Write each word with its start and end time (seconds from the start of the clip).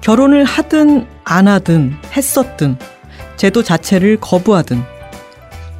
결혼을 0.00 0.44
하든 0.44 1.06
안 1.24 1.48
하든 1.48 1.94
했었든 2.16 2.76
제도 3.36 3.62
자체를 3.62 4.18
거부하든 4.20 4.82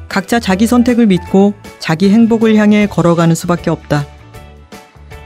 각자 0.09 0.39
자기 0.39 0.67
선택을 0.67 1.07
믿고 1.07 1.53
자기 1.79 2.09
행복을 2.09 2.55
향해 2.57 2.85
걸어가는 2.85 3.33
수밖에 3.33 3.69
없다. 3.69 4.05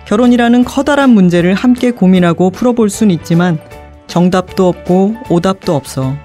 결혼이라는 0.06 0.64
커다란 0.64 1.10
문제를 1.10 1.56
함께 1.56 1.90
고민하고 1.90 2.52
풀어볼 2.52 2.92
순 2.92 3.10
있지만 3.10 3.58
정답도 4.06 4.68
없고 4.68 5.16
오답도 5.30 5.76
없어. 5.76 6.16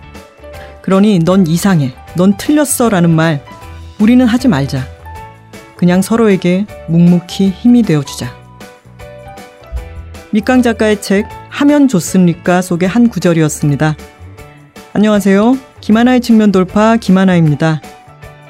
그러니 0.83 1.21
넌 1.21 1.47
이상해. 1.47 1.95
넌 2.17 2.37
틀렸어. 2.37 2.91
라는 2.91 3.09
말 3.09 3.43
우리는 3.99 4.27
하지 4.27 4.49
말자. 4.49 4.85
그냥 5.77 6.03
서로에게 6.03 6.67
묵묵히 6.89 7.49
힘이 7.49 7.83
되어주자. 7.83 8.31
미깡 10.33 10.61
작가의 10.61 11.01
책 11.01 11.27
하면 11.61 11.89
좋습니까 11.89 12.63
속의 12.63 12.89
한 12.89 13.11
구절이었습니다. 13.11 13.95
안녕하세요. 14.95 15.59
김하나의 15.83 16.23
측면 16.23 16.53
돌파 16.53 16.97
김하나입니다. 16.97 17.83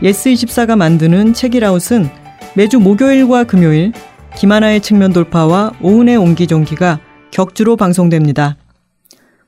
예스24가 0.01 0.77
만드는 0.77 1.35
책읽아웃은 1.35 2.09
매주 2.55 2.79
목요일과 2.79 3.43
금요일 3.45 3.93
김하나의 4.37 4.81
측면 4.81 5.13
돌파와 5.13 5.73
오은의 5.83 6.19
옹기종기가 6.19 7.01
격주로 7.33 7.75
방송됩니다. 7.75 8.57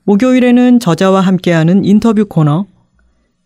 목요일에는 0.02 0.80
저자와 0.80 1.20
함께하는 1.20 1.84
인터뷰 1.84 2.24
코너, 2.24 2.66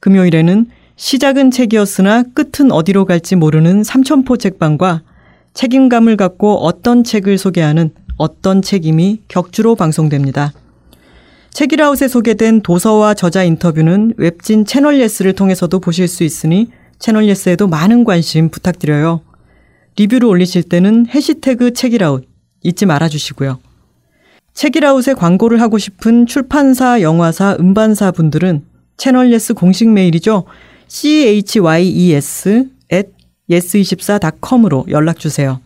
금요일에는 0.01 0.65
시작은 0.97 1.51
책이었으나 1.51 2.23
끝은 2.33 2.73
어디로 2.73 3.05
갈지 3.05 3.37
모르는 3.37 3.85
삼천포 3.85 4.39
책방과 4.39 5.03
책임감을 5.53 6.17
갖고 6.17 6.55
어떤 6.65 7.05
책을 7.05 7.37
소개하는 7.37 7.91
어떤,책임이 8.17 9.23
격주로 9.29 9.75
방송됩니다. 9.75 10.53
책읽아웃에 11.51 12.09
소개된 12.09 12.61
도서와 12.61 13.15
저자 13.15 13.43
인터뷰는 13.43 14.15
웹진 14.19 14.67
채널 14.67 15.01
예스를 15.01 15.33
통해서도 15.33 15.81
보실 15.81 16.07
수 16.07 16.23
있으니 16.23 16.69
채널 16.99 17.27
예스에도 17.27 17.67
많은 17.67 18.05
관심 18.05 18.51
부탁드려요. 18.51 19.23
리뷰를 19.97 20.29
올리실 20.29 20.65
때는 20.65 21.07
해시태그 21.07 21.73
책읽아웃 21.73 22.29
잊지 22.63 22.85
말아주시고요. 22.87 23.59
책읽아웃에 24.53 25.15
광고를 25.15 25.61
하고 25.61 25.79
싶은 25.79 26.27
출판사, 26.27 27.01
영화사, 27.01 27.57
음반사 27.61 28.11
분들은 28.11 28.65
채널 28.97 29.33
예스 29.33 29.55
공식 29.55 29.89
메일이죠. 29.91 30.45
chyes 30.89 31.59
at 32.93 33.11
yes24.com으로 33.51 34.87
연락주세요. 34.89 35.61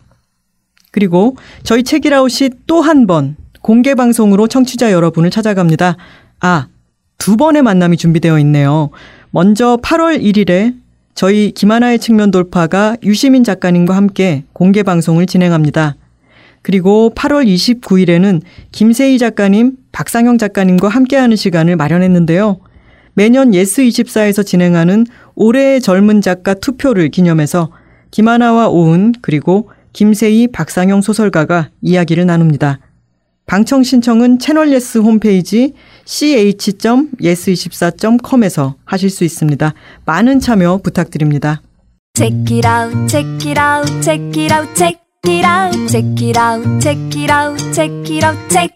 그리고 0.91 1.36
저희 1.62 1.83
책이라웃이 1.83 2.50
또 2.66 2.80
한 2.83 3.06
번 3.06 3.36
공개 3.62 3.94
방송으로 3.94 4.48
청취자 4.48 4.91
여러분을 4.92 5.30
찾아갑니다. 5.30 5.97
아, 6.41 6.69
두 7.19 7.36
번의 7.36 7.62
만남이 7.62 7.97
준비되어 7.98 8.38
있네요. 8.41 8.91
먼저 9.30 9.77
8월 9.82 10.22
1일에 10.22 10.74
저희 11.14 11.52
김하나의 11.52 11.98
측면 11.98 12.30
돌파가 12.30 12.97
유시민 13.02 13.44
작가님과 13.44 13.94
함께 13.94 14.44
공개 14.55 14.82
방송을 14.82 15.27
진행합니다. 15.27 15.97
그리고 16.62 17.12
8월 17.14 17.47
29일에는 17.47 18.41
김세희 18.72 19.19
작가님, 19.19 19.77
박상영 19.92 20.38
작가님과 20.38 20.88
함께하는 20.88 21.36
시간을 21.36 21.77
마련했는데요. 21.77 22.58
매년 23.14 23.50
예스24에서 23.50 24.47
진행하는 24.47 25.04
올해의 25.34 25.80
젊은 25.82 26.20
작가 26.22 26.54
투표를 26.54 27.10
기념해서 27.10 27.70
김하나와 28.10 28.69
오은 28.69 29.14
그리고 29.20 29.70
김세희, 29.92 30.48
박상영 30.48 31.02
소설가가 31.02 31.69
이야기를 31.83 32.24
나눕니다. 32.27 32.78
방청 33.46 33.83
신청은 33.83 34.38
채널 34.38 34.70
예스 34.72 34.98
홈페이지 34.98 35.72
ch.yes24.com에서 36.05 38.76
하실 38.84 39.10
수 39.10 39.25
있습니다. 39.25 39.75
많은 40.04 40.38
참여 40.38 40.78
부탁드립니다. 40.84 41.60
Check 42.14 42.59
it 42.59 42.69
out, 42.69 42.94
check 43.09 43.26
it 43.50 43.59
out, 43.59 43.91
check 44.03 44.22
it 44.41 44.53
out, 44.53 44.72
check 44.76 45.00
it 45.26 45.44
out, 45.44 45.88
check 45.88 46.22
it 46.22 46.38
out, 46.38 46.62
check 46.81 46.97
it 47.16 47.32
out, 47.32 47.59
check 47.72 47.91
it 48.10 48.25
out, 48.25 48.38
check. 48.48 48.70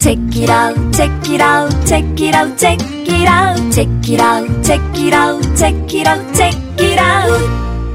Check 0.00 0.18
it 0.34 0.48
out, 0.50 0.76
check 0.92 1.10
it 1.28 1.42
out, 1.42 1.70
check 1.84 2.18
it 2.18 2.34
out, 2.34 2.56
check 2.56 2.80
it 3.06 3.28
out, 3.28 3.58
check 3.70 3.86
it 4.08 4.18
out, 4.20 4.48
check 4.64 4.80
it 4.98 5.12
out, 5.12 5.42
check 5.54 5.74
it 5.94 6.06
out, 6.06 6.34
check 6.34 6.54
it 6.78 6.98
out, 6.98 7.38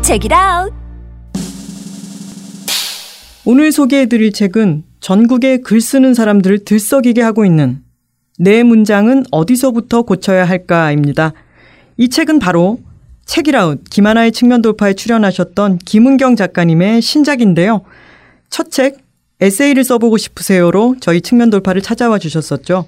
check 0.03 0.23
it 0.23 0.31
out. 0.31 0.84
오늘 3.47 3.71
소개해드릴 3.71 4.31
책은 4.33 4.83
전국의 4.99 5.61
글 5.61 5.79
쓰는 5.79 6.13
사람들을 6.15 6.65
들썩이게 6.65 7.21
하고 7.21 7.45
있는 7.45 7.83
내 8.39 8.63
문장은 8.63 9.25
어디서부터 9.31 10.01
고쳐야 10.01 10.45
할까입니다. 10.45 11.33
이 11.97 12.09
책은 12.09 12.39
바로 12.39 12.79
책이라웃 13.25 13.83
김하나의 13.89 14.31
측면 14.31 14.61
돌파에 14.61 14.93
출연하셨던 14.93 15.77
김은경 15.79 16.35
작가님의 16.35 17.01
신작인데요. 17.01 17.81
첫 18.49 18.71
책 18.71 19.05
에세이를 19.41 19.83
써보고 19.83 20.17
싶으세요로 20.17 20.95
저희 21.01 21.21
측면 21.21 21.49
돌파를 21.49 21.81
찾아와 21.81 22.17
주셨었죠. 22.17 22.85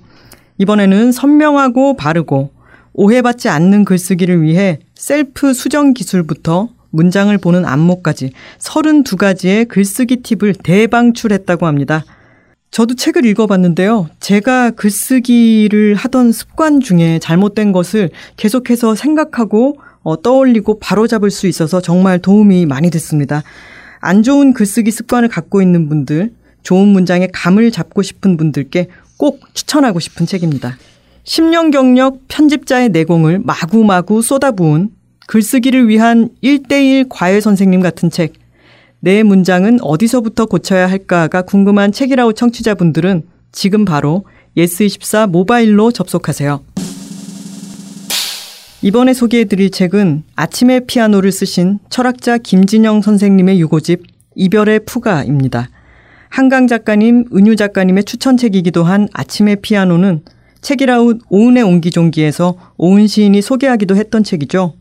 이번에는 0.57 1.11
선명하고 1.11 1.97
바르고 1.97 2.51
오해받지 2.93 3.49
않는 3.49 3.85
글쓰기를 3.85 4.41
위해 4.41 4.79
셀프 4.95 5.53
수정 5.53 5.93
기술부터 5.93 6.69
문장을 6.97 7.35
보는 7.37 7.63
안목까지 7.65 8.31
32가지의 8.59 9.67
글쓰기 9.69 10.17
팁을 10.17 10.55
대방출했다고 10.55 11.65
합니다. 11.65 12.03
저도 12.71 12.95
책을 12.95 13.25
읽어봤는데요. 13.25 14.09
제가 14.19 14.71
글쓰기를 14.71 15.95
하던 15.95 16.31
습관 16.33 16.81
중에 16.81 17.19
잘못된 17.19 17.71
것을 17.71 18.09
계속해서 18.35 18.95
생각하고 18.95 19.77
어, 20.03 20.21
떠올리고 20.21 20.79
바로잡을 20.79 21.31
수 21.31 21.47
있어서 21.47 21.81
정말 21.81 22.19
도움이 22.19 22.65
많이 22.65 22.89
됐습니다. 22.89 23.43
안 23.99 24.23
좋은 24.23 24.53
글쓰기 24.53 24.91
습관을 24.91 25.27
갖고 25.27 25.61
있는 25.61 25.89
분들, 25.89 26.31
좋은 26.63 26.87
문장의 26.87 27.29
감을 27.33 27.71
잡고 27.71 28.01
싶은 28.01 28.37
분들께 28.37 28.87
꼭 29.17 29.41
추천하고 29.53 29.99
싶은 29.99 30.25
책입니다. 30.25 30.77
10년 31.23 31.71
경력 31.71 32.19
편집자의 32.27 32.89
내공을 32.89 33.39
마구마구 33.43 34.21
쏟아부은 34.21 34.89
글쓰기를 35.27 35.89
위한 35.89 36.29
1대1 36.41 37.07
과외 37.09 37.39
선생님 37.41 37.81
같은 37.81 38.09
책. 38.09 38.33
내 38.99 39.23
문장은 39.23 39.79
어디서부터 39.81 40.45
고쳐야 40.45 40.89
할까가 40.89 41.43
궁금한 41.43 41.91
책이라우 41.91 42.33
청취자분들은 42.33 43.23
지금 43.51 43.85
바로 43.85 44.23
예스24 44.55 45.29
모바일로 45.29 45.91
접속하세요. 45.91 46.63
이번에 48.81 49.13
소개해드릴 49.13 49.71
책은 49.71 50.23
아침의 50.35 50.79
피아노를 50.81 51.31
쓰신 51.31 51.79
철학자 51.89 52.37
김진영 52.37 53.01
선생님의 53.01 53.59
유고집 53.59 54.03
이별의 54.35 54.85
푸가입니다. 54.85 55.69
한강 56.29 56.67
작가님, 56.67 57.25
은유 57.35 57.55
작가님의 57.55 58.05
추천책이기도 58.05 58.83
한 58.83 59.09
아침의 59.13 59.57
피아노는 59.61 60.21
책이라웃 60.61 61.21
오은의 61.29 61.63
옹기종기에서 61.63 62.55
오은 62.77 63.07
시인이 63.07 63.41
소개하기도 63.41 63.95
했던 63.95 64.23
책이죠. 64.23 64.73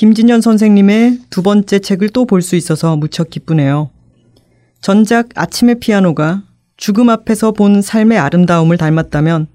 김진현 0.00 0.40
선생님의 0.40 1.18
두 1.28 1.42
번째 1.42 1.78
책을 1.78 2.08
또 2.08 2.24
볼 2.24 2.40
수 2.40 2.56
있어서 2.56 2.96
무척 2.96 3.28
기쁘네요. 3.28 3.90
전작 4.80 5.28
아침의 5.34 5.78
피아노가 5.78 6.42
죽음 6.78 7.10
앞에서 7.10 7.52
본 7.52 7.82
삶의 7.82 8.16
아름다움을 8.16 8.78
닮았다면 8.78 9.48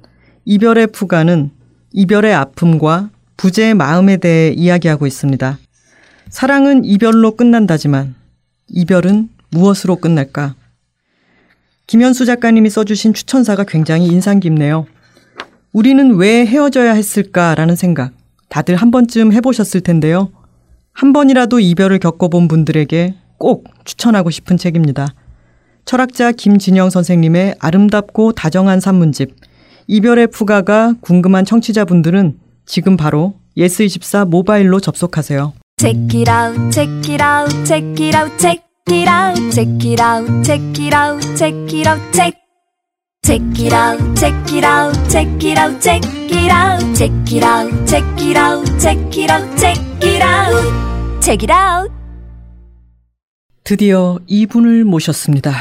이별의 0.46 0.88
푸가는 0.92 1.50
이별의 1.94 2.36
아픔과 2.36 3.10
부재의 3.38 3.74
마음에 3.74 4.18
대해 4.18 4.54
이야기하고 4.56 5.08
있습니다. 5.08 5.58
사랑은 6.30 6.86
이별로 6.86 7.36
끝난다지만 7.36 8.14
이별은 8.68 9.30
무엇으로 9.50 9.96
끝날까? 9.96 10.54
김현수 11.88 12.28
작가님이 12.28 12.70
써주신 12.70 13.16
추천사가 13.16 13.64
굉장히 13.64 14.06
인상 14.06 14.40
깊네요. 14.40 14.86
우리는 15.74 16.18
왜 16.18 16.46
헤어져야 16.46 16.94
했을까라는 16.94 17.76
생각 17.76 18.12
다들 18.48 18.76
한 18.76 18.92
번쯤 18.92 19.34
해보셨을 19.34 19.82
텐데요. 19.82 20.32
한 20.96 21.12
번이라도 21.12 21.60
이별을 21.60 22.00
겪어본 22.00 22.48
분들에게 22.48 23.16
꼭 23.38 23.66
추천하고 23.84 24.32
싶은 24.32 24.56
책입니다. 24.58 25.10
철학자 25.84 26.32
김진영 26.32 26.90
선생님의 26.90 27.56
아름답고 27.60 28.32
다정한 28.32 28.80
산문집 28.80 29.36
이별의 29.88 30.28
푸가가 30.28 30.96
궁금한 31.02 31.44
청취자분들은 31.44 32.40
지금 32.66 32.96
바로 32.96 33.36
예스24 33.58 34.30
모바일로 34.30 34.80
접속하세요. 34.80 35.54
Check 35.78 36.20
it 36.22 36.32
out, 36.32 36.72
check 36.72 37.14
it 37.14 37.22
out, 37.22 37.66
check 37.66 38.06
it 38.06 38.18
out, 38.18 38.38
check 38.40 38.64
it 38.90 39.10
out, 39.10 39.52
check 39.52 39.86
it 39.86 40.02
out, 40.02 40.44
check 40.44 40.82
it 40.82 40.96
out, 40.96 41.22
check 41.38 41.78
it 41.78 41.88
out, 41.88 42.02
check. 42.14 42.45
Check 43.26 43.42
it 43.58 43.74
out, 43.74 43.98
check 44.16 44.54
it 44.54 44.64
out, 44.64 44.94
check 45.10 45.28
it 45.44 45.58
out, 45.58 45.82
check 45.82 46.06
it 46.30 46.52
out, 46.52 46.96
check 46.96 47.12
it 47.34 47.44
out, 47.44 47.88
check 47.88 48.22
it 48.22 48.38
out, 48.38 48.78
check 48.78 49.18
it 49.18 49.32
out, 49.32 49.58
check 49.58 49.80
it 50.04 50.24
out, 50.24 51.22
check 51.24 51.44
it 51.44 51.52
out. 51.52 51.92
드디어 53.64 54.20
이분을 54.28 54.84
모셨습니다. 54.84 55.56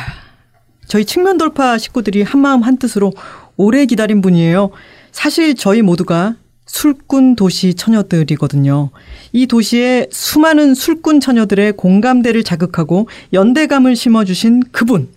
저희 0.88 1.06
측면 1.06 1.38
돌파 1.38 1.78
식구들이 1.78 2.22
한마음 2.22 2.61
한뜻으로 2.61 3.14
오래 3.56 3.87
기다린 3.87 4.20
분이에요. 4.20 4.70
사실 5.11 5.55
저희 5.55 5.81
모두가 5.81 6.37
술꾼 6.66 7.34
도시 7.34 7.72
처녀들이거든요. 7.72 8.90
이 9.32 9.46
도시에 9.46 10.08
수많은 10.11 10.75
술꾼 10.75 11.20
처녀들의 11.20 11.72
공감대를 11.78 12.44
자극하고 12.44 13.08
연대감을 13.32 13.96
심어주신 13.96 14.64
그분. 14.70 15.08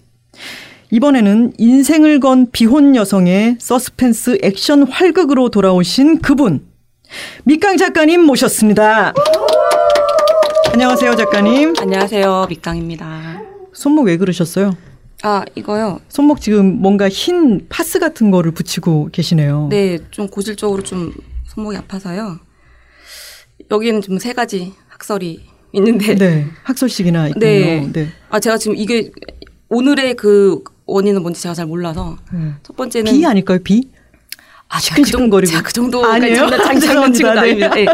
이번에는 0.89 1.53
인생을 1.57 2.19
건 2.19 2.47
비혼 2.51 2.95
여성의 2.95 3.57
서스펜스 3.59 4.39
액션 4.41 4.83
활극으로 4.83 5.49
돌아오신 5.49 6.21
그분. 6.21 6.65
밑강 7.43 7.77
작가님 7.77 8.21
모셨습니다. 8.21 9.13
안녕하세요, 10.71 11.15
작가님. 11.15 11.73
안녕하세요. 11.77 12.45
밑강입니다. 12.49 13.41
손목 13.73 14.03
왜 14.03 14.17
그러셨어요? 14.17 14.77
아, 15.23 15.43
이거요? 15.55 15.99
손목 16.07 16.39
지금 16.39 16.79
뭔가 16.79 17.09
흰 17.09 17.67
파스 17.67 17.99
같은 17.99 18.31
거를 18.31 18.51
붙이고 18.51 19.09
계시네요. 19.11 19.67
네, 19.69 19.97
좀 20.11 20.29
고질적으로 20.29 20.83
좀 20.83 21.11
손목이 21.47 21.75
아파서요. 21.75 22.39
여기는 23.69 24.01
좀세 24.01 24.31
가지 24.33 24.73
학설이 24.87 25.41
있는데. 25.73 26.15
네. 26.15 26.47
학설식이나 26.63 27.29
있군요. 27.29 27.45
네. 27.45 27.89
네. 27.91 28.07
아, 28.29 28.39
제가 28.39 28.57
지금 28.57 28.77
이게 28.77 29.11
오늘의 29.69 30.15
그 30.15 30.63
원인은 30.87 31.21
뭔지 31.21 31.41
제가 31.41 31.53
잘 31.53 31.65
몰라서. 31.65 32.17
네. 32.33 32.53
첫 32.63 32.75
번째는. 32.75 33.11
비 33.11 33.25
아닐까요? 33.25 33.59
비? 33.63 33.89
아, 34.69 34.77
그 34.77 34.83
시큰시큰거리고. 34.83 35.51
제가 35.51 35.63
그 35.63 35.73
정도 35.73 36.05
아니에요? 36.05 36.35
장난, 36.35 36.59
장- 36.59 36.79
장난 36.79 37.13
친구도 37.13 37.41
죄송합니다. 37.41 37.41
아닙니다. 37.41 37.75
네. 37.75 37.85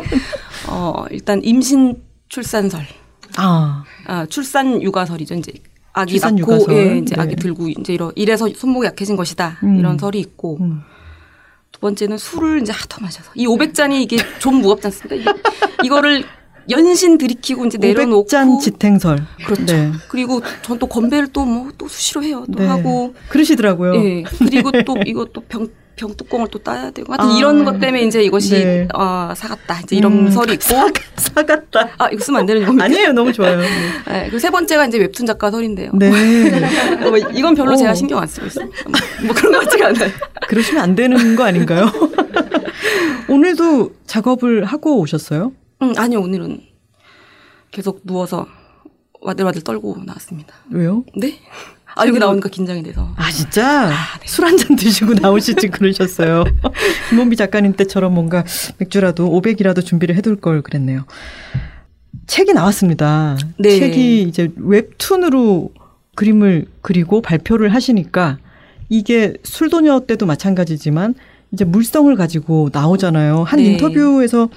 어, 0.67 1.05
일단 1.11 1.41
임신 1.43 2.01
출산설. 2.29 2.85
아. 3.37 3.83
아, 4.05 4.25
출산 4.27 4.81
육아설이죠. 4.81 5.35
이제 5.35 5.51
아기 5.93 6.19
낳고 6.19 6.37
육아설. 6.39 6.73
예, 6.75 6.97
이제 6.99 7.15
네. 7.15 7.21
아기 7.21 7.35
들고 7.35 7.67
이제 7.67 7.93
이러 7.93 8.11
이래서 8.15 8.47
손목이 8.55 8.85
약해진 8.87 9.15
것이다. 9.15 9.57
음. 9.63 9.77
이런 9.79 9.97
설이 9.97 10.19
있고. 10.19 10.57
음. 10.61 10.81
두 11.71 11.79
번째는 11.79 12.17
술을 12.19 12.61
이제 12.61 12.71
하도 12.71 13.01
마셔서 13.01 13.31
이 13.35 13.45
500잔이 13.47 14.01
이게 14.01 14.17
좀 14.39 14.55
무겁지 14.61 14.87
않습니까? 14.87 15.31
이, 15.31 15.35
이거를 15.85 16.23
연신 16.69 17.17
들이키고 17.17 17.65
이제 17.65 17.77
내려놓고 17.77 18.25
500잔 18.27 18.59
지탱설. 18.59 19.25
그렇죠. 19.45 19.65
네. 19.73 19.91
그리고 20.09 20.41
전 20.61 20.77
또 20.79 20.87
건배를 20.87 21.27
또 21.33 21.45
뭐 21.45 21.71
또 21.77 21.87
수시로 21.87 22.23
해요. 22.23 22.45
또 22.51 22.59
네. 22.59 22.67
하고 22.67 23.13
그러시더라고요. 23.29 23.95
예. 24.03 24.23
그리고 24.39 24.71
또 24.85 24.95
이거 25.05 25.25
또병 25.25 25.67
병뚜껑을 25.95 26.47
또 26.49 26.57
따야 26.57 26.89
되고 26.89 27.13
하여튼 27.13 27.29
아. 27.35 27.37
이런 27.37 27.63
것 27.65 27.79
때문에 27.79 28.01
이제 28.03 28.23
이것이 28.23 28.49
네. 28.63 28.87
어, 28.95 29.31
사갔다. 29.35 29.81
이제 29.83 29.95
이런 29.95 30.11
음, 30.25 30.31
설이 30.31 30.53
있고 30.53 30.63
사갔다. 31.17 31.89
아, 31.99 32.09
이거 32.09 32.23
쓰면 32.23 32.39
안 32.39 32.45
되는 32.47 32.65
겁니까? 32.65 32.85
아니에요. 32.85 33.11
너무 33.13 33.31
좋아요. 33.31 33.59
네. 33.61 33.67
네, 34.07 34.21
그리고 34.23 34.39
세 34.39 34.49
번째가 34.49 34.87
이제 34.87 34.97
웹툰 34.97 35.27
작가 35.27 35.51
설인데요. 35.51 35.91
네. 35.93 36.09
뭐 37.07 37.15
이건 37.17 37.53
별로 37.53 37.73
오. 37.73 37.75
제가 37.75 37.93
신경 37.93 38.19
안 38.19 38.27
쓰고 38.27 38.47
있어요. 38.47 38.65
뭐, 38.65 38.93
뭐 39.27 39.35
그런 39.35 39.51
것 39.53 39.59
같지가 39.65 39.87
않아요. 39.89 40.09
그러시면 40.47 40.81
안 40.83 40.95
되는 40.95 41.35
거 41.35 41.43
아닌가요? 41.43 41.91
오늘도 43.27 43.91
작업을 44.07 44.65
하고 44.65 44.99
오셨어요? 44.99 45.51
음, 45.83 45.93
아니요, 45.97 46.21
오늘은 46.21 46.61
계속 47.71 48.01
누워서 48.05 48.47
와들와들 49.21 49.63
떨고 49.63 49.97
나왔습니다. 50.05 50.53
왜요? 50.71 51.03
네? 51.15 51.39
아, 51.95 52.07
여기 52.07 52.17
나오니까 52.17 52.49
긴장이 52.49 52.81
돼서. 52.83 53.13
아 53.17 53.29
진짜 53.29 53.89
네. 53.89 53.93
술한 54.25 54.57
잔 54.57 54.75
드시고 54.75 55.13
나오실지 55.13 55.67
그러셨어요. 55.69 56.43
김원비 57.09 57.35
작가님 57.35 57.73
때처럼 57.73 58.13
뭔가 58.13 58.43
맥주라도 58.79 59.29
500이라도 59.29 59.85
준비를 59.85 60.15
해둘 60.15 60.37
걸 60.37 60.61
그랬네요. 60.61 61.05
책이 62.25 62.53
나왔습니다. 62.53 63.37
네. 63.59 63.79
책이 63.79 64.23
이제 64.23 64.51
웹툰으로 64.55 65.71
그림을 66.15 66.65
그리고 66.81 67.21
발표를 67.21 67.73
하시니까 67.73 68.39
이게 68.89 69.33
술도녀 69.43 70.01
때도 70.01 70.25
마찬가지지만 70.25 71.13
이제 71.51 71.63
물성을 71.63 72.13
가지고 72.15 72.69
나오잖아요. 72.73 73.43
한 73.43 73.59
네. 73.59 73.65
인터뷰에서 73.65 74.49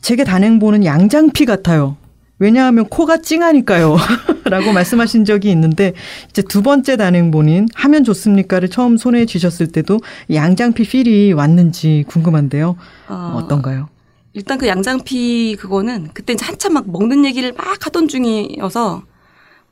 제게 0.00 0.24
단행본은 0.24 0.84
양장피 0.84 1.44
같아요. 1.44 1.96
왜냐하면 2.38 2.86
코가 2.88 3.18
찡하니까요. 3.18 3.96
라고 4.44 4.72
말씀하신 4.72 5.24
적이 5.24 5.50
있는데 5.50 5.92
이제 6.30 6.42
두 6.42 6.62
번째 6.62 6.96
단행본인 6.96 7.68
하면 7.74 8.02
좋습니까를 8.02 8.70
처음 8.70 8.96
손에 8.96 9.26
쥐셨을 9.26 9.68
때도 9.68 10.00
양장피 10.32 10.84
필이 10.84 11.32
왔는지 11.34 12.04
궁금한데요. 12.08 12.76
어, 13.08 13.34
어떤가요? 13.36 13.88
일단 14.32 14.58
그 14.58 14.66
양장피 14.66 15.56
그거는 15.58 16.08
그때 16.14 16.32
이제 16.32 16.44
한참 16.44 16.72
막 16.74 16.90
먹는 16.90 17.24
얘기를 17.26 17.52
막 17.52 17.84
하던 17.86 18.08
중이어서 18.08 19.02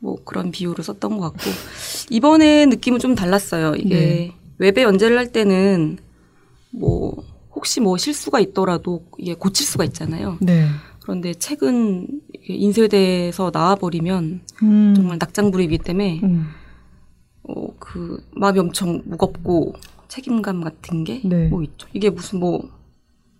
뭐 0.00 0.16
그런 0.24 0.50
비유를 0.50 0.84
썼던 0.84 1.16
것 1.16 1.32
같고 1.32 1.50
이번에 2.10 2.66
느낌은 2.66 2.98
좀 2.98 3.14
달랐어요. 3.14 3.74
이게 3.76 3.94
네. 3.94 4.34
웹에 4.58 4.82
연재를 4.82 5.16
할 5.16 5.32
때는 5.32 5.98
뭐 6.70 7.24
혹시 7.58 7.80
뭐 7.80 7.96
실수가 7.96 8.38
있더라도 8.38 9.02
이게 9.18 9.34
고칠 9.34 9.66
수가 9.66 9.84
있잖아요. 9.86 10.38
네. 10.40 10.68
그런데 11.02 11.34
책은 11.34 12.06
이게 12.34 12.54
인쇄돼서 12.54 13.50
나와버리면 13.52 14.40
음. 14.62 14.92
정말 14.94 15.16
낙장불입이기 15.18 15.82
때문에 15.82 16.20
음. 16.22 16.46
어, 17.42 17.66
그 17.80 18.22
마음이 18.30 18.60
엄청 18.60 19.02
무겁고 19.06 19.74
책임감 20.06 20.62
같은 20.62 21.02
게뭐 21.02 21.20
네. 21.24 21.50
있죠. 21.64 21.88
이게 21.92 22.10
무슨 22.10 22.38
뭐 22.38 22.62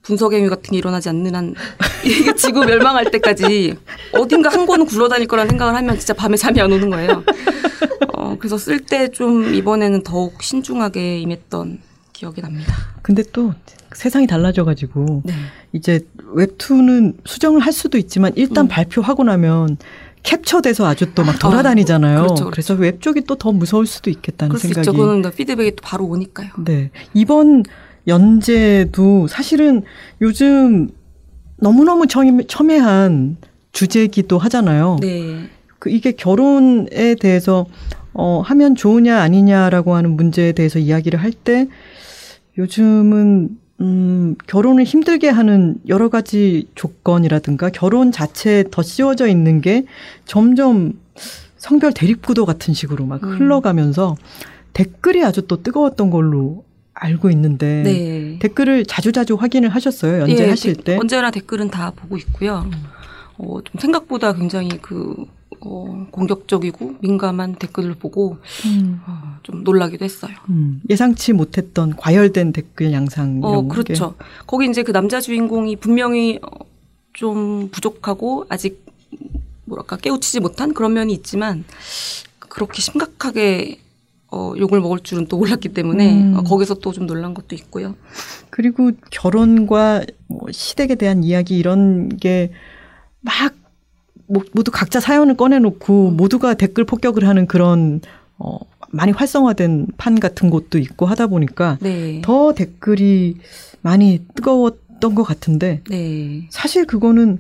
분석 0.03 0.33
행위 0.33 0.49
같은 0.49 0.73
게 0.73 0.79
일어나지 0.79 1.09
않는 1.11 1.35
한 1.37 1.55
이게 2.05 2.35
지구 2.35 2.65
멸망할 2.65 3.13
때까지 3.13 3.77
어딘가 4.15 4.51
한 4.51 4.67
권은 4.67 4.87
굴러다닐 4.87 5.29
거라는 5.29 5.51
생각을 5.51 5.77
하면 5.77 5.97
진짜 5.97 6.13
밤에 6.13 6.37
잠이 6.37 6.61
안 6.61 6.73
오는 6.73 6.91
거예요. 6.91 7.23
어, 8.15 8.35
그래서 8.37 8.59
쓸 8.59 8.81
때 8.85 9.09
좀 9.13 9.55
이번에는 9.55 10.03
더욱 10.03 10.43
신중하게 10.43 11.21
임했던 11.21 11.83
기억이 12.13 12.41
납니다. 12.43 12.75
근데 13.03 13.23
또 13.33 13.53
세상이 13.95 14.27
달라져가지고 14.27 15.23
네. 15.25 15.33
이제 15.73 16.01
웹툰은 16.35 17.19
수정을 17.25 17.61
할 17.61 17.73
수도 17.73 17.99
있지만 17.99 18.33
일단 18.37 18.67
음. 18.67 18.69
발표하고 18.69 19.25
나면 19.25 19.77
캡처돼서 20.23 20.85
아주 20.87 21.15
또 21.15 21.23
막 21.25 21.39
돌아다니잖아요. 21.39 22.19
아, 22.19 22.23
그렇죠, 22.23 22.35
그렇죠. 22.45 22.51
그래서 22.51 22.75
웹 22.75 23.01
쪽이 23.01 23.23
또 23.23 23.35
더 23.37 23.53
무서울 23.53 23.87
수도 23.87 24.11
있겠다는 24.11 24.57
생각이. 24.59 24.81
있죠. 24.81 24.93
그거는 24.93 25.23
또 25.23 25.31
피드백이 25.31 25.77
또 25.77 25.83
바로 25.83 26.05
오니까요. 26.07 26.51
네. 26.65 26.91
이번 27.15 27.63
연재도 28.07 29.27
사실은 29.29 29.83
요즘 30.21 30.91
너무너무 31.59 32.07
첨예, 32.07 32.45
첨예한 32.49 33.37
주제기도 33.73 34.39
하잖아요. 34.39 34.99
네. 35.01 35.49
그 35.79 35.91
이게 35.91 36.13
결혼에 36.13 37.15
대해서 37.15 37.67
어 38.13 38.41
하면 38.45 38.75
좋으냐 38.75 39.21
아니냐라고 39.21 39.95
하는 39.95 40.17
문제에 40.17 40.53
대해서 40.53 40.79
이야기를 40.79 41.21
할 41.23 41.33
때 41.33 41.69
요즘은 42.57 43.51
음 43.81 44.35
결혼을 44.47 44.85
힘들게 44.85 45.29
하는 45.29 45.77
여러 45.87 46.09
가지 46.09 46.67
조건이라든가 46.75 47.71
결혼 47.71 48.11
자체에 48.11 48.65
더 48.71 48.83
씌워져 48.83 49.29
있는 49.29 49.61
게 49.61 49.85
점점 50.25 50.95
성별 51.57 51.93
대립구도 51.93 52.45
같은 52.45 52.75
식으로 52.75 53.07
막 53.07 53.23
음. 53.23 53.37
흘러가면서 53.39 54.17
댓글이 54.73 55.25
아주 55.25 55.43
또 55.47 55.63
뜨거웠던 55.63 56.11
걸로 56.11 56.65
알고 56.95 57.31
있는데 57.31 57.83
네. 57.85 58.39
댓글을 58.41 58.85
자주자주 58.85 59.35
확인을 59.37 59.69
하셨어요 59.69 60.21
연재하실 60.23 60.75
데- 60.77 60.83
때 60.83 60.97
언제나 60.97 61.31
댓글은 61.31 61.71
다 61.71 61.93
보고 61.95 62.17
있고요. 62.17 62.69
어, 63.39 63.59
좀 63.63 63.81
생각보다 63.81 64.33
굉장히 64.35 64.69
그 64.83 65.15
어, 65.61 66.07
공격적이고 66.11 66.97
민감한 67.01 67.55
댓글을 67.57 67.95
보고 67.95 68.39
음. 68.67 69.01
어, 69.07 69.39
좀 69.43 69.65
놀라기도 69.65 70.05
했어요. 70.05 70.33
음, 70.49 70.81
예상치 70.91 71.33
못했던 71.33 71.95
과열된 71.97 72.53
댓글 72.53 72.93
양상 72.93 73.41
어, 73.43 73.51
이런 73.53 73.69
게. 73.69 73.75
그렇죠. 73.75 74.15
거기 74.47 74.67
이제 74.69 74.83
그 74.83 74.93
남자 74.93 75.21
주인공이 75.21 75.77
분명히 75.77 76.39
어, 76.43 76.65
좀 77.13 77.69
부족하고 77.71 78.47
아직 78.49 78.87
뭐랄까 79.65 79.97
깨우치지 79.97 80.41
못한 80.41 80.73
그런 80.75 80.93
면이 80.95 81.13
있지만 81.15 81.65
그렇게 82.39 82.81
심각하게 82.81 83.81
어, 84.31 84.53
욕을 84.59 84.81
먹을 84.81 85.01
줄은 85.01 85.27
또 85.29 85.39
몰랐기 85.39 85.71
때문에 85.71 86.13
음. 86.13 86.37
어, 86.37 86.43
거기서 86.43 86.75
또 86.77 86.93
좀 86.93 87.07
놀란 87.07 87.33
것도 87.35 87.55
있고요. 87.55 87.95
그리고 88.51 88.91
결혼과 89.11 90.03
뭐 90.27 90.41
시댁에 90.51 90.95
대한 90.97 91.25
이야기 91.25 91.57
이런 91.59 92.09
게 92.19 92.51
막 93.21 93.53
모두 94.29 94.71
각자 94.71 95.01
사연을 95.01 95.37
꺼내놓고 95.37 96.11
모두가 96.11 96.55
댓글 96.55 96.85
폭격을 96.85 97.27
하는 97.27 97.47
그런 97.47 98.01
어 98.39 98.59
많이 98.91 99.13
활성화된 99.13 99.87
판 99.97 100.21
같은 100.21 100.51
곳도 100.51 100.79
있고 100.79 101.07
하다 101.07 101.27
보니까 101.29 101.79
네. 101.81 102.21
더 102.23 102.53
댓글이 102.55 103.37
많이 103.83 104.23
뜨거웠던 104.35 105.15
것 105.15 105.23
같은데 105.25 105.83
네. 105.91 106.47
사실 106.51 106.87
그거는 106.87 107.39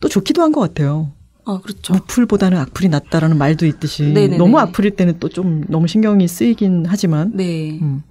또 0.00 0.08
좋기도 0.08 0.42
한 0.42 0.52
것 0.52 0.60
같아요. 0.60 1.12
어, 1.44 1.60
그렇죠. 1.60 1.94
무풀보다는 1.94 2.58
악플이 2.58 2.88
낫다라는 2.90 3.36
말도 3.38 3.66
있듯이 3.66 4.04
네네네. 4.04 4.36
너무 4.36 4.58
악플일 4.58 4.92
때는 4.92 5.18
또 5.20 5.28
좀 5.28 5.64
너무 5.68 5.88
신경이 5.88 6.28
쓰이긴 6.28 6.84
하지만 6.86 7.32
네. 7.34 7.78
음. 7.80 8.02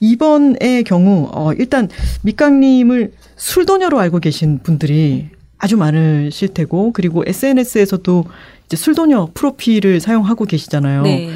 이번의 0.00 0.84
경우 0.84 1.28
어 1.32 1.52
일단 1.52 1.88
밑강님을 2.22 3.12
술도녀로 3.36 3.98
알고 3.98 4.20
계신 4.20 4.60
분들이 4.62 5.28
아주 5.58 5.76
많으실 5.76 6.48
테고 6.48 6.92
그리고 6.92 7.22
SNS에서도 7.26 8.24
이제 8.66 8.76
술도녀 8.76 9.30
프로필을 9.34 10.00
사용하고 10.00 10.44
계시잖아요. 10.44 11.02
네. 11.02 11.30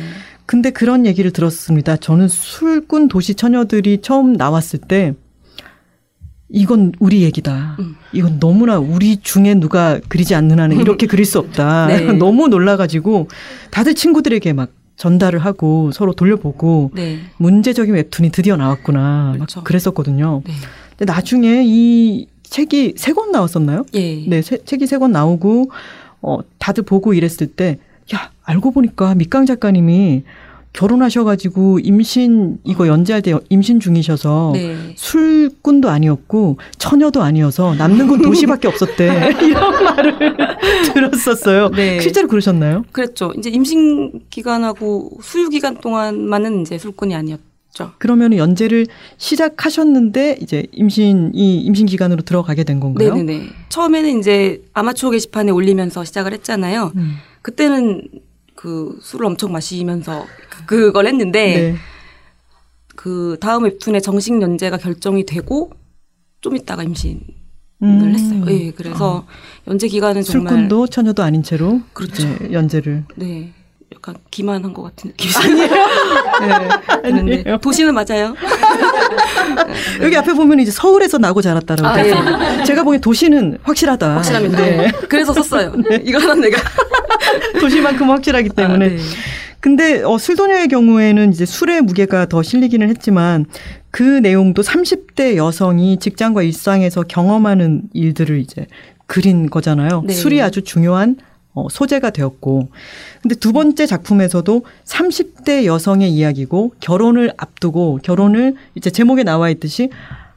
근데 0.47 0.71
그런 0.71 1.07
얘기를 1.07 1.31
들었습니다. 1.31 1.97
저는 1.97 2.29
술꾼 2.29 3.09
도시 3.09 3.35
처녀들이 3.35 3.99
처음 4.03 4.33
나왔을 4.33 4.81
때 4.81 5.15
이건 6.49 6.93
우리 6.99 7.23
얘기다. 7.23 7.77
음. 7.79 7.95
이건 8.13 8.41
너무나 8.41 8.79
우리 8.79 9.19
중에 9.19 9.55
누가 9.55 10.01
그리지 10.09 10.35
않는 10.35 10.59
한은 10.59 10.81
이렇게 10.81 11.07
그릴 11.07 11.25
수 11.25 11.39
없다. 11.39 11.87
네. 11.89 12.01
너무 12.19 12.49
놀라가지고 12.49 13.29
다들 13.71 13.95
친구들에게 13.95 14.53
막 14.53 14.71
전달을 14.97 15.39
하고 15.39 15.93
서로 15.93 16.13
돌려보고 16.13 16.91
네. 16.95 17.21
문제적인 17.39 17.95
웹툰이 17.95 18.31
드디어 18.33 18.57
나왔구나. 18.57 19.33
그렇죠. 19.37 19.61
막 19.61 19.65
그랬었거든요. 19.65 20.43
네. 20.45 20.53
근데 20.99 21.13
나중에 21.13 21.63
이 21.65 22.27
책이 22.51 22.95
세 22.97 23.13
권 23.15 23.31
나왔었나요? 23.33 23.87
예. 23.95 24.25
네, 24.29 24.43
세- 24.43 24.59
책이 24.65 24.87
세 24.87 24.99
권 24.99 25.13
나오고 25.13 25.71
어 26.23 26.39
다들 26.59 26.83
보고 26.85 27.15
이랬을 27.15 27.47
때 27.57 27.79
야, 28.15 28.31
알고 28.45 28.73
보니까 28.73 29.15
밑강 29.15 29.47
작가님이 29.47 30.25
결혼하셔가지고 30.73 31.81
임신 31.81 32.59
이거 32.65 32.87
연재할 32.87 33.23
때 33.23 33.35
임신 33.49 33.81
중이셔서 33.81 34.51
네. 34.55 34.77
술꾼도 34.97 35.89
아니었고 35.89 36.59
처녀도 36.79 37.23
아니어서 37.23 37.75
남는 37.75 38.07
건 38.07 38.23
도시밖에 38.23 38.69
없었대 38.69 39.33
이런 39.43 39.85
말을 39.85 40.37
들었었어요. 40.95 41.71
네. 41.71 42.01
실제로 42.01 42.29
그러셨나요? 42.29 42.85
그랬죠. 42.93 43.33
이제 43.37 43.51
임신 43.51 44.21
기간하고 44.31 45.11
수유 45.23 45.49
기간 45.49 45.77
동안만은 45.81 46.61
이제 46.63 46.79
술꾼이 46.79 47.15
아니었 47.17 47.41
죠. 47.73 47.93
그러면 47.99 48.35
연재를 48.37 48.87
시작하셨는데 49.17 50.39
이제 50.41 50.67
임신이 50.73 51.61
임신 51.61 51.87
기간으로 51.87 52.23
들어가게 52.23 52.65
된 52.65 52.81
건가요? 52.81 53.15
네네네. 53.15 53.47
처음에는 53.69 54.19
이제 54.19 54.63
아마추어 54.73 55.11
게시판에 55.11 55.53
올리면서 55.53 56.05
시작을 56.05 56.33
했잖아요. 56.33 56.93
음. 56.97 57.17
그때는 57.43 58.09
그 58.57 58.99
술을 59.01 59.25
엄청 59.27 59.53
마시면서 59.53 60.27
그- 60.51 60.67
그걸 60.67 61.07
했는데 61.07 61.73
네. 61.73 61.77
그 62.97 63.37
다음 63.41 63.65
웹툰의 63.65 64.03
정식 64.03 64.41
연재가 64.43 64.77
결정이 64.77 65.25
되고 65.25 65.71
좀 66.41 66.57
있다가 66.57 66.83
임신을 66.83 67.21
음. 67.85 68.13
했어요. 68.15 68.45
예, 68.49 68.71
그래서 68.73 69.27
연재 69.69 69.89
기간은 69.89 70.23
정말 70.23 70.53
술꾼도 70.55 70.89
처녀도 70.89 71.23
아닌 71.23 71.43
채로 71.43 71.81
그렇죠. 71.93 72.25
연재를 72.53 73.05
네. 73.17 73.53
약간 73.95 74.15
기만한 74.31 74.73
것 74.73 74.83
같은 74.83 75.11
느낌이 75.11 75.33
네, 75.59 75.69
드는데 77.03 77.35
아니에요. 77.43 77.59
도시는 77.59 77.93
맞아요. 77.93 78.35
여기 80.01 80.17
앞에 80.17 80.33
보면 80.33 80.61
이제 80.61 80.71
서울에서 80.71 81.19
나고 81.19 81.43
자랐다라고 81.43 81.87
아, 81.89 82.03
돼 82.03 82.11
예. 82.61 82.65
제가 82.65 82.85
보기엔 82.85 83.01
도시는 83.01 83.59
확실하다. 83.63 84.17
확실합니다. 84.17 84.59
네. 84.59 84.93
그래서 85.09 85.33
썼어요. 85.33 85.75
이거 86.05 86.19
하나 86.19 86.35
내가 86.35 86.61
도시만큼 87.61 88.09
확실하기 88.11 88.51
때문에. 88.51 88.87
아, 88.87 88.89
네. 88.89 88.99
근데 89.59 90.03
어, 90.03 90.17
술도녀의 90.17 90.69
경우에는 90.69 91.33
이제 91.33 91.45
술의 91.45 91.83
무게가 91.83 92.27
더 92.27 92.43
실리기는 92.43 92.89
했지만 92.89 93.45
그 93.91 94.03
내용도 94.03 94.63
30대 94.63 95.37
여성이 95.37 95.99
직장과 95.99 96.43
일상에서 96.43 97.03
경험하는 97.03 97.83
일들을 97.93 98.39
이제 98.39 98.67
그린 99.07 99.51
거잖아요. 99.51 100.05
네. 100.07 100.15
술이 100.15 100.41
아주 100.41 100.63
중요한 100.63 101.17
어, 101.53 101.69
소재가 101.69 102.11
되었고. 102.11 102.69
근데 103.23 103.35
두 103.35 103.53
번째 103.53 103.87
작품에서도 103.87 104.65
30대 104.85 105.65
여성의 105.65 106.11
이야기고 106.11 106.75
결혼을 106.81 107.33
앞두고 107.37 108.01
결혼을 108.03 108.55
이제 108.75 108.91
제목에 108.91 109.25
나와 109.25 109.51
있듯이 109.51 109.91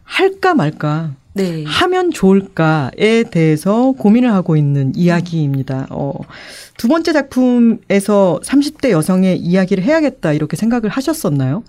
할까 0.04 0.54
말까 0.54 1.12
네. 1.34 1.64
하면 1.66 2.12
좋을까에 2.12 3.24
대해서 3.32 3.92
고민을 3.94 4.32
하고 4.32 4.56
있는 4.56 4.94
이야기입니다. 4.96 5.88
어, 5.90 6.14
두 6.78 6.88
번째 6.88 7.14
작품에서 7.14 8.40
30대 8.44 8.92
여성의 8.92 9.40
이야기를 9.40 9.84
해야겠다 9.84 10.34
이렇게 10.34 10.56
생각을 10.56 10.90
하셨었나요? 10.90 11.64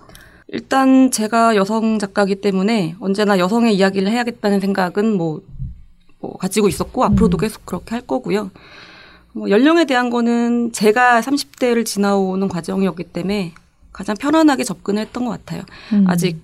일단 0.47 1.09
제가 1.09 1.55
여성 1.55 1.97
작가이기 1.97 2.35
때문에 2.41 2.95
언제나 2.99 3.39
여성의 3.39 3.75
이야기를 3.75 4.09
해야겠다는 4.09 4.59
생각은 4.59 5.17
뭐, 5.17 5.41
뭐 6.19 6.37
가지고 6.37 6.67
있었고 6.67 7.03
앞으로도 7.03 7.37
계속 7.37 7.65
그렇게 7.65 7.95
할 7.95 8.01
거고요. 8.01 8.51
뭐 9.35 9.49
연령에 9.49 9.83
대한 9.83 10.09
거는 10.09 10.71
제가 10.71 11.19
30대를 11.19 11.85
지나오는 11.85 12.47
과정이었기 12.47 13.03
때문에 13.03 13.53
가장 13.91 14.15
편안하게 14.15 14.63
접근했던 14.63 15.25
것 15.25 15.31
같아요. 15.31 15.63
음. 15.91 16.05
아직 16.07 16.39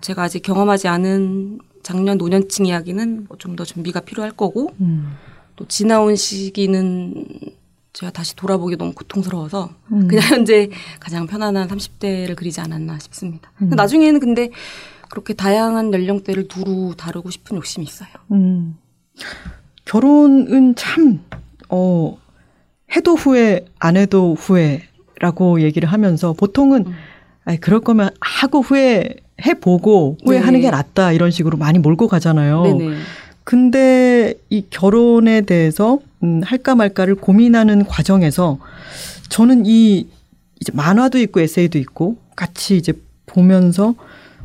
제가 0.00 0.22
아직 0.22 0.40
경험하지 0.40 0.88
않은 0.88 1.58
작년 1.82 2.16
노년층 2.16 2.64
이야기는 2.64 3.26
뭐 3.28 3.36
좀더 3.36 3.64
준비가 3.64 4.00
필요할 4.00 4.32
거고 4.32 4.74
음. 4.80 5.14
또 5.56 5.66
지나온 5.68 6.16
시기는 6.16 7.24
제가 7.92 8.12
다시 8.12 8.34
돌아보기 8.34 8.76
너무 8.76 8.92
고통스러워서 8.94 9.70
음. 9.92 10.08
그냥 10.08 10.24
현재 10.40 10.70
가장 10.98 11.26
편안한 11.26 11.68
30대를 11.68 12.34
그리지 12.34 12.62
않았나 12.62 12.98
싶습니다. 12.98 13.52
음. 13.60 13.68
나중에는 13.68 14.20
근데 14.20 14.50
그렇게 15.10 15.34
다양한 15.34 15.92
연령대를 15.92 16.48
두루 16.48 16.94
다루고 16.96 17.30
싶은 17.30 17.56
욕심이 17.56 17.84
있어요. 17.84 18.08
음. 18.32 18.78
결혼은 19.84 20.74
참, 20.74 21.20
어, 21.68 22.18
해도 22.94 23.14
후회, 23.14 23.64
안 23.78 23.96
해도 23.96 24.34
후회라고 24.34 25.60
얘기를 25.62 25.90
하면서 25.90 26.32
보통은, 26.32 26.86
음. 26.86 26.94
아이, 27.44 27.58
그럴 27.58 27.80
거면 27.80 28.10
하고 28.20 28.60
후회, 28.60 29.16
해보고 29.44 30.18
후회하는 30.24 30.54
네. 30.54 30.60
게 30.60 30.70
낫다 30.70 31.12
이런 31.12 31.30
식으로 31.30 31.58
많이 31.58 31.78
몰고 31.78 32.08
가잖아요. 32.08 32.62
네네. 32.62 32.96
근데 33.44 34.34
이 34.50 34.64
결혼에 34.70 35.42
대해서 35.42 36.00
음, 36.22 36.40
할까 36.44 36.74
말까를 36.74 37.14
고민하는 37.14 37.84
과정에서 37.84 38.58
저는 39.28 39.66
이 39.66 40.08
이제 40.60 40.72
만화도 40.72 41.18
있고 41.18 41.40
에세이도 41.40 41.78
있고 41.78 42.16
같이 42.34 42.76
이제 42.76 42.92
보면서 43.26 43.94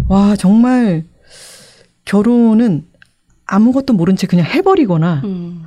와 0.08 0.36
정말 0.36 1.04
결혼은 2.06 2.86
아무것도 3.46 3.94
모른 3.94 4.16
채 4.16 4.28
그냥 4.28 4.46
해버리거나 4.46 5.22
음. 5.24 5.64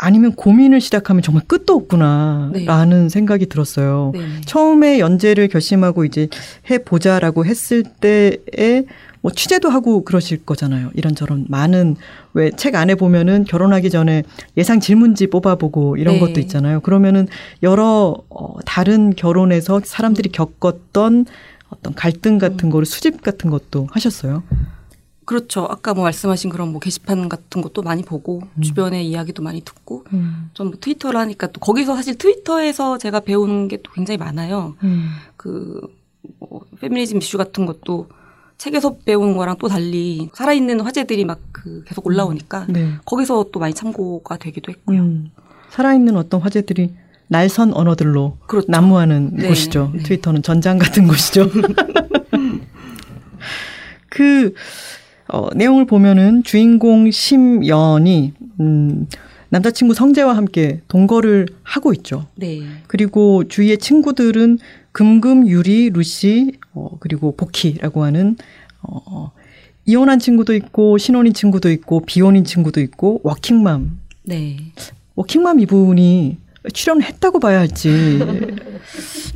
아니면 0.00 0.34
고민을 0.34 0.80
시작하면 0.80 1.22
정말 1.22 1.42
끝도 1.46 1.74
없구나라는 1.74 3.08
생각이 3.08 3.46
들었어요. 3.46 4.12
네네. 4.14 4.40
처음에 4.46 5.00
연재를 5.00 5.48
결심하고 5.48 6.04
이제 6.04 6.28
해보자라고 6.70 7.44
했을 7.44 7.82
때에 7.82 8.84
뭐 9.20 9.32
취재도 9.32 9.68
하고 9.68 10.04
그러실 10.04 10.44
거잖아요. 10.46 10.90
이런저런 10.94 11.46
많은 11.48 11.96
왜 12.34 12.50
책 12.56 12.76
안에 12.76 12.94
보면은 12.94 13.42
결혼하기 13.44 13.90
전에 13.90 14.22
예상 14.56 14.78
질문지 14.78 15.26
뽑아보고 15.26 15.96
이런 15.96 16.14
네. 16.14 16.20
것도 16.20 16.38
있잖아요. 16.40 16.80
그러면은 16.80 17.26
여러 17.64 18.16
어, 18.30 18.54
다른 18.64 19.10
결혼에서 19.14 19.80
사람들이 19.84 20.30
겪었던 20.30 21.26
어떤 21.70 21.94
갈등 21.94 22.38
같은 22.38 22.70
거를 22.70 22.86
수집 22.86 23.22
같은 23.22 23.50
것도 23.50 23.88
하셨어요. 23.90 24.44
그렇죠. 25.28 25.66
아까 25.70 25.92
뭐 25.92 26.04
말씀하신 26.04 26.48
그런 26.50 26.72
뭐 26.72 26.80
게시판 26.80 27.28
같은 27.28 27.60
것도 27.60 27.82
많이 27.82 28.02
보고 28.02 28.40
음. 28.56 28.62
주변의 28.62 29.06
이야기도 29.06 29.42
많이 29.42 29.60
듣고 29.60 30.04
전뭐 30.54 30.74
트위터를 30.80 31.20
하니까 31.20 31.48
또 31.48 31.60
거기서 31.60 31.94
사실 31.94 32.16
트위터에서 32.16 32.96
제가 32.98 33.20
배우는 33.20 33.68
게 33.68 33.78
또 33.82 33.92
굉장히 33.92 34.16
많아요. 34.16 34.74
음. 34.82 35.10
그 35.36 35.80
뭐, 36.38 36.62
페미니즘 36.80 37.18
이슈 37.18 37.36
같은 37.36 37.66
것도 37.66 38.08
책에서 38.56 38.96
배우는 39.04 39.36
거랑 39.36 39.56
또 39.58 39.68
달리 39.68 40.30
살아있는 40.34 40.80
화제들이 40.80 41.24
막 41.24 41.38
그 41.62 41.82
계속 41.86 42.06
올라오니까 42.06 42.66
네. 42.68 42.92
거기서 43.04 43.46
또 43.52 43.60
많이 43.60 43.74
참고가 43.74 44.36
되기도 44.36 44.72
했고요. 44.72 45.00
음. 45.00 45.30
살아있는 45.70 46.16
어떤 46.16 46.40
화제들이 46.40 46.94
날선 47.26 47.74
언어들로 47.74 48.38
그렇죠. 48.46 48.70
난무하는 48.70 49.30
네, 49.34 49.48
곳이죠. 49.48 49.92
네. 49.94 50.02
트위터는 50.02 50.42
전장 50.42 50.78
같은 50.78 51.06
곳이죠. 51.06 51.50
그 54.08 54.54
어, 55.28 55.48
내용을 55.54 55.84
보면은 55.84 56.42
주인공 56.42 57.10
심연이 57.10 58.32
음, 58.60 59.06
남자친구 59.50 59.94
성재와 59.94 60.36
함께 60.36 60.80
동거를 60.88 61.48
하고 61.62 61.92
있죠. 61.94 62.26
네. 62.34 62.60
그리고 62.86 63.46
주위의 63.48 63.78
친구들은 63.78 64.58
금금, 64.92 65.46
유리, 65.46 65.90
루시, 65.90 66.52
어, 66.74 66.90
그리고 67.00 67.34
복희라고 67.36 68.04
하는 68.04 68.36
어, 68.82 69.32
이혼한 69.84 70.18
친구도 70.18 70.54
있고 70.54 70.98
신혼인 70.98 71.32
친구도 71.32 71.70
있고 71.70 72.00
비혼인 72.00 72.44
친구도 72.44 72.80
있고 72.80 73.20
워킹맘 73.22 73.98
네. 74.24 74.56
워킹맘 75.14 75.60
이분이 75.60 76.36
출연했다고 76.72 77.40
봐야 77.40 77.58
할지 77.58 78.18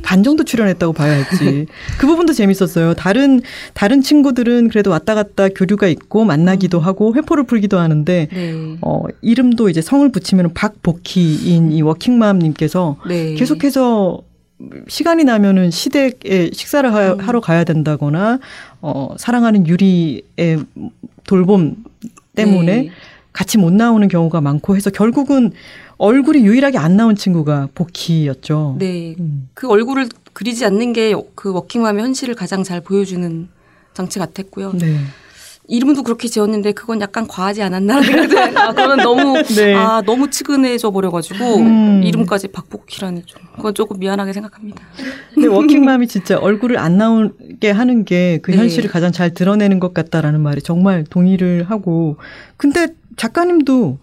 반 0.01 0.23
정도 0.23 0.43
출연했다고 0.43 0.93
봐야 0.93 1.23
할지 1.23 1.65
그 1.97 2.07
부분도 2.07 2.33
재밌었어요. 2.33 2.93
다른 2.93 3.41
다른 3.73 4.01
친구들은 4.01 4.69
그래도 4.69 4.91
왔다 4.91 5.15
갔다 5.15 5.49
교류가 5.49 5.87
있고 5.87 6.25
만나기도 6.25 6.79
하고 6.79 7.15
회포를 7.15 7.45
풀기도 7.45 7.79
하는데 7.79 8.27
네. 8.31 8.77
어 8.81 9.03
이름도 9.21 9.69
이제 9.69 9.81
성을 9.81 10.07
붙이면 10.09 10.53
박복희인 10.53 11.71
이 11.71 11.81
워킹맘님께서 11.81 12.97
네. 13.07 13.35
계속해서 13.35 14.21
시간이 14.87 15.23
나면은 15.23 15.71
시댁에 15.71 16.51
식사를 16.53 16.93
하, 16.93 17.17
하러 17.17 17.41
가야 17.41 17.63
된다거나 17.63 18.39
어 18.81 19.15
사랑하는 19.17 19.67
유리의 19.67 20.63
돌봄 21.25 21.75
때문에 22.35 22.75
네. 22.83 22.89
같이 23.31 23.57
못 23.57 23.73
나오는 23.73 24.07
경우가 24.07 24.41
많고 24.41 24.75
해서 24.75 24.89
결국은 24.89 25.51
얼굴이 26.03 26.43
유일하게 26.45 26.77
안 26.77 26.97
나온 26.97 27.15
친구가 27.15 27.69
복희였죠. 27.75 28.75
네. 28.77 29.15
음. 29.19 29.47
그 29.53 29.69
얼굴을 29.69 30.09
그리지 30.33 30.65
않는 30.65 30.91
게 30.93 31.13
그 31.35 31.53
워킹맘의 31.53 32.03
현실을 32.03 32.35
가장 32.35 32.63
잘 32.63 32.81
보여주는 32.81 33.47
장치 33.93 34.19
같았고요. 34.19 34.73
네. 34.73 34.97
이름도 35.69 36.03
그렇게 36.03 36.27
지었는데 36.27 36.73
그건 36.73 36.99
약간 36.99 37.25
과하지 37.25 37.63
않았나라는 37.63 38.27
생각이 38.29 38.57
아, 38.59 38.67
그거는 38.73 38.97
너무 38.97 39.41
네. 39.55 39.73
아 39.75 40.01
너무 40.05 40.29
측은해져 40.29 40.91
버려가지고 40.91 41.55
음. 41.59 42.03
이름까지 42.03 42.49
박복희라니 42.49 43.23
좀 43.25 43.41
그건 43.55 43.73
조금 43.73 43.97
미안하게 43.99 44.33
생각합니다. 44.33 44.81
근데 45.33 45.47
워킹맘이 45.47 46.07
진짜 46.07 46.37
얼굴을 46.37 46.77
안 46.77 46.97
나오게 46.97 47.71
하는 47.71 48.03
게그 48.03 48.51
네. 48.51 48.57
현실을 48.57 48.89
가장 48.89 49.13
잘 49.13 49.33
드러내는 49.33 49.79
것 49.79 49.93
같다라는 49.93 50.41
말에 50.41 50.59
정말 50.59 51.05
동의를 51.05 51.63
하고 51.69 52.17
근데 52.57 52.87
작가님도 53.15 53.99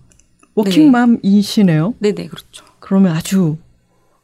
워킹맘이시네요. 0.55 1.95
네 1.99 2.13
네 2.13 2.27
그렇죠. 2.27 2.65
그러면 2.81 3.15
아주 3.17 3.57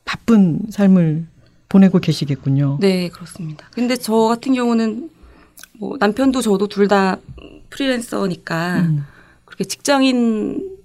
바쁜 0.04 0.60
삶을 0.70 1.26
보내고 1.68 1.98
계시겠군요. 1.98 2.78
네 2.80 3.08
그렇습니다. 3.08 3.66
근데 3.72 3.96
저 3.96 4.14
같은 4.14 4.54
경우는 4.54 5.10
뭐 5.78 5.96
남편도 5.98 6.40
저도 6.42 6.68
둘 6.68 6.88
다 6.88 7.18
프리랜서니까 7.70 8.80
음. 8.80 9.04
그렇게 9.44 9.64
직장인 9.64 10.76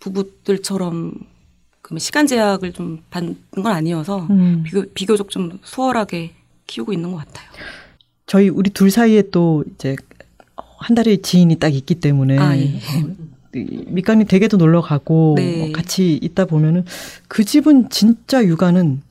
부부들처럼 0.00 1.12
그 1.80 1.98
시간 1.98 2.26
제약을 2.26 2.72
좀 2.72 3.02
받는 3.10 3.36
건 3.52 3.66
아니어서 3.66 4.26
음. 4.30 4.62
비교, 4.64 4.84
비교적 4.94 5.30
좀 5.30 5.58
수월하게 5.62 6.32
키우고 6.66 6.92
있는 6.92 7.12
것 7.12 7.18
같아요. 7.18 7.46
저희 8.26 8.48
우리 8.48 8.70
둘 8.70 8.90
사이에 8.90 9.22
또 9.30 9.64
이제 9.74 9.96
한 10.56 10.94
달의 10.94 11.22
지인이 11.22 11.56
딱 11.56 11.68
있기 11.74 11.94
때문에 11.96 12.38
아, 12.38 12.56
예. 12.56 12.80
이 13.58 13.84
밑간이 13.88 14.24
댁에도 14.24 14.56
놀러 14.56 14.80
가고 14.80 15.34
네. 15.36 15.68
어, 15.68 15.72
같이 15.72 16.18
있다 16.22 16.44
보면은 16.46 16.84
그 17.28 17.44
집은 17.44 17.88
진짜 17.90 18.44
육아는 18.44 19.02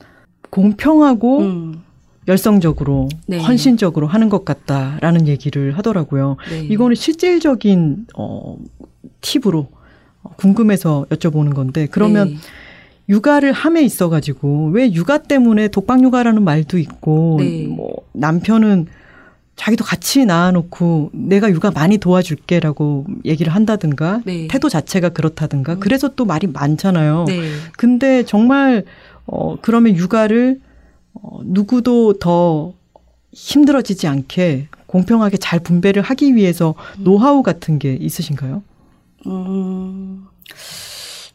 공평하고 0.50 1.38
음, 1.40 1.82
열성적으로 2.28 3.08
네. 3.26 3.38
헌신적으로 3.38 4.06
하는 4.06 4.28
것 4.28 4.44
같다라는 4.44 5.26
얘기를 5.28 5.76
하더라고요. 5.76 6.36
네. 6.50 6.60
이거는 6.70 6.94
실질적인 6.94 8.06
어 8.16 8.56
팁으로 9.20 9.68
어, 10.22 10.30
궁금해서 10.36 11.06
여쭤보는 11.10 11.54
건데 11.54 11.86
그러면 11.90 12.28
네. 12.28 12.36
육아를 13.08 13.52
함에 13.52 13.82
있어 13.82 14.08
가지고 14.08 14.70
왜 14.72 14.90
육아 14.92 15.18
때문에 15.18 15.68
독박 15.68 16.02
육아라는 16.02 16.42
말도 16.42 16.78
있고 16.78 17.36
네. 17.40 17.66
뭐 17.66 17.94
남편은 18.12 18.86
자기도 19.56 19.84
같이 19.84 20.24
낳아놓고 20.24 21.10
내가 21.12 21.50
육아 21.50 21.70
많이 21.70 21.98
도와줄게라고 21.98 23.06
얘기를 23.24 23.54
한다든가 23.54 24.20
네. 24.24 24.48
태도 24.48 24.68
자체가 24.68 25.10
그렇다든가 25.10 25.76
그래서 25.76 26.08
또 26.14 26.24
말이 26.24 26.46
많잖아요. 26.46 27.24
네. 27.28 27.42
근데 27.76 28.24
정말 28.24 28.84
어 29.26 29.56
그러면 29.60 29.96
육아를 29.96 30.60
어 31.14 31.40
누구도 31.44 32.18
더 32.18 32.74
힘들어지지 33.32 34.06
않게 34.06 34.68
공평하게 34.86 35.38
잘 35.38 35.60
분배를 35.60 36.02
하기 36.02 36.34
위해서 36.36 36.74
노하우 36.98 37.42
같은 37.42 37.78
게 37.78 37.94
있으신가요? 37.94 38.62
음, 39.26 40.26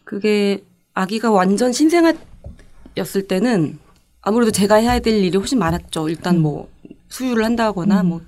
그게 0.03 0.63
아기가 0.93 1.31
완전 1.31 1.73
신생아였을 1.73 3.27
때는 3.27 3.79
아무래도 4.21 4.51
제가 4.51 4.75
해야 4.75 4.99
될 4.99 5.15
일이 5.15 5.37
훨씬 5.37 5.59
많았죠. 5.59 6.09
일단 6.09 6.39
뭐 6.39 6.69
수유를 7.09 7.43
한다거나 7.43 8.03
뭐 8.03 8.21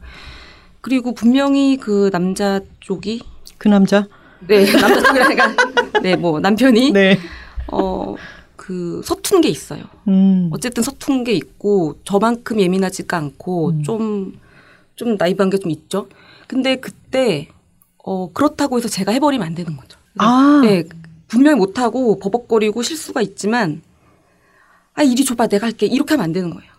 그리고 0.81 1.13
분명히 1.13 1.77
그 1.77 2.09
남자 2.11 2.59
쪽이 2.79 3.21
그 3.57 3.67
남자? 3.67 4.07
네 4.47 4.65
남자 4.73 5.01
쪽이라니까 5.01 5.55
네뭐 6.01 6.39
남편이 6.39 6.91
네. 6.91 7.19
어그 7.67 9.01
서툰 9.05 9.41
게 9.41 9.49
있어요. 9.49 9.83
음. 10.07 10.49
어쨌든 10.51 10.83
서툰 10.83 11.23
게 11.23 11.33
있고 11.33 11.99
저만큼 12.03 12.59
예민하지가 12.59 13.17
않고 13.17 13.69
음. 13.69 13.83
좀좀 13.83 15.15
나이브한 15.17 15.51
게좀 15.51 15.71
있죠. 15.71 16.07
근데 16.47 16.77
그때 16.77 17.47
어 18.03 18.31
그렇다고 18.33 18.77
해서 18.77 18.89
제가 18.89 19.11
해버리면 19.11 19.45
안 19.45 19.53
되는 19.53 19.77
거죠. 19.77 19.99
아. 20.17 20.61
네, 20.63 20.83
분명히 21.27 21.57
못하고 21.57 22.19
버벅거리고 22.19 22.81
실수가 22.81 23.21
있지만 23.21 23.83
아 24.95 25.03
이리 25.03 25.23
줘봐 25.23 25.47
내가 25.47 25.67
할게 25.67 25.85
이렇게 25.85 26.15
하면 26.15 26.25
안 26.25 26.33
되는 26.33 26.49
거예요. 26.49 26.71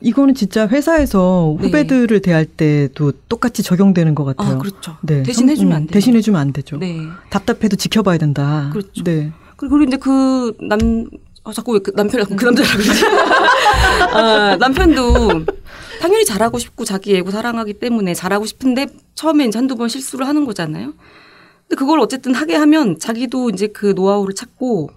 이거는 0.00 0.34
진짜 0.34 0.66
회사에서 0.66 1.56
네. 1.58 1.66
후배들을 1.66 2.20
대할 2.22 2.46
때도 2.46 3.12
똑같이 3.28 3.62
적용되는 3.62 4.14
것 4.14 4.24
같아요. 4.24 4.56
아 4.56 4.58
그렇죠. 4.58 4.96
네. 5.02 5.22
대신 5.22 5.48
해주면 5.48 5.72
안 5.72 5.82
음, 5.82 5.86
돼요. 5.86 5.92
대신 5.92 6.16
해주면 6.16 6.40
안 6.40 6.52
되죠. 6.52 6.78
네. 6.78 7.00
답답해도 7.30 7.76
지켜봐야 7.76 8.18
된다. 8.18 8.70
그렇죠. 8.72 9.04
네. 9.04 9.32
그리고 9.56 9.80
이제 9.82 9.98
그 9.98 10.56
남, 10.60 11.06
아, 11.44 11.52
자꾸 11.52 11.72
왜그 11.72 11.92
남편이 11.94 12.24
그 12.36 12.44
남자라고 12.44 12.76
그러지? 12.78 13.04
아, 14.14 14.56
남편도 14.58 15.44
당연히 16.00 16.24
잘하고 16.24 16.58
싶고 16.58 16.84
자기 16.86 17.14
애고 17.16 17.30
사랑하기 17.30 17.74
때문에 17.74 18.14
잘하고 18.14 18.46
싶은데 18.46 18.86
처음에 19.14 19.44
이제 19.44 19.58
한두 19.58 19.76
번 19.76 19.88
실수를 19.88 20.26
하는 20.26 20.46
거잖아요. 20.46 20.94
근데 21.68 21.76
그걸 21.76 22.00
어쨌든 22.00 22.34
하게 22.34 22.56
하면 22.56 22.98
자기도 22.98 23.50
이제 23.50 23.66
그 23.66 23.92
노하우를 23.94 24.34
찾고 24.34 24.90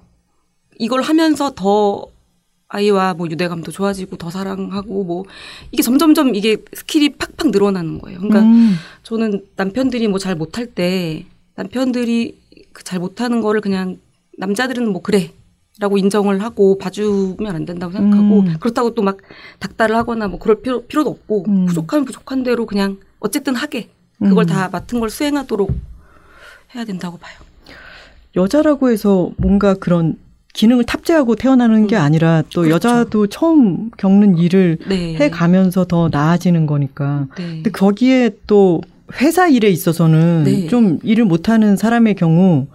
이걸 0.79 1.01
하면서 1.01 1.51
더 1.53 2.07
아이와 2.73 3.13
뭐 3.13 3.27
유대감도 3.29 3.71
좋아지고 3.71 4.17
더 4.17 4.31
사랑하고 4.31 5.03
뭐 5.03 5.25
이게 5.71 5.83
점점점 5.83 6.33
이게 6.33 6.57
스킬이 6.73 7.09
팍팍 7.17 7.51
늘어나는 7.51 7.99
거예요. 7.99 8.17
그러니까 8.19 8.41
음. 8.41 8.73
저는 9.03 9.45
남편들이 9.55 10.07
뭐 10.07 10.17
잘 10.17 10.35
못할 10.35 10.65
때 10.65 11.25
남편들이 11.55 12.39
그잘 12.73 12.99
못하는 12.99 13.41
거를 13.41 13.61
그냥 13.61 13.97
남자들은 14.39 14.89
뭐 14.89 15.01
그래 15.03 15.31
라고 15.79 15.97
인정을 15.97 16.41
하고 16.41 16.77
봐주면 16.79 17.55
안 17.55 17.65
된다고 17.65 17.93
생각하고 17.93 18.39
음. 18.41 18.55
그렇다고 18.59 18.93
또 18.95 19.03
막 19.03 19.17
닥달을 19.59 19.95
하거나 19.95 20.27
뭐 20.27 20.39
그럴 20.39 20.61
필요, 20.61 20.81
필요도 20.83 21.09
없고 21.09 21.45
음. 21.47 21.65
부족하면 21.67 22.05
부족한 22.05 22.43
대로 22.43 22.65
그냥 22.65 22.97
어쨌든 23.19 23.55
하게 23.55 23.89
그걸 24.19 24.45
음. 24.45 24.47
다 24.47 24.69
맡은 24.71 24.99
걸 24.99 25.09
수행하도록 25.09 25.71
해야 26.75 26.85
된다고 26.85 27.17
봐요. 27.17 27.35
여자라고 28.35 28.89
해서 28.89 29.31
뭔가 29.37 29.75
그런 29.75 30.17
기능을 30.53 30.83
탑재하고 30.83 31.35
태어나는 31.35 31.87
게 31.87 31.95
음. 31.95 32.01
아니라 32.01 32.43
또 32.53 32.61
그렇죠. 32.61 32.75
여자도 32.75 33.27
처음 33.27 33.89
겪는 33.97 34.37
일을 34.37 34.77
네. 34.87 35.15
해 35.15 35.29
가면서 35.29 35.85
더 35.85 36.09
나아지는 36.11 36.67
거니까. 36.67 37.27
네. 37.37 37.43
근데 37.55 37.71
거기에 37.71 38.31
또 38.45 38.81
회사 39.19 39.47
일에 39.47 39.69
있어서는 39.69 40.43
네. 40.45 40.67
좀 40.67 40.99
일을 41.03 41.25
못하는 41.25 41.75
사람의 41.75 42.15
경우, 42.15 42.67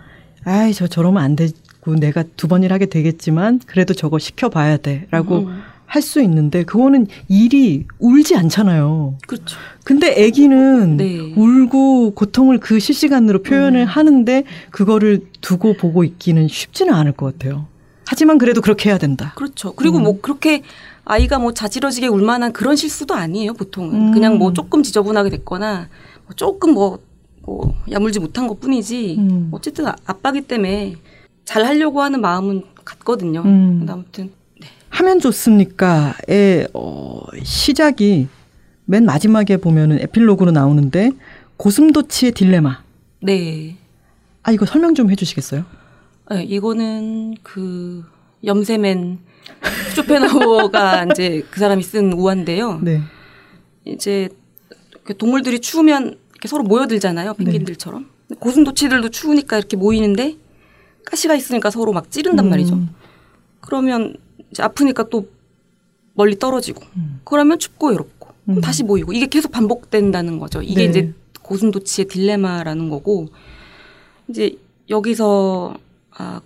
아이 0.45 0.73
저 0.75 0.87
저러면 0.89 1.23
안 1.23 1.37
되고 1.37 1.95
내가 1.99 2.25
두 2.37 2.49
번 2.49 2.65
일하게 2.65 2.87
되겠지만 2.87 3.61
그래도 3.67 3.95
저거 3.95 4.19
시켜봐야 4.19 4.77
돼 4.79 5.07
라고 5.11 5.39
음. 5.47 5.61
할 5.89 6.03
수 6.03 6.21
있는데 6.23 6.65
그거는 6.65 7.07
일이 7.29 7.87
울지 7.99 8.37
않잖아요. 8.37 9.17
그렇죠. 9.27 9.57
근데 9.85 10.27
아기는 10.27 10.99
네. 10.99 11.33
울고 11.35 12.13
고통을 12.15 12.59
그 12.61 12.79
실시간으로 12.79 13.43
표현을 13.43 13.81
음. 13.81 13.87
하는데 13.87 14.45
그거를 14.71 15.23
두고 15.41 15.73
보고 15.79 16.05
있기는 16.05 16.47
쉽지는 16.47 16.93
않을 16.93 17.13
것 17.13 17.39
같아요. 17.39 17.67
하지만 18.07 18.37
그래도 18.37 18.61
그렇게 18.61 18.91
해야 18.91 18.99
된다. 18.99 19.33
그렇죠. 19.35 19.73
그리고 19.75 19.97
음. 19.99 20.03
뭐 20.03 20.21
그렇게 20.21 20.63
아이가 21.07 21.39
뭐 21.39 21.55
자지러지게 21.55 22.07
울 22.09 22.21
만한 22.23 22.53
그런 22.53 22.77
실수도 22.77 23.15
아니에요, 23.15 23.55
보통은. 23.55 23.95
음. 23.95 24.13
그냥 24.13 24.37
뭐 24.37 24.53
조금 24.53 24.83
지저분하게 24.83 25.31
됐거나 25.31 25.89
뭐 26.27 26.35
조금 26.37 26.75
뭐, 26.75 26.99
뭐 27.43 27.75
야물지 27.91 28.21
못한 28.21 28.47
것 28.47 28.61
뿐이지. 28.61 29.17
음. 29.19 29.49
어쨌든 29.53 29.87
아- 29.87 29.97
아빠기 30.05 30.43
때문에 30.43 30.97
잘 31.47 31.65
하려고 31.65 32.03
하는 32.03 32.21
마음은 32.21 32.63
같거든요. 32.85 33.41
음. 33.47 33.87
아무튼 33.89 34.31
하면 34.91 35.21
좋습니까의 35.21 36.69
어, 36.75 37.21
시작이 37.43 38.29
맨 38.85 39.05
마지막에 39.05 39.59
보면은 39.59 39.99
에필로그로 40.01 40.51
나오는데 40.51 41.11
고슴도치의 41.57 42.33
딜레마. 42.33 42.83
네. 43.21 43.77
아 44.43 44.53
이거 44.53 44.65
설명 44.65 44.95
좀 44.95 45.11
해주시겠어요? 45.11 45.65
네, 46.31 46.45
이거는 46.45 47.37
그 47.43 48.05
염세맨 48.45 49.19
쇼펜하우어가 49.95 51.07
이제 51.13 51.45
그 51.51 51.61
사람이 51.61 51.83
쓴 51.83 52.13
우화인데요. 52.13 52.81
네. 52.83 53.03
이제 53.85 54.29
이렇게 54.93 55.15
동물들이 55.15 55.61
추우면 55.61 56.19
이렇게 56.33 56.49
서로 56.49 56.63
모여들잖아요. 56.63 57.35
네. 57.39 57.45
펭귄들처럼. 57.45 58.09
근데 58.29 58.41
고슴도치들도 58.41 59.09
추우니까 59.11 59.59
이렇게 59.59 59.77
모이는데 59.77 60.37
가시가 61.05 61.35
있으니까 61.35 61.71
서로 61.71 61.93
막 61.93 62.11
찌른단 62.11 62.47
음. 62.47 62.51
말이죠. 62.51 62.81
그러면 63.61 64.17
아프니까 64.59 65.09
또 65.09 65.29
멀리 66.15 66.39
떨어지고 66.39 66.83
음. 66.97 67.21
그러면 67.25 67.59
춥고 67.59 67.91
외롭고 67.91 68.29
음. 68.49 68.61
다시 68.61 68.83
모이고 68.83 69.13
이게 69.13 69.27
계속 69.27 69.53
반복된다는 69.53 70.39
거죠. 70.39 70.63
이게 70.63 70.85
네. 70.85 70.85
이제 70.85 71.15
고슴도치의 71.43 72.09
딜레마라는 72.09 72.89
거고 72.89 73.29
이제 74.29 74.57
여기서 74.91 75.77
아 76.11 76.41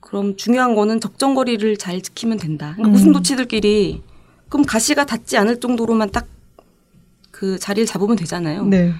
그럼 0.00 0.36
중요한 0.36 0.74
거는 0.74 1.00
적정거리를 1.00 1.76
잘 1.76 2.00
지키면 2.00 2.38
된다. 2.38 2.72
그러니까 2.76 2.88
음. 2.88 2.92
고슴도치들끼리 2.92 4.02
그럼 4.48 4.64
가시가 4.64 5.04
닿지 5.06 5.36
않을 5.36 5.60
정도로만 5.60 6.10
딱 6.10 6.26
그 7.38 7.56
자리를 7.56 7.86
잡으면 7.86 8.16
되잖아요. 8.16 8.66
네. 8.66 8.92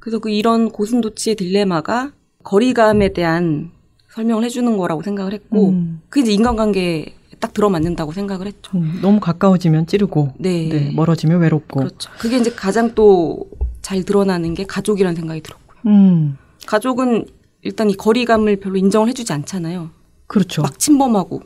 그래서 0.00 0.18
그 0.18 0.28
이런 0.28 0.68
고슴도치의 0.68 1.36
딜레마가 1.36 2.12
거리감에 2.42 3.14
대한 3.14 3.70
설명을 4.10 4.44
해주는 4.44 4.76
거라고 4.76 5.02
생각을 5.02 5.32
했고 5.32 5.70
음. 5.70 6.02
그게 6.10 6.20
이제 6.20 6.32
인간관계에 6.32 7.06
딱딱 7.46 7.54
들어맞는다고 7.54 8.12
생각을 8.12 8.46
했죠. 8.46 8.72
음, 8.74 8.98
너무 9.00 9.20
가까워지면 9.20 9.86
찌르고 9.86 10.34
네. 10.38 10.68
네, 10.68 10.92
멀어지면 10.94 11.40
외롭고. 11.40 11.80
그렇죠. 11.80 12.10
그게 12.18 12.36
이제 12.38 12.50
가장 12.50 12.94
또 12.94 13.46
잘 13.86 14.02
드러나는 14.02 14.54
게 14.54 14.64
가족이라는 14.64 15.14
생각이 15.14 15.42
들었고요. 15.42 15.78
음. 15.86 16.36
가족은 16.66 17.24
일단 17.62 17.88
이 17.88 17.94
거리감을 17.94 18.56
별로 18.56 18.76
인정을 18.78 19.06
해주지 19.10 19.32
않잖아요. 19.32 19.90
그렇죠. 20.26 20.62
막 20.62 20.76
침범하고 20.76 21.42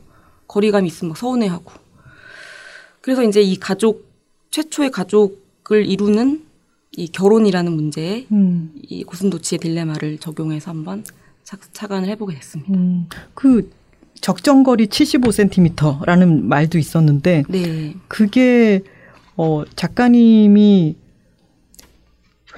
거리감이 0.48 0.86
있으면 0.86 1.10
막 1.10 1.18
서운해하고. 1.18 1.70
그래서 3.02 3.24
이제 3.24 3.42
이 3.42 3.56
가족 3.56 4.06
최초의 4.52 4.90
가족을 4.90 5.84
이루는 5.84 6.46
이 6.92 7.08
결혼이라는 7.08 7.72
문제에 7.74 8.26
음. 8.32 8.72
이 8.88 9.04
고슴도치의 9.04 9.58
딜레마를 9.58 10.16
적용해서 10.16 10.70
한번 10.70 11.04
착, 11.44 11.60
착안을 11.74 12.08
해보게 12.08 12.36
됐습니다. 12.36 12.72
음. 12.72 13.06
그 13.34 13.70
적정거리 14.20 14.87
75cm라는 14.87 16.42
말도 16.42 16.78
있었는데 16.78 17.44
네, 17.48 17.94
그게 18.09 18.83
어 19.37 19.64
작가님이 19.76 20.96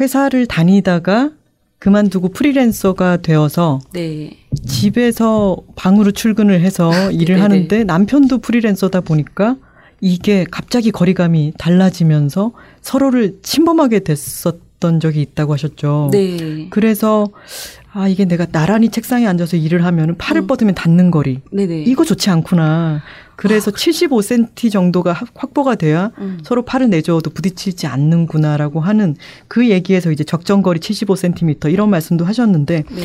회사를 0.01 0.46
다니다가 0.46 1.31
그만두고 1.79 2.29
프리랜서가 2.29 3.18
되어서 3.18 3.81
네, 3.92 4.38
집에서 4.66 5.57
방으로 5.75 6.12
출근을 6.12 6.61
해서 6.61 7.11
일을 7.11 7.37
네네. 7.37 7.40
하는데 7.40 7.85
남편도 7.85 8.38
프리랜서다 8.38 9.01
보니까 9.01 9.57
이게 10.01 10.44
갑자기 10.51 10.90
거리감이 10.90 11.55
달라지면서 11.59 12.53
서로를 12.81 13.38
침범하게 13.42 14.01
됐었던 14.01 15.01
적이 15.01 15.22
있다고 15.22 15.55
하셨죠. 15.55 16.11
네, 16.12 16.68
그래서 16.70 17.29
아 17.94 18.09
이게 18.09 18.24
내가 18.24 18.46
나란히 18.46 18.88
책상에 18.88 19.26
앉아서 19.26 19.57
일을 19.59 19.85
하면 19.85 20.16
팔을 20.16 20.42
음. 20.42 20.46
뻗으면 20.46 20.74
닿는 20.74 21.11
거리 21.11 21.40
네, 21.52 21.66
네. 21.66 21.83
이거 21.83 22.05
좋지 22.05 22.31
않구나. 22.31 23.02
그래서 23.37 23.70
75cm 23.70 24.70
정도가 24.72 25.12
확- 25.12 25.28
확보가 25.35 25.74
돼야 25.74 26.11
음. 26.18 26.38
서로 26.42 26.62
팔을 26.64 26.88
내줘도 26.88 27.28
부딪히지 27.31 27.87
않는구나라고 27.87 28.81
하는 28.81 29.14
그 29.48 29.68
얘기에서 29.68 30.11
이제 30.11 30.24
적정거리 30.24 30.81
75cm 30.81 31.70
이런 31.70 31.90
말씀도 31.90 32.24
하셨는데 32.24 32.85
네. 32.88 33.02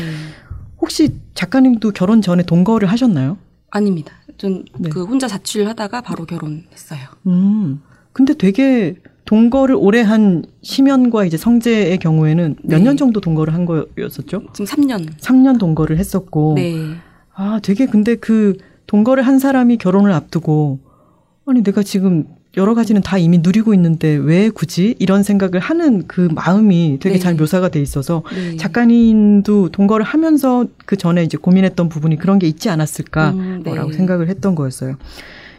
혹시 0.80 1.10
작가님도 1.34 1.90
결혼 1.90 2.22
전에 2.22 2.42
동거를 2.44 2.88
하셨나요? 2.90 3.36
아닙니다. 3.70 4.12
전 4.38 4.64
네. 4.78 4.88
그 4.88 5.04
혼자 5.04 5.26
자취를 5.28 5.68
하다가 5.68 6.00
바로 6.00 6.24
결혼했어요. 6.24 7.00
음. 7.26 7.82
근데 8.14 8.32
되게 8.32 8.94
동거를 9.28 9.74
오래 9.78 10.00
한 10.00 10.42
심연과 10.62 11.26
이제 11.26 11.36
성재의 11.36 11.98
경우에는 11.98 12.56
몇 12.62 12.78
네. 12.78 12.84
년 12.84 12.96
정도 12.96 13.20
동거를 13.20 13.52
한 13.52 13.66
거였었죠? 13.66 14.44
지금 14.54 14.64
3년. 14.64 15.06
3년 15.18 15.58
동거를 15.58 15.98
했었고. 15.98 16.54
네. 16.56 16.94
아, 17.34 17.60
되게 17.62 17.84
근데 17.84 18.14
그 18.14 18.56
동거를 18.86 19.26
한 19.26 19.38
사람이 19.38 19.76
결혼을 19.76 20.12
앞두고 20.12 20.78
아니 21.44 21.62
내가 21.62 21.82
지금 21.82 22.24
여러 22.56 22.72
가지는 22.72 23.02
다 23.02 23.18
이미 23.18 23.36
누리고 23.36 23.74
있는데 23.74 24.14
왜 24.14 24.48
굳이 24.48 24.96
이런 24.98 25.22
생각을 25.22 25.60
하는 25.60 26.06
그 26.06 26.30
마음이 26.34 26.96
되게 26.98 27.16
네. 27.16 27.20
잘 27.20 27.34
묘사가 27.34 27.68
돼 27.68 27.82
있어서 27.82 28.22
네. 28.34 28.56
작가님도 28.56 29.68
동거를 29.68 30.06
하면서 30.06 30.64
그 30.86 30.96
전에 30.96 31.22
이제 31.22 31.36
고민했던 31.36 31.90
부분이 31.90 32.16
그런 32.16 32.38
게 32.38 32.46
있지 32.46 32.70
않았을까라고 32.70 33.38
음, 33.38 33.62
네. 33.62 33.92
생각을 33.92 34.28
했던 34.30 34.54
거였어요. 34.54 34.96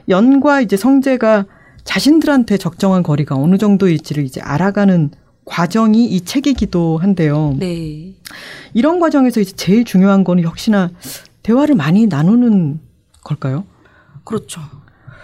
연과 0.10 0.62
이제 0.62 0.75
성재가 0.75 1.45
자신들한테 1.89 2.58
적정한 2.58 3.02
거리가 3.02 3.36
어느 3.36 3.58
정도일지를 3.58 4.23
이제 4.23 4.39
알아가는 4.41 5.10
과정이 5.43 6.06
이 6.06 6.21
책이기도 6.21 6.99
한데요. 6.99 7.56
네. 7.58 8.13
이런 8.75 8.99
과정에서 8.99 9.39
이제 9.39 9.56
제일 9.56 9.86
중요한 9.86 10.23
거는 10.23 10.43
역시나 10.43 10.91
대화를 11.41 11.73
많이 11.73 12.06
나누는 12.06 12.80
걸까요? 13.23 13.65
그렇죠. 14.23 14.62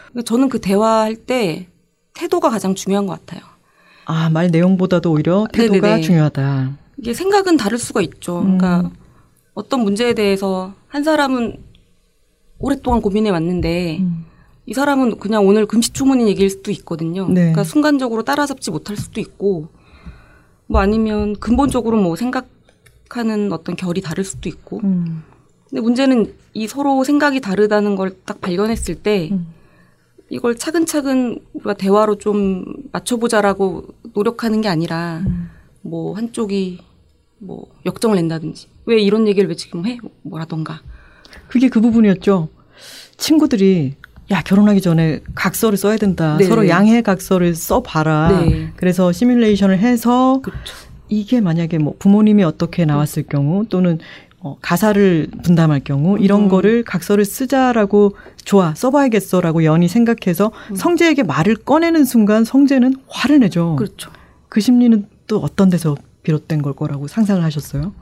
그러니까 0.10 0.24
저는 0.24 0.50
그 0.50 0.60
대화할 0.60 1.16
때 1.16 1.68
태도가 2.16 2.50
가장 2.50 2.74
중요한 2.74 3.06
것 3.06 3.20
같아요. 3.20 3.46
아, 4.06 4.32
말 4.32 4.50
내용보다도 4.50 5.12
오히려 5.12 5.46
태도가 5.54 5.82
네네네. 5.82 6.02
중요하다. 6.02 6.78
이게 6.98 7.14
생각은 7.14 7.58
다를 7.58 7.78
수가 7.78 8.02
있죠. 8.02 8.40
그러니까 8.40 8.80
음. 8.80 8.90
어떤 9.54 9.82
문제에 9.82 10.16
대해서 10.16 10.74
한 10.88 11.04
사람은 11.04 11.62
오랫동안 12.58 13.04
고민해 13.04 13.30
왔는데 13.30 14.00
음. 14.00 14.26
이 14.66 14.74
사람은 14.74 15.18
그냥 15.18 15.46
오늘 15.46 15.66
금시초문인 15.66 16.28
얘기일 16.28 16.50
수도 16.50 16.72
있거든요. 16.72 17.28
네. 17.28 17.34
그러니까 17.42 17.64
순간적으로 17.64 18.24
따라잡지 18.24 18.72
못할 18.72 18.98
수도 18.98 19.20
있고 19.22 19.68
뭐 20.68 20.82
아니면 20.82 21.36
근본적으로 21.36 21.98
뭐 22.02 22.16
생각하는 22.16 23.52
어떤 23.52 23.76
결이 23.76 24.02
다를 24.02 24.24
수도 24.24 24.50
있고 24.50 24.82
음. 24.84 25.24
근데 25.70 25.82
문제는 25.82 26.34
이 26.54 26.68
서로 26.68 27.04
생각이 27.04 27.42
다르다는 27.42 27.96
걸 27.96 28.16
딱 28.26 28.42
발견했을 28.42 28.96
때 28.96 29.30
음. 29.32 29.48
이걸 30.30 30.56
차근차근 30.56 31.40
우리가 31.54 31.74
대화로 31.76 32.18
좀 32.18 32.66
맞춰보자라고 32.92 33.86
노력하는 34.14 34.62
게 34.62 34.68
아니라 34.68 35.22
음. 35.28 35.50
뭐 35.82 36.16
한쪽이 36.16 36.80
뭐 37.38 37.68
역정을 37.86 38.16
낸다든지 38.16 38.68
왜 38.86 39.00
이런 39.00 39.28
얘기를 39.28 39.48
왜 39.48 39.56
지금 39.56 39.86
해 39.86 40.00
뭐라던가 40.24 40.82
그게 41.48 41.70
그 41.70 41.80
부분이었죠. 41.80 42.50
친구들이 43.18 43.96
야 44.32 44.42
결혼하기 44.42 44.82
전에 44.82 45.20
각서를 45.36 45.78
써야 45.78 45.98
된다. 45.98 46.38
네. 46.38 46.46
서로 46.46 46.68
양해 46.68 47.02
각서를 47.02 47.54
써봐라. 47.56 48.42
네. 48.42 48.72
그래서 48.76 49.12
시뮬레이션을 49.12 49.80
해서 49.80 50.40
그렇죠. 50.42 50.76
이게 51.10 51.42
만약에 51.42 51.78
뭐 51.78 51.96
부모님이 52.00 52.44
어떻게 52.44 52.86
나왔을 52.86 53.24
경우 53.24 53.66
또는 53.68 54.00
어, 54.40 54.58
가사를 54.62 55.28
분담할 55.44 55.82
경우 55.84 56.20
이런 56.20 56.44
음. 56.44 56.50
거를 56.50 56.84
각서를 56.84 57.26
쓰자라고 57.26 58.16
좋아 58.44 58.74
써봐야겠어라고 58.76 59.64
연이 59.64 59.88
생각해서 59.88 60.52
음. 60.70 60.76
성재에게 60.76 61.24
말을 61.24 61.56
꺼내는 61.56 62.06
순간 62.06 62.44
성재는 62.44 62.96
화를 63.08 63.40
내죠. 63.40 63.76
그렇죠. 63.76 64.12
그 64.50 64.60
심리는 64.60 65.08
또 65.28 65.40
어떤 65.40 65.70
데서 65.70 65.96
비롯된 66.24 66.62
걸 66.62 66.74
거라고 66.74 67.08
상상을 67.08 67.44
하셨어요? 67.44 67.94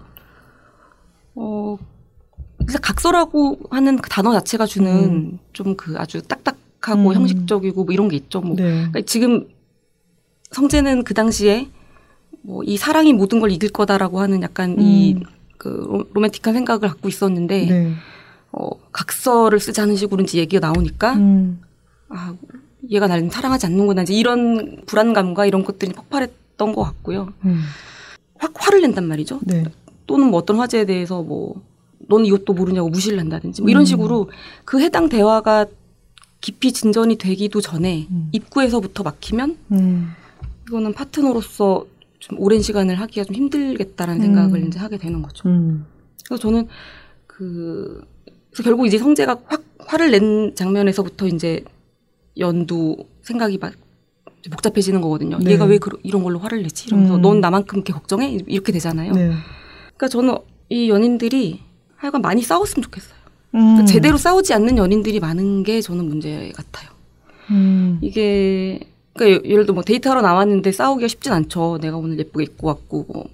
어, 1.35 1.77
그래서 2.65 2.79
각서라고 2.79 3.59
하는 3.69 3.97
그 3.97 4.09
단어 4.09 4.31
자체가 4.33 4.65
주는 4.65 5.39
좀그 5.53 5.95
아주 5.97 6.21
딱딱하고 6.21 7.09
음. 7.09 7.13
형식적이고 7.13 7.83
뭐 7.83 7.93
이런 7.93 8.07
게 8.09 8.15
있죠. 8.15 8.41
뭐 8.41 8.55
네. 8.55 8.63
그러니까 8.63 9.01
지금 9.01 9.47
성재는 10.51 11.03
그 11.03 11.13
당시에 11.13 11.69
뭐 12.43 12.63
이 12.65 12.77
사랑이 12.77 13.13
모든 13.13 13.39
걸 13.39 13.51
이길 13.51 13.69
거다라고 13.69 14.19
하는 14.19 14.41
약간 14.41 14.79
이 14.79 15.15
음. 15.15 15.23
그 15.57 16.05
로맨틱한 16.13 16.53
생각을 16.53 16.89
갖고 16.89 17.07
있었는데 17.07 17.65
네. 17.65 17.93
어, 18.51 18.69
각서를 18.91 19.59
쓰자는 19.59 19.95
식으로 19.95 20.23
이제 20.23 20.37
얘기가 20.37 20.67
나오니까 20.67 21.13
음. 21.13 21.61
아 22.09 22.35
얘가 22.89 23.07
날 23.07 23.29
사랑하지 23.31 23.65
않는구나 23.67 24.03
이제 24.03 24.13
이런 24.13 24.83
불안감과 24.85 25.45
이런 25.45 25.63
것들이 25.63 25.93
폭발했던 25.93 26.73
것 26.73 26.83
같고요. 26.83 27.33
음. 27.45 27.61
확 28.37 28.51
화를 28.55 28.81
낸단 28.81 29.07
말이죠. 29.07 29.39
네. 29.43 29.63
또는 30.05 30.27
뭐 30.27 30.39
어떤 30.39 30.57
화제에 30.57 30.85
대해서 30.85 31.23
뭐 31.23 31.61
넌 32.07 32.25
이것도 32.25 32.53
모르냐고 32.53 32.89
무시를 32.89 33.19
한다든지 33.19 33.61
뭐 33.61 33.69
이런 33.69 33.83
음. 33.83 33.85
식으로 33.85 34.29
그 34.65 34.79
해당 34.81 35.09
대화가 35.09 35.65
깊이 36.41 36.71
진전이 36.73 37.17
되기도 37.17 37.61
전에 37.61 38.07
음. 38.11 38.29
입구에서부터 38.33 39.03
막히면 39.03 39.57
음. 39.71 40.11
이거는 40.67 40.93
파트너로서 40.93 41.85
좀 42.19 42.39
오랜 42.39 42.61
시간을 42.61 42.99
하기가 42.99 43.25
좀 43.25 43.35
힘들겠다라는 43.35 44.21
음. 44.21 44.25
생각을 44.25 44.67
이제 44.67 44.79
하게 44.79 44.97
되는 44.97 45.21
거죠. 45.21 45.47
음. 45.49 45.85
그래서 46.25 46.41
저는 46.41 46.67
그 47.27 48.03
그래서 48.51 48.63
결국 48.63 48.85
이제 48.85 48.97
성재가 48.97 49.37
확 49.45 49.63
화를 49.79 50.11
낸 50.11 50.53
장면에서부터 50.55 51.27
이제 51.27 51.63
연두 52.37 52.97
생각이 53.21 53.57
막 53.57 53.73
복잡해지는 54.51 55.01
거거든요. 55.01 55.37
네. 55.39 55.51
얘가 55.51 55.65
왜 55.65 55.77
그러- 55.77 55.97
이런 56.03 56.23
걸로 56.23 56.39
화를 56.39 56.63
내지? 56.63 56.87
이러면서 56.87 57.15
음. 57.15 57.21
넌 57.21 57.39
나만큼 57.41 57.77
이렇게 57.79 57.93
걱정해? 57.93 58.37
이렇게 58.47 58.71
되잖아요. 58.73 59.13
네. 59.13 59.31
그러니까 59.95 60.07
저는 60.09 60.35
이 60.69 60.89
연인들이 60.89 61.61
하여간 62.03 62.21
많이 62.21 62.41
싸웠으면 62.41 62.83
좋겠어요. 62.83 63.13
음. 63.55 63.59
그러니까 63.59 63.85
제대로 63.85 64.17
싸우지 64.17 64.53
않는 64.53 64.77
연인들이 64.77 65.19
많은 65.21 65.63
게 65.63 65.79
저는 65.79 66.05
문제 66.05 66.51
같아요. 66.55 66.89
음. 67.49 67.97
이게 68.01 68.79
그러니까 69.13 69.47
예- 69.47 69.49
예를 69.51 69.65
들어 69.65 69.73
뭐 69.73 69.83
데이트하러 69.83 70.21
나왔는데 70.21 70.71
싸우기가 70.71 71.07
쉽진 71.07 71.31
않죠. 71.31 71.77
내가 71.81 71.95
오늘 71.97 72.19
예쁘게 72.19 72.43
입고 72.43 72.67
왔고 72.67 73.05
뭐. 73.07 73.25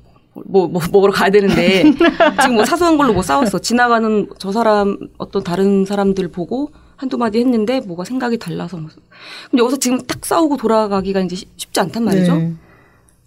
뭐, 0.46 0.68
뭐, 0.70 0.82
먹으러 0.94 1.12
가야 1.12 1.30
되는데, 1.32 1.84
지금 2.42 2.56
뭐 2.56 2.64
사소한 2.64 2.96
걸로 2.98 3.12
뭐 3.12 3.22
싸웠어. 3.22 3.60
지나가는 3.60 4.26
저 4.38 4.54
사람, 4.54 4.98
어떤 5.18 5.44
다른 5.44 5.84
사람들 5.84 6.30
보고 6.30 6.72
한두 6.96 7.18
마디 7.18 7.40
했는데 7.40 7.82
뭐가 7.82 8.06
생각이 8.06 8.38
달라서. 8.38 8.78
뭐. 8.78 8.90
근데 9.52 9.62
여기서 9.62 9.78
지금 9.80 9.98
딱 10.04 10.26
싸우고 10.26 10.56
돌아가기가 10.56 11.20
이제 11.22 11.36
쉽- 11.36 11.50
쉽지 11.58 11.80
않단 11.82 12.06
말이죠. 12.06 12.36
네. 12.38 12.54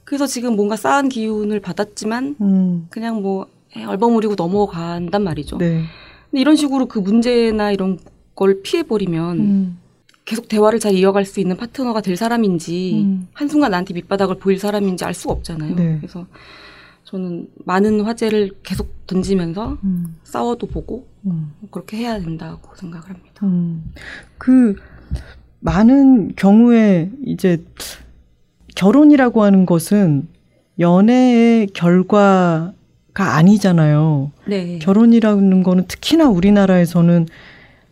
그래서 0.04 0.26
지금 0.26 0.56
뭔가 0.56 0.76
쌓은 0.76 1.10
기운을 1.10 1.60
받았지만 1.60 2.36
음. 2.40 2.86
그냥 2.88 3.20
뭐 3.20 3.42
에, 3.42 3.46
얼버무리고 3.76 4.34
넘어간단 4.36 5.22
말이죠. 5.22 5.58
네. 5.58 5.82
근데 6.30 6.40
이런 6.40 6.56
식으로 6.56 6.86
그 6.86 6.98
문제나 6.98 7.72
이런 7.72 7.98
걸 8.34 8.62
피해버리면 8.62 9.38
음. 9.38 9.78
계속 10.24 10.48
대화를 10.48 10.78
잘 10.78 10.94
이어갈 10.94 11.24
수 11.24 11.40
있는 11.40 11.56
파트너가 11.56 12.00
될 12.00 12.16
사람인지 12.16 13.02
음. 13.04 13.28
한순간 13.32 13.70
나한테 13.72 13.94
밑바닥을 13.94 14.36
보일 14.36 14.58
사람인지 14.58 15.04
알 15.04 15.14
수가 15.14 15.34
없잖아요. 15.34 15.74
네. 15.74 15.96
그래서 15.98 16.26
저는 17.04 17.48
많은 17.64 18.00
화제를 18.00 18.52
계속 18.62 19.06
던지면서 19.06 19.76
음, 19.84 20.16
싸워도 20.24 20.68
보고 20.68 21.06
음, 21.26 21.52
그렇게 21.70 21.98
해야 21.98 22.18
된다고 22.18 22.74
생각을 22.76 23.10
합니다. 23.10 23.44
음. 23.44 23.92
그 24.38 24.76
많은 25.60 26.34
경우에 26.36 27.10
이제 27.26 27.62
결혼이라고 28.74 29.42
하는 29.42 29.66
것은 29.66 30.28
연애의 30.78 31.66
결과 31.68 32.72
가 33.14 33.36
아니잖아요. 33.36 34.30
네. 34.46 34.78
결혼이라는 34.78 35.62
거는 35.62 35.84
특히나 35.86 36.28
우리나라에서는 36.28 37.26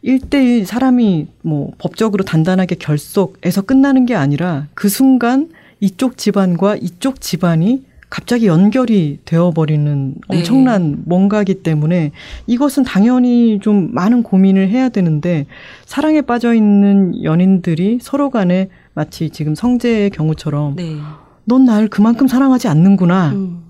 일대일 0.02 0.64
사람이 0.64 1.26
뭐 1.42 1.72
법적으로 1.78 2.24
단단하게 2.24 2.76
결속해서 2.76 3.62
끝나는 3.62 4.06
게 4.06 4.14
아니라 4.14 4.66
그 4.74 4.88
순간 4.88 5.50
이쪽 5.80 6.16
집안과 6.16 6.76
이쪽 6.76 7.20
집안이 7.20 7.84
갑자기 8.08 8.46
연결이 8.46 9.18
되어버리는 9.24 10.14
네. 10.28 10.36
엄청난 10.38 11.02
뭔가이기 11.04 11.62
때문에 11.62 12.12
이것은 12.46 12.82
당연히 12.82 13.60
좀 13.60 13.90
많은 13.92 14.22
고민을 14.22 14.68
해야 14.68 14.88
되는데 14.88 15.46
사랑에 15.84 16.22
빠져 16.22 16.54
있는 16.54 17.22
연인들이 17.22 17.98
서로 18.00 18.30
간에 18.30 18.68
마치 18.94 19.30
지금 19.30 19.54
성재의 19.54 20.10
경우처럼 20.10 20.76
네. 20.76 20.96
넌 21.44 21.64
날 21.66 21.88
그만큼 21.88 22.26
사랑하지 22.26 22.68
않는구나. 22.68 23.30
음. 23.32 23.69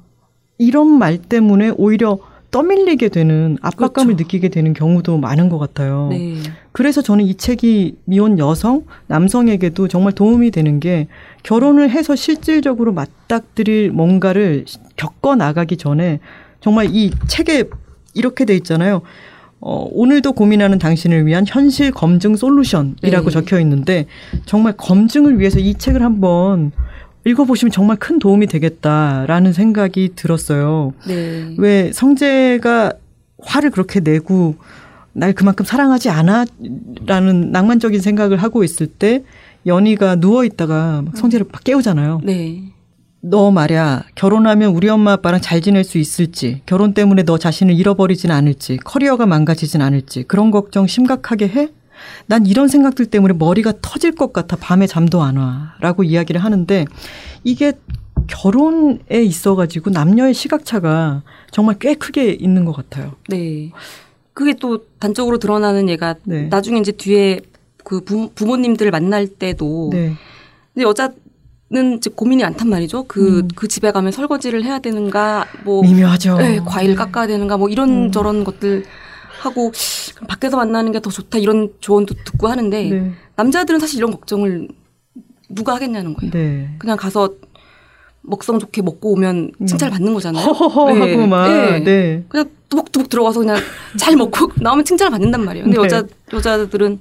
이런 0.61 0.87
말 0.99 1.16
때문에 1.16 1.70
오히려 1.79 2.18
떠밀리게 2.51 3.09
되는 3.09 3.57
압박감을 3.62 4.14
그렇죠. 4.14 4.25
느끼게 4.25 4.49
되는 4.51 4.75
경우도 4.75 5.16
많은 5.16 5.49
것 5.49 5.59
같아요. 5.59 6.09
네. 6.11 6.37
그래서 6.73 7.01
저는 7.01 7.25
이 7.25 7.35
책이 7.35 7.96
미혼 8.05 8.38
여성, 8.38 8.85
남성에게도 9.07 9.88
정말 9.88 10.12
도움이 10.12 10.51
되는 10.51 10.79
게 10.79 11.09
결혼을 11.44 11.88
해서 11.88 12.14
실질적으로 12.14 12.92
맞닥뜨릴 12.92 13.90
뭔가를 13.92 14.66
겪어 14.96 15.35
나가기 15.35 15.79
전에 15.79 16.20
정말 16.61 16.88
이 16.90 17.11
책에 17.27 17.64
이렇게 18.12 18.44
돼 18.44 18.55
있잖아요. 18.57 19.01
어, 19.61 19.88
오늘도 19.92 20.33
고민하는 20.33 20.79
당신을 20.79 21.27
위한 21.27 21.44
현실 21.46 21.90
검증 21.90 22.37
솔루션이라고 22.37 23.25
네. 23.27 23.31
적혀 23.31 23.61
있는데 23.61 24.07
정말 24.44 24.75
검증을 24.77 25.38
위해서 25.38 25.59
이 25.59 25.75
책을 25.75 26.03
한번 26.03 26.73
읽어보시면 27.24 27.70
정말 27.70 27.96
큰 27.96 28.18
도움이 28.18 28.46
되겠다라는 28.46 29.52
생각이 29.52 30.12
들었어요. 30.16 30.94
네. 31.06 31.54
왜 31.59 31.92
성재가 31.92 32.92
화를 33.42 33.70
그렇게 33.70 34.00
내고 34.00 34.56
날 35.12 35.33
그만큼 35.33 35.64
사랑하지 35.64 36.09
않아? 36.09 36.46
라는 37.06 37.50
낭만적인 37.52 38.00
생각을 38.00 38.38
하고 38.38 38.64
있을 38.64 38.87
때 38.87 39.24
연희가 39.66 40.16
누워 40.16 40.44
있다가 40.44 41.02
막 41.02 41.16
성재를 41.16 41.46
막 41.50 41.62
깨우잖아요. 41.64 42.20
네. 42.24 42.62
너 43.22 43.50
말야 43.50 44.04
결혼하면 44.14 44.74
우리 44.74 44.88
엄마 44.88 45.12
아빠랑 45.12 45.42
잘 45.42 45.61
지낼 45.61 45.85
수 45.85 45.98
있을지 45.98 46.62
결혼 46.64 46.94
때문에 46.94 47.24
너 47.24 47.37
자신을 47.37 47.74
잃어버리진 47.74 48.30
않을지 48.30 48.78
커리어가 48.78 49.26
망가지진 49.26 49.83
않을지 49.83 50.22
그런 50.22 50.50
걱정 50.50 50.87
심각하게 50.87 51.48
해? 51.48 51.68
난 52.26 52.46
이런 52.46 52.68
생각들 52.68 53.06
때문에 53.06 53.34
머리가 53.34 53.74
터질 53.82 54.12
것 54.12 54.32
같아 54.32 54.56
밤에 54.56 54.86
잠도 54.86 55.22
안 55.22 55.36
와. 55.36 55.74
라고 55.80 56.04
이야기를 56.04 56.42
하는데 56.42 56.84
이게 57.44 57.72
결혼에 58.26 59.22
있어가지고 59.22 59.90
남녀의 59.90 60.34
시각차가 60.34 61.22
정말 61.50 61.76
꽤 61.78 61.94
크게 61.94 62.32
있는 62.32 62.64
것 62.64 62.72
같아요. 62.72 63.12
네. 63.28 63.70
그게 64.32 64.54
또 64.54 64.84
단적으로 64.98 65.38
드러나는 65.38 65.88
얘가 65.88 66.14
네. 66.24 66.44
나중에 66.44 66.78
이제 66.78 66.92
뒤에 66.92 67.40
그 67.84 68.00
부, 68.02 68.30
부모님들 68.34 68.90
만날 68.90 69.26
때도 69.26 69.90
네. 69.92 70.14
근데 70.72 70.86
여자 70.86 71.10
는 71.72 71.98
이제 71.98 72.10
고민이 72.10 72.42
많단 72.42 72.68
말이죠. 72.68 73.04
그, 73.04 73.38
음. 73.38 73.48
그 73.54 73.68
집에 73.68 73.92
가면 73.92 74.10
설거지를 74.10 74.64
해야 74.64 74.80
되는가, 74.80 75.46
뭐, 75.62 75.82
미묘하죠. 75.82 76.38
네, 76.38 76.58
과일 76.66 76.96
깎아야 76.96 77.28
되는가, 77.28 77.58
뭐 77.58 77.68
이런 77.68 78.06
음. 78.06 78.10
저런 78.10 78.42
것들 78.42 78.86
하고 79.40 79.72
밖에서 80.29 80.57
만나는 80.57 80.92
게 80.92 81.00
더 81.00 81.11
좋다 81.11 81.38
이런 81.38 81.72
조언도 81.81 82.14
듣고 82.24 82.48
하는데 82.48 82.83
네. 82.90 83.12
남자들은 83.37 83.81
사실 83.81 83.98
이런 83.98 84.11
걱정을 84.11 84.68
누가 85.48 85.74
하겠냐는 85.74 86.14
거예요. 86.14 86.31
네. 86.31 86.68
그냥 86.79 86.96
가서 86.98 87.35
먹성 88.22 88.59
좋게 88.59 88.83
먹고 88.83 89.12
오면 89.12 89.53
음. 89.59 89.66
칭찬 89.66 89.90
받는 89.90 90.12
거잖아요. 90.12 90.44
허허허 90.44 90.92
네. 90.92 91.16
네. 91.16 91.81
네. 91.85 92.24
그냥 92.29 92.50
뚜벅뚜벅 92.68 93.09
들어가서 93.09 93.40
그냥 93.40 93.57
잘 93.98 94.14
먹고 94.16 94.53
나오면 94.57 94.85
칭찬을 94.85 95.11
받는단 95.11 95.42
말이에요. 95.44 95.64
근데 95.64 95.79
네. 95.79 95.85
여자 95.85 96.05
여자들은 96.33 97.00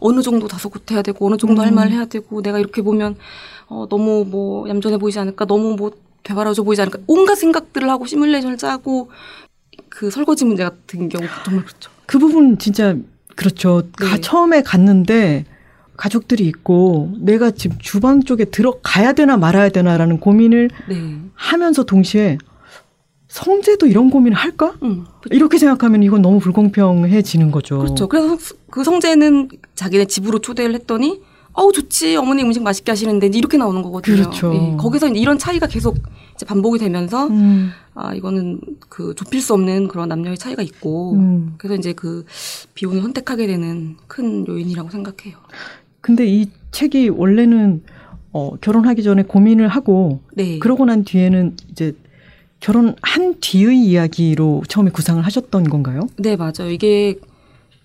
어느 0.00 0.22
정도 0.22 0.48
다소곳해야 0.48 1.02
되고 1.02 1.26
어느 1.26 1.36
정도 1.36 1.60
할 1.62 1.68
음. 1.68 1.74
말 1.74 1.90
해야 1.90 2.06
되고 2.06 2.40
내가 2.42 2.58
이렇게 2.58 2.80
보면 2.82 3.16
어 3.68 3.86
너무 3.90 4.24
뭐 4.26 4.68
얌전해 4.68 4.96
보이지 4.96 5.18
않을까 5.18 5.44
너무 5.44 5.76
뭐 5.76 5.92
되바라져 6.22 6.62
보이지 6.62 6.80
않을까 6.80 6.98
온갖 7.06 7.34
생각들을 7.34 7.88
하고 7.90 8.06
시뮬레이션을 8.06 8.56
짜고 8.56 9.10
그 9.88 10.10
설거지 10.10 10.44
문제 10.44 10.62
같은 10.64 11.08
경우 11.08 11.26
정말 11.44 11.64
그렇죠. 11.64 11.90
그 12.06 12.18
부분 12.18 12.58
진짜 12.58 12.96
그렇죠. 13.36 13.82
가- 13.96 14.14
네. 14.16 14.20
처음에 14.20 14.62
갔는데 14.62 15.44
가족들이 15.96 16.44
있고 16.46 17.12
내가 17.18 17.50
지금 17.52 17.76
주방 17.80 18.22
쪽에 18.22 18.44
들어가야 18.46 19.12
되나 19.12 19.36
말아야 19.36 19.68
되나라는 19.68 20.18
고민을 20.20 20.70
네. 20.88 21.18
하면서 21.34 21.84
동시에 21.84 22.38
성재도 23.28 23.86
이런 23.86 24.10
고민을 24.10 24.36
할까? 24.36 24.74
음. 24.82 25.06
이렇게 25.30 25.58
생각하면 25.58 26.02
이건 26.02 26.22
너무 26.22 26.38
불공평해지는 26.38 27.50
거죠. 27.50 27.78
그렇죠. 27.78 28.08
그래서 28.08 28.36
성- 28.38 28.56
그 28.70 28.84
성재는 28.84 29.48
자기네 29.74 30.04
집으로 30.06 30.38
초대를 30.40 30.74
했더니 30.74 31.20
어우 31.52 31.72
좋지 31.72 32.16
어머니 32.16 32.42
음식 32.42 32.62
맛있게 32.62 32.92
하시는데 32.92 33.28
이렇게 33.32 33.56
나오는 33.56 33.82
거거든요. 33.82 34.16
그렇죠. 34.16 34.52
예, 34.54 34.76
거기서 34.76 35.08
이런 35.08 35.38
차이가 35.38 35.66
계속 35.66 35.96
이제 36.34 36.44
반복이 36.46 36.78
되면서 36.78 37.26
음, 37.28 37.70
아 37.94 38.14
이거는 38.14 38.60
그 38.88 39.14
좁힐 39.14 39.40
수 39.40 39.54
없는 39.54 39.88
그런 39.88 40.08
남녀의 40.08 40.36
차이가 40.36 40.62
있고 40.62 41.12
음. 41.14 41.54
그래서 41.58 41.76
이제 41.76 41.92
그 41.92 42.24
비혼을 42.74 43.02
선택하게 43.02 43.46
되는 43.46 43.96
큰 44.06 44.46
요인이라고 44.46 44.90
생각해요. 44.90 45.38
근데 46.00 46.26
이 46.26 46.50
책이 46.72 47.10
원래는 47.10 47.82
어, 48.32 48.56
결혼하기 48.56 49.02
전에 49.04 49.22
고민을 49.22 49.68
하고 49.68 50.20
네. 50.34 50.58
그러고 50.58 50.84
난 50.84 51.04
뒤에는 51.04 51.56
이제 51.70 51.94
결혼한 52.58 53.36
뒤의 53.40 53.78
이야기로 53.78 54.64
처음에 54.68 54.90
구상을 54.90 55.24
하셨던 55.24 55.64
건가요? 55.64 56.08
네 56.16 56.34
맞아요. 56.34 56.70
이게 56.70 57.18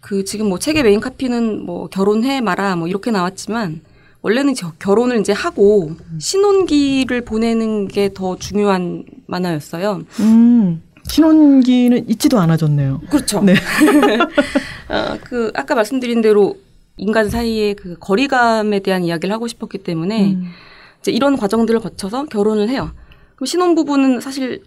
그 0.01 0.23
지금 0.23 0.49
뭐 0.49 0.57
책의 0.57 0.83
메인 0.83 0.99
카피는 0.99 1.65
뭐 1.65 1.87
결혼해 1.87 2.41
마라 2.41 2.75
뭐 2.77 2.87
이렇게 2.87 3.11
나왔지만 3.11 3.81
원래는 4.21 4.53
저 4.53 4.71
결혼을 4.79 5.19
이제 5.19 5.31
하고 5.31 5.91
신혼기를 6.19 7.21
보내는 7.21 7.87
게 7.87 8.09
더 8.13 8.35
중요한 8.37 9.03
만화였어요. 9.27 10.01
음, 10.19 10.81
신혼기는 11.07 12.09
잊지도 12.09 12.37
않아졌네요. 12.39 13.01
그렇죠. 13.09 13.41
네. 13.41 13.53
어, 14.89 15.17
그 15.23 15.51
아까 15.55 15.75
말씀드린 15.75 16.21
대로 16.21 16.55
인간 16.97 17.29
사이의 17.29 17.75
그 17.75 17.95
거리감에 17.99 18.79
대한 18.79 19.03
이야기를 19.05 19.33
하고 19.33 19.47
싶었기 19.47 19.77
때문에 19.79 20.33
음. 20.33 20.51
이제 20.99 21.11
이런 21.11 21.37
과정들을 21.37 21.79
거쳐서 21.79 22.25
결혼을 22.25 22.67
해요. 22.67 22.91
그럼 23.35 23.45
신혼부부는 23.45 24.19
사실 24.19 24.63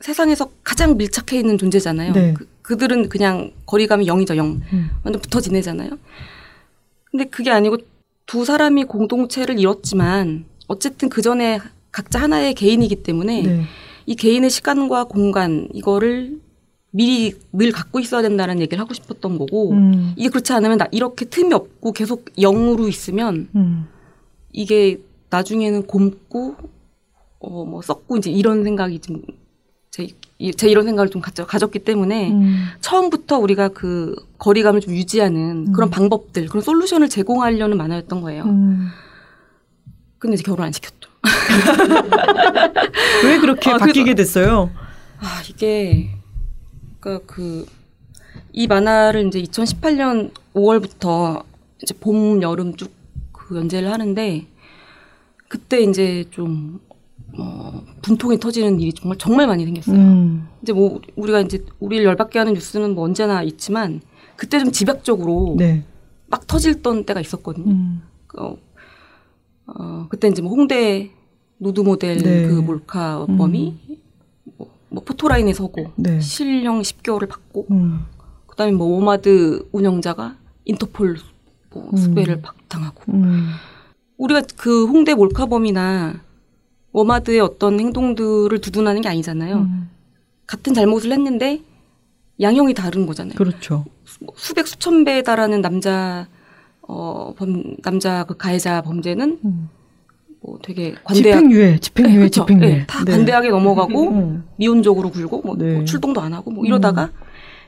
세상에서 0.00 0.50
가장 0.62 0.96
밀착해 0.96 1.40
있는 1.40 1.58
존재잖아요. 1.58 2.12
네. 2.12 2.34
그, 2.34 2.46
그들은 2.62 3.08
그냥 3.08 3.50
거리감이 3.66 4.06
영이죠, 4.06 4.36
영. 4.36 4.60
음. 4.72 4.90
완전 5.02 5.20
붙어 5.20 5.40
지내잖아요. 5.40 5.90
근데 7.10 7.24
그게 7.24 7.50
아니고 7.50 7.78
두 8.28 8.44
사람이 8.44 8.84
공동체를 8.84 9.58
이뤘지만 9.58 10.44
어쨌든 10.68 11.08
그 11.08 11.22
전에 11.22 11.58
각자 11.90 12.20
하나의 12.20 12.52
개인이기 12.54 12.96
때문에 12.96 13.42
네. 13.42 13.62
이 14.04 14.14
개인의 14.14 14.50
시간과 14.50 15.04
공간 15.04 15.66
이거를 15.72 16.38
미리 16.90 17.34
늘 17.52 17.72
갖고 17.72 18.00
있어야 18.00 18.20
된다는 18.20 18.60
얘기를 18.60 18.78
하고 18.80 18.92
싶었던 18.92 19.38
거고 19.38 19.72
음. 19.72 20.12
이게 20.16 20.28
그렇지 20.28 20.52
않으면 20.52 20.76
나 20.76 20.86
이렇게 20.92 21.24
틈이 21.24 21.54
없고 21.54 21.92
계속 21.92 22.26
영으로 22.38 22.86
있으면 22.86 23.48
음. 23.56 23.86
이게 24.52 25.00
나중에는 25.30 25.86
곰고 25.86 26.54
어 27.40 27.64
뭐 27.64 27.80
썩고 27.82 28.16
이제 28.18 28.30
이런 28.30 28.62
생각이 28.64 28.98
좀 28.98 29.22
제, 29.90 30.08
이- 30.38 30.52
제 30.52 30.68
이런 30.68 30.84
생각을 30.84 31.08
좀 31.08 31.22
가져, 31.22 31.46
가졌기 31.46 31.78
때문에 31.80 32.30
음. 32.32 32.64
처음부터 32.82 33.38
우리가 33.38 33.68
그 33.68 34.14
거리감을 34.38 34.80
좀 34.80 34.94
유지하는 34.94 35.72
그런 35.72 35.88
음. 35.88 35.90
방법들 35.90 36.46
그런 36.46 36.62
솔루션을 36.62 37.08
제공하려는 37.08 37.76
만화였던 37.76 38.20
거예요. 38.20 38.44
음. 38.44 38.88
근데 40.18 40.34
이제 40.34 40.42
결혼 40.42 40.66
안 40.66 40.72
시켰죠. 40.72 41.08
왜 43.24 43.38
그렇게 43.38 43.70
아, 43.70 43.78
바뀌게 43.78 44.14
됐어요? 44.14 44.70
아 45.20 45.42
이게 45.48 46.10
그러니까 47.00 47.26
그 47.26 47.66
이 48.52 48.66
만화를 48.66 49.26
이제 49.28 49.40
2018년 49.42 50.32
5월부터 50.54 51.44
이제 51.82 51.94
봄 52.00 52.42
여름 52.42 52.74
쭉 52.76 52.98
그 53.48 53.56
연재를 53.56 53.90
하는데 53.90 54.46
그때 55.48 55.80
이제 55.80 56.26
좀 56.30 56.80
어, 57.38 57.82
분통이 58.02 58.38
터지는 58.38 58.78
일이 58.78 58.92
정말 58.92 59.16
정말 59.16 59.46
많이 59.46 59.64
생겼어요. 59.64 59.96
음. 59.96 60.48
이제 60.62 60.74
뭐 60.74 61.00
우리가 61.16 61.40
이제 61.40 61.64
우리를 61.80 62.04
열받게 62.04 62.38
하는 62.38 62.52
뉴스는 62.52 62.94
뭐 62.94 63.04
언제나 63.04 63.42
있지만 63.42 64.02
그때 64.38 64.60
좀 64.60 64.70
집약적으로 64.70 65.56
네. 65.58 65.84
막 66.28 66.46
터질던 66.46 67.04
때가 67.04 67.20
있었거든요. 67.20 67.72
음. 67.72 68.02
어, 68.38 68.56
어, 69.66 70.06
그때 70.08 70.28
이제 70.28 70.40
뭐 70.40 70.52
홍대 70.52 71.10
누드 71.58 71.80
모델 71.80 72.18
네. 72.18 72.46
그 72.46 72.52
몰카 72.52 73.26
범이 73.26 73.98
뭐뭐 74.56 75.04
포토라인에 75.04 75.52
서고 75.52 75.90
네. 75.96 76.20
실형 76.20 76.82
10개월을 76.82 77.28
받고 77.28 77.66
음. 77.72 78.04
그다음에 78.46 78.70
뭐 78.70 78.86
워마드 78.86 79.68
운영자가 79.72 80.36
인터폴 80.66 81.16
뭐 81.70 81.90
음. 81.92 81.96
수배를 81.96 82.40
당하고 82.68 83.12
음. 83.12 83.48
우리가 84.18 84.42
그 84.56 84.86
홍대 84.86 85.14
몰카 85.14 85.46
범이나 85.46 86.22
워마드의 86.92 87.40
어떤 87.40 87.80
행동들을 87.80 88.56
두둔하는 88.60 89.00
게 89.02 89.08
아니잖아요. 89.08 89.56
음. 89.56 89.90
같은 90.46 90.74
잘못을 90.74 91.10
했는데 91.10 91.60
양형이 92.40 92.74
다른 92.74 93.06
거잖아요. 93.06 93.34
그렇죠. 93.36 93.84
뭐 94.20 94.34
수백 94.36 94.66
수천 94.66 95.04
배에 95.04 95.22
달하는 95.22 95.60
남자 95.60 96.26
어 96.82 97.34
범, 97.36 97.76
남자 97.82 98.24
그 98.24 98.36
가해자 98.36 98.80
범죄는 98.82 99.40
음. 99.44 99.68
뭐 100.40 100.58
되게 100.62 100.94
관대하 101.04 101.40
집행유예, 101.40 101.78
집행유예, 101.80 102.24
그쵸? 102.24 102.46
집행유예. 102.46 102.68
네, 102.68 102.86
다 102.86 103.04
관대하게 103.04 103.50
넘어가고 103.50 104.10
음. 104.10 104.44
미온적으로 104.56 105.10
굴고 105.10 105.42
뭐, 105.44 105.56
네. 105.56 105.74
뭐 105.74 105.84
출동도 105.84 106.20
안 106.20 106.32
하고 106.32 106.50
뭐 106.50 106.64
이러다가 106.64 107.10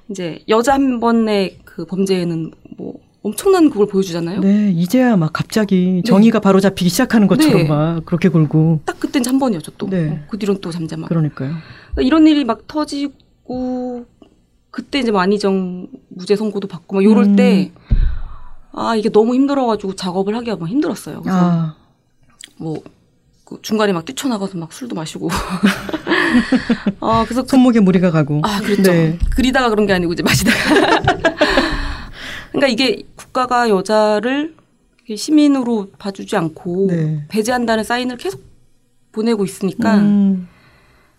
이제 0.09 0.42
여자 0.48 0.74
한 0.74 1.00
번의 1.00 1.59
그 1.64 1.85
범죄에는 1.85 2.50
뭐 2.76 2.94
엄청난 3.22 3.68
그걸 3.68 3.87
보여주잖아요. 3.87 4.40
네, 4.40 4.70
이제야 4.70 5.16
막 5.16 5.33
갑자기 5.33 6.02
정의가 6.06 6.40
바로 6.40 6.59
잡히기 6.59 6.88
시작하는 6.88 7.26
것처럼 7.26 7.62
네. 7.62 7.68
막 7.68 8.04
그렇게 8.06 8.28
굴고. 8.28 8.80
딱 8.87 8.98
그땐 8.98 9.22
한 9.26 9.38
번이었죠 9.38 9.72
또. 9.76 9.88
네. 9.90 10.09
어, 10.09 10.18
그 10.30 10.38
뒤로는 10.38 10.61
또 10.61 10.70
잠잠하고. 10.70 11.09
그러니까요. 11.09 11.50
그러니까 11.92 12.02
이런 12.02 12.26
일이 12.26 12.44
막 12.44 12.66
터지고 12.66 14.06
그때 14.70 15.00
이제 15.00 15.11
만희정 15.11 15.88
무죄 16.09 16.37
선고도 16.37 16.68
받고 16.68 16.96
막 16.96 17.04
요럴 17.04 17.24
음. 17.24 17.37
때 17.37 17.72
아, 18.72 18.94
이게 18.94 19.09
너무 19.09 19.35
힘들어가지고 19.35 19.96
작업을 19.96 20.35
하기가 20.37 20.56
막 20.56 20.68
힘들었어요. 20.68 21.22
그래서 21.22 21.38
아, 21.38 21.76
뭐, 22.56 22.83
그 23.44 23.59
중간에 23.62 23.92
막 23.92 24.04
뛰쳐나가서 24.04 24.59
막 24.59 24.72
술도 24.72 24.94
마시고. 24.94 25.28
아, 27.00 27.24
그래서 27.26 27.42
그, 27.42 27.48
손목에 27.48 27.80
무리가 27.80 28.11
가고. 28.11 28.40
아, 28.44 28.61
그렇죠. 28.61 28.92
네. 28.92 29.18
그리다가 29.30 29.70
그런 29.70 29.87
게 29.87 29.92
아니고 29.92 30.12
이제 30.12 30.22
마시다가. 30.22 31.02
그러니까 32.52 32.68
이게 32.68 33.02
국가가 33.16 33.68
여자를 33.68 34.54
시민으로 35.16 35.88
봐주지 35.98 36.37
않고 36.37 36.87
네. 36.90 37.24
배제한다는 37.28 37.83
사인을 37.83 38.16
계속 38.16 38.40
보내고 39.12 39.44
있으니까 39.44 39.96
음, 39.96 40.48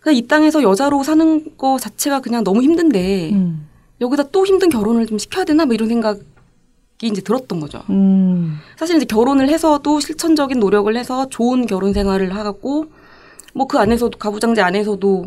그냥 0.02 0.16
이 0.18 0.28
땅에서 0.28 0.64
여자로 0.64 1.04
사는 1.04 1.58
거 1.58 1.78
자체가 1.80 2.20
그냥 2.20 2.44
너무 2.44 2.62
힘든데 2.64 3.30
음, 3.34 3.68
여기다 4.02 4.24
또 4.32 4.46
힘든 4.46 4.70
결혼을 4.70 5.06
좀 5.06 5.18
시켜야 5.18 5.46
되나 5.46 5.66
뭐 5.66 5.74
이런 5.76 5.88
생각이 5.88 6.22
이제 7.04 7.22
들었던 7.22 7.60
거죠. 7.60 7.84
음, 7.90 8.58
사실 8.78 8.98
이제 8.98 9.06
결혼을 9.06 9.48
해서도 9.48 10.00
실천적인 10.00 10.60
노력을 10.60 10.94
해서 10.98 11.30
좋은 11.30 11.68
결혼 11.68 11.94
생활을 11.94 12.36
하고 12.36 12.88
뭐 13.54 13.68
그 13.68 13.78
안에서도 13.78 14.18
가부장제 14.18 14.62
안에서도 14.62 15.26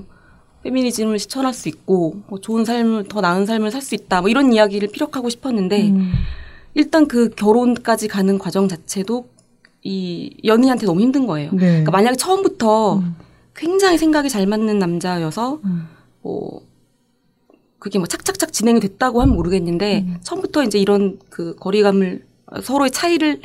페미니즘을 0.64 1.18
실천할 1.18 1.52
수 1.54 1.68
있고 1.68 2.16
뭐 2.26 2.40
좋은 2.40 2.64
삶을 2.64 3.04
더 3.08 3.20
나은 3.20 3.46
삶을 3.46 3.70
살 3.70 3.80
수 3.82 3.94
있다 3.94 4.22
뭐 4.22 4.30
이런 4.30 4.52
이야기를 4.52 4.88
피력하고 4.88 5.28
싶었는데 5.28 5.90
음. 5.90 6.12
일단 6.74 7.06
그 7.06 7.28
결혼까지 7.28 8.08
가는 8.08 8.38
과정 8.38 8.66
자체도 8.66 9.28
이 9.82 10.34
연희한테 10.42 10.86
너무 10.86 11.00
힘든 11.02 11.26
거예요. 11.26 11.50
네. 11.52 11.58
그러니까 11.58 11.90
만약에 11.92 12.16
처음부터 12.16 12.96
음. 12.96 13.14
굉장히 13.54 13.98
생각이 13.98 14.28
잘 14.28 14.46
맞는 14.46 14.78
남자여서 14.78 15.60
음. 15.64 15.88
뭐 16.22 16.66
그게 17.78 17.98
뭐 17.98 18.06
착착착 18.06 18.52
진행이 18.52 18.80
됐다고 18.80 19.20
하면 19.20 19.34
모르겠는데 19.34 20.00
음. 20.00 20.16
처음부터 20.22 20.64
이제 20.64 20.78
이런 20.78 21.18
그 21.28 21.54
거리감을 21.56 22.26
서로의 22.62 22.90
차이를 22.90 23.42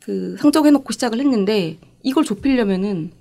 그 0.00 0.36
상정해놓고 0.38 0.92
시작을 0.92 1.18
했는데 1.18 1.78
이걸 2.02 2.24
좁히려면은 2.24 3.12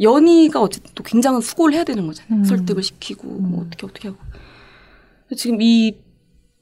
연희가 0.00 0.60
어쨌든 0.60 0.90
또 0.94 1.02
굉장한 1.02 1.40
수고를 1.42 1.74
해야 1.74 1.84
되는 1.84 2.06
거잖아요. 2.06 2.40
음. 2.40 2.44
설득을 2.44 2.82
시키고 2.82 3.28
뭐 3.28 3.60
음. 3.60 3.66
어떻게 3.66 3.86
어떻게 3.86 4.08
하고 4.08 4.18
그래서 5.26 5.40
지금 5.40 5.60
이 5.60 5.96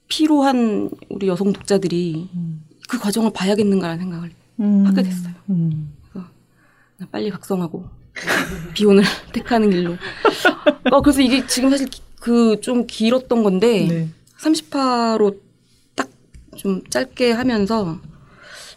피로한 0.09 0.91
우리 1.09 1.29
여성 1.29 1.53
독자들이 1.53 2.29
음. 2.35 2.65
그 2.89 2.99
과정을 2.99 3.31
봐야겠는가라는 3.33 4.03
생각을 4.03 4.31
음. 4.61 4.85
하게 4.85 5.03
됐어요. 5.03 5.35
음. 5.49 5.95
그냥 6.13 7.11
빨리 7.11 7.31
각성하고 7.31 8.00
비혼을 8.75 9.03
택하는 9.33 9.71
길로. 9.71 9.97
어 10.91 11.03
그래서 11.03 11.21
이게 11.21 11.47
지금 11.47 11.71
사실 11.71 11.89
그 12.21 12.61
좀 12.61 12.87
길었던 12.87 13.43
건데 13.43 13.87
네. 13.89 14.09
30화로 14.39 15.39
딱 15.95 16.09
좀 16.57 16.83
짧게 16.91 17.33
하면서 17.33 17.99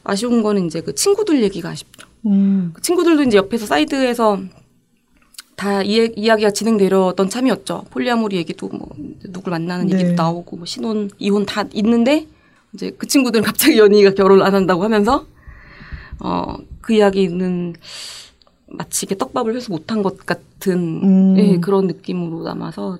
아쉬운 0.03 0.41
거는 0.43 0.67
이제 0.67 0.79
그 0.81 0.93
친구들 0.95 1.41
얘기가 1.43 1.69
아쉽죠. 1.69 2.07
음. 2.25 2.71
그 2.73 2.81
친구들도 2.81 3.23
이제 3.23 3.37
옆에서 3.37 3.65
사이드에서 3.65 4.39
다 5.55 5.81
이, 5.83 6.11
이야기가 6.15 6.51
진행되려던 6.51 7.29
참이었죠. 7.29 7.85
polyamory 7.89 8.37
얘기도 8.37 8.67
뭐 8.69 8.89
누굴 9.29 9.51
만나는 9.51 9.87
네. 9.87 9.95
얘기도 9.95 10.13
나오고 10.13 10.57
뭐 10.57 10.65
신혼 10.65 11.09
이혼 11.19 11.45
다 11.45 11.65
있는데 11.73 12.27
이제 12.73 12.91
그 12.97 13.07
친구들은 13.07 13.43
갑자기 13.45 13.77
연희가 13.77 14.11
결혼을 14.13 14.43
안 14.45 14.55
한다고 14.55 14.83
하면서 14.83 15.25
어 16.19 16.57
그 16.81 16.93
이야기는 16.93 17.75
마치 18.73 19.05
이게 19.05 19.15
떡밥을 19.17 19.55
회수 19.55 19.71
못한 19.71 20.03
것 20.03 20.25
같은 20.25 21.03
음. 21.03 21.35
예, 21.37 21.57
그런 21.59 21.87
느낌으로 21.87 22.43
남아서 22.43 22.97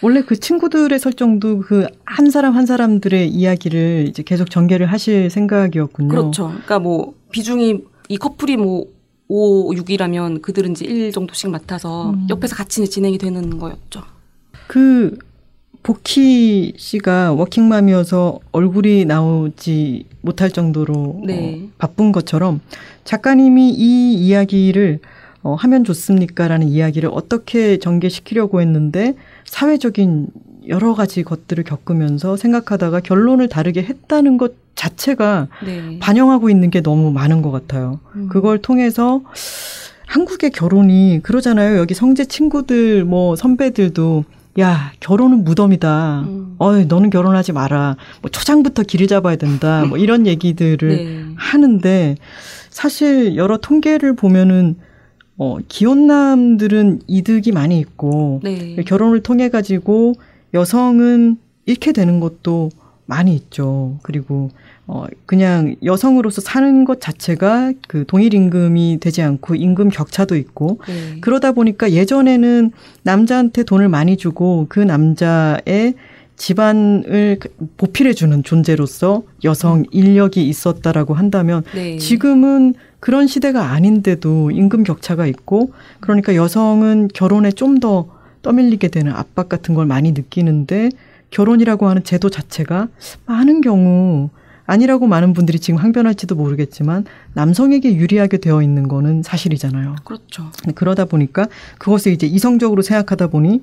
원래 0.00 0.22
그 0.22 0.38
친구들의 0.38 0.98
설정도 0.98 1.60
그 1.60 1.86
한 2.14 2.30
사람 2.30 2.54
한 2.54 2.66
사람들의 2.66 3.28
이야기를 3.30 4.06
이제 4.08 4.22
계속 4.22 4.50
전개를 4.50 4.86
하실 4.86 5.30
생각이었군요. 5.30 6.08
그렇죠. 6.08 6.48
그러니까 6.48 6.78
뭐 6.78 7.14
비중이 7.30 7.82
이 8.08 8.16
커플이 8.18 8.56
뭐 8.58 8.84
5, 9.28 9.72
6이라면 9.72 10.42
그들은 10.42 10.72
이제 10.72 10.84
1 10.84 11.10
정도씩 11.12 11.48
맡아서 11.50 12.10
음. 12.10 12.26
옆에서 12.28 12.54
같이 12.54 12.86
진행이 12.86 13.16
되는 13.16 13.58
거였죠. 13.58 14.02
그 14.66 15.16
보키 15.82 16.74
씨가 16.76 17.32
워킹맘이어서 17.32 18.38
얼굴이 18.52 19.04
나오지 19.04 20.04
못할 20.20 20.50
정도로 20.50 21.22
네. 21.24 21.62
어, 21.64 21.68
바쁜 21.78 22.12
것처럼 22.12 22.60
작가님이 23.04 23.70
이 23.70 24.14
이야기를 24.14 25.00
어, 25.42 25.54
하면 25.54 25.82
좋습니까라는 25.82 26.68
이야기를 26.68 27.10
어떻게 27.12 27.78
전개시키려고 27.78 28.60
했는데 28.60 29.16
사회적인 29.44 30.28
여러 30.68 30.94
가지 30.94 31.24
것들을 31.24 31.64
겪으면서 31.64 32.36
생각하다가 32.36 33.00
결론을 33.00 33.48
다르게 33.48 33.82
했다는 33.82 34.38
것 34.38 34.54
자체가 34.76 35.48
네. 35.64 35.98
반영하고 35.98 36.48
있는 36.48 36.70
게 36.70 36.80
너무 36.80 37.10
많은 37.10 37.42
것 37.42 37.50
같아요. 37.50 37.98
음. 38.14 38.28
그걸 38.28 38.58
통해서 38.58 39.22
한국의 40.06 40.50
결혼이 40.50 41.20
그러잖아요. 41.22 41.78
여기 41.78 41.94
성재 41.94 42.26
친구들 42.26 43.04
뭐 43.04 43.34
선배들도 43.34 44.24
야 44.60 44.92
결혼은 45.00 45.44
무덤이다. 45.44 46.20
음. 46.26 46.56
어이 46.58 46.84
너는 46.86 47.10
결혼하지 47.10 47.52
마라. 47.52 47.96
뭐 48.20 48.30
초장부터 48.30 48.82
길을 48.82 49.06
잡아야 49.06 49.36
된다. 49.36 49.84
뭐 49.86 49.96
이런 49.98 50.26
얘기들을 50.26 50.88
네. 50.96 51.24
하는데 51.36 52.16
사실 52.70 53.36
여러 53.36 53.56
통계를 53.56 54.14
보면은 54.14 54.76
어 55.38 55.58
기혼남들은 55.66 57.02
이득이 57.06 57.52
많이 57.52 57.78
있고 57.80 58.40
네. 58.44 58.76
결혼을 58.86 59.22
통해 59.22 59.48
가지고 59.48 60.14
여성은 60.52 61.38
잃게 61.64 61.92
되는 61.92 62.20
것도 62.20 62.70
많이 63.06 63.34
있죠. 63.34 63.98
그리고 64.02 64.50
어 64.86 65.06
그냥 65.26 65.76
여성으로서 65.84 66.40
사는 66.40 66.84
것 66.84 67.00
자체가 67.00 67.72
그 67.86 68.04
동일 68.06 68.34
임금이 68.34 68.98
되지 69.00 69.22
않고 69.22 69.54
임금 69.54 69.90
격차도 69.90 70.36
있고 70.36 70.80
네. 70.88 71.20
그러다 71.20 71.52
보니까 71.52 71.92
예전에는 71.92 72.72
남자한테 73.02 73.62
돈을 73.62 73.88
많이 73.88 74.16
주고 74.16 74.66
그 74.68 74.80
남자의 74.80 75.94
집안을 76.36 77.36
그 77.38 77.48
보필해주는 77.76 78.42
존재로서 78.42 79.22
여성 79.44 79.84
인력이 79.92 80.48
있었다라고 80.48 81.14
한다면 81.14 81.62
네. 81.74 81.98
지금은 81.98 82.74
그런 82.98 83.28
시대가 83.28 83.70
아닌데도 83.70 84.50
임금 84.50 84.82
격차가 84.82 85.26
있고 85.26 85.72
그러니까 86.00 86.34
여성은 86.34 87.08
결혼에 87.14 87.52
좀 87.52 87.78
더 87.78 88.22
떠밀리게 88.42 88.88
되는 88.88 89.12
압박 89.12 89.48
같은 89.48 89.74
걸 89.74 89.86
많이 89.86 90.12
느끼는데 90.12 90.90
결혼이라고 91.30 91.88
하는 91.88 92.04
제도 92.04 92.28
자체가 92.28 92.88
많은 93.26 93.62
경우 93.62 94.28
아니라고 94.72 95.06
많은 95.06 95.34
분들이 95.34 95.58
지금 95.60 95.78
항변할지도 95.78 96.34
모르겠지만 96.34 97.04
남성에게 97.34 97.94
유리하게 97.94 98.38
되어 98.38 98.62
있는 98.62 98.88
거는 98.88 99.22
사실이잖아요. 99.22 99.96
그렇죠. 100.04 100.50
그러다 100.74 101.04
보니까 101.04 101.46
그것을 101.78 102.12
이제 102.12 102.26
이성적으로 102.26 102.80
생각하다 102.80 103.26
보니 103.26 103.60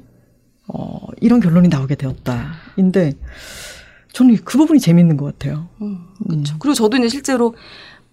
어, 0.67 0.99
이런 1.19 1.39
결론이 1.39 1.67
나오게 1.69 1.95
되었다.인데 1.95 3.13
저는 4.13 4.37
그 4.43 4.57
부분이 4.59 4.79
재밌는 4.79 5.17
것 5.17 5.25
같아요. 5.25 5.67
음, 5.81 5.99
그렇죠. 6.27 6.55
그리고 6.59 6.75
저도 6.75 6.97
이제 6.97 7.07
실제로 7.09 7.55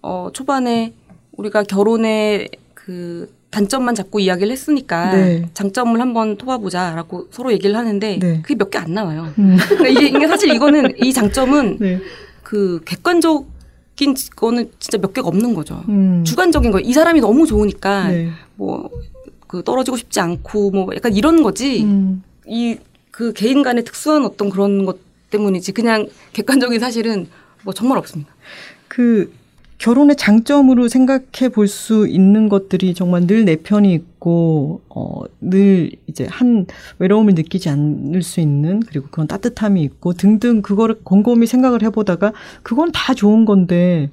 어 0.01 0.29
초반에 0.33 0.93
우리가 1.33 1.63
결혼의 1.63 2.49
그 2.73 3.31
단점만 3.51 3.93
자꾸 3.95 4.19
이야기를 4.19 4.51
했으니까 4.51 5.11
네. 5.15 5.49
장점을 5.53 5.99
한번 6.01 6.37
토봐보자라고 6.37 7.27
서로 7.31 7.51
얘기를 7.53 7.75
하는데 7.75 8.19
네. 8.19 8.41
그게 8.41 8.55
몇 8.55 8.69
개 8.71 8.79
안 8.79 8.93
나와요. 8.93 9.31
음. 9.37 9.57
그러니까 9.69 9.87
이게, 9.87 10.07
이게 10.17 10.27
사실 10.27 10.53
이거는 10.53 10.93
이 11.03 11.13
장점은 11.13 11.77
네. 11.79 11.99
그 12.47 12.79
객관적인 12.85 14.15
거는 14.37 14.71
진짜 14.79 14.97
몇 14.97 15.11
개가 15.11 15.27
없는 15.27 15.53
거죠. 15.53 15.83
음. 15.89 16.23
주관적인 16.23 16.71
거예요. 16.71 16.87
이 16.87 16.93
사람이 16.93 17.19
너무 17.19 17.45
좋으니까 17.45 18.07
네. 18.07 18.29
뭐그 18.55 19.63
떨어지고 19.65 19.97
싶지 19.97 20.21
않고 20.21 20.71
뭐 20.71 20.95
약간 20.95 21.13
이런 21.13 21.43
거지. 21.43 21.83
음. 21.83 22.23
이그 22.47 23.33
개인 23.35 23.63
간의 23.63 23.83
특수한 23.83 24.23
어떤 24.23 24.49
그런 24.49 24.85
것 24.85 24.97
때문이지 25.29 25.73
그냥 25.73 26.07
객관적인 26.31 26.79
사실은 26.79 27.27
뭐 27.65 27.73
정말 27.73 27.97
없습니다. 27.97 28.33
그 28.87 29.33
결혼의 29.77 30.15
장점으로 30.15 30.87
생각해 30.87 31.49
볼 31.51 31.67
수 31.67 32.07
있는 32.07 32.49
것들이 32.49 32.93
정말 32.93 33.27
늘 33.27 33.45
내 33.45 33.55
편이 33.57 33.93
있고 33.93 34.81
어, 34.89 35.21
늘 35.39 35.91
이제 36.07 36.25
한 36.29 36.65
외로움을 36.99 37.35
느끼지 37.35 37.69
않을 37.69 38.23
수 38.23 38.39
있는 38.39 38.79
그리고 38.81 39.07
그런 39.11 39.27
따뜻함이 39.27 39.81
있고 39.83 40.13
등등 40.13 40.61
그거를 40.61 40.95
곰곰이 41.03 41.45
생각을 41.45 41.83
해보다가 41.83 42.33
그건 42.63 42.91
다 42.91 43.13
좋은 43.13 43.45
건데 43.45 44.09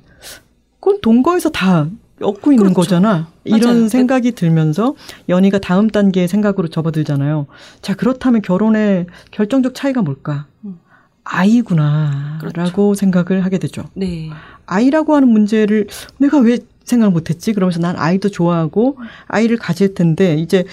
그건 0.81 1.01
동거에서 1.01 1.49
다 1.51 1.89
얻고 2.21 2.53
있는 2.53 2.65
그렇죠. 2.73 2.75
거잖아. 2.81 3.29
이런 3.45 3.61
맞아요. 3.75 3.89
생각이 3.89 4.33
들면서 4.33 4.95
연희가 5.29 5.59
다음 5.59 5.89
단계의 5.89 6.29
생각으로 6.29 6.69
접어들잖아요. 6.69 7.47
자 7.83 7.95
그렇다면 7.95 8.43
결혼의 8.43 9.07
결정적 9.31 9.75
차이가 9.75 10.03
뭘까? 10.03 10.47
음. 10.65 10.79
아이구나라고 11.25 12.39
그렇죠. 12.41 12.95
생각을 12.95 13.45
하게 13.45 13.59
되죠. 13.59 13.85
네. 13.95 14.31
아이라고 14.67 15.15
하는 15.15 15.29
문제를 15.29 15.89
내가 16.19 16.39
왜 16.39 16.59
생각을 16.85 17.13
못했지? 17.13 17.53
그러면서 17.55 17.81
난 17.81 17.97
아이도 17.99 18.29
좋아하고 18.29 18.99
아이를 19.27 19.57
가질 19.57 19.95
텐데 19.95 20.37
이제 20.37 20.65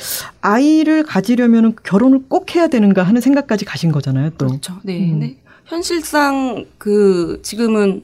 아이를 0.41 1.03
가지려면 1.03 1.75
결혼을 1.83 2.23
꼭 2.27 2.53
해야 2.55 2.67
되는가 2.67 3.03
하는 3.03 3.21
생각까지 3.21 3.63
가신 3.65 3.91
거잖아요. 3.91 4.31
또 4.37 4.47
그렇죠. 4.47 4.77
네. 4.83 4.99
음. 5.11 5.19
네. 5.19 5.37
현실상 5.65 6.65
그 6.77 7.39
지금은 7.43 8.03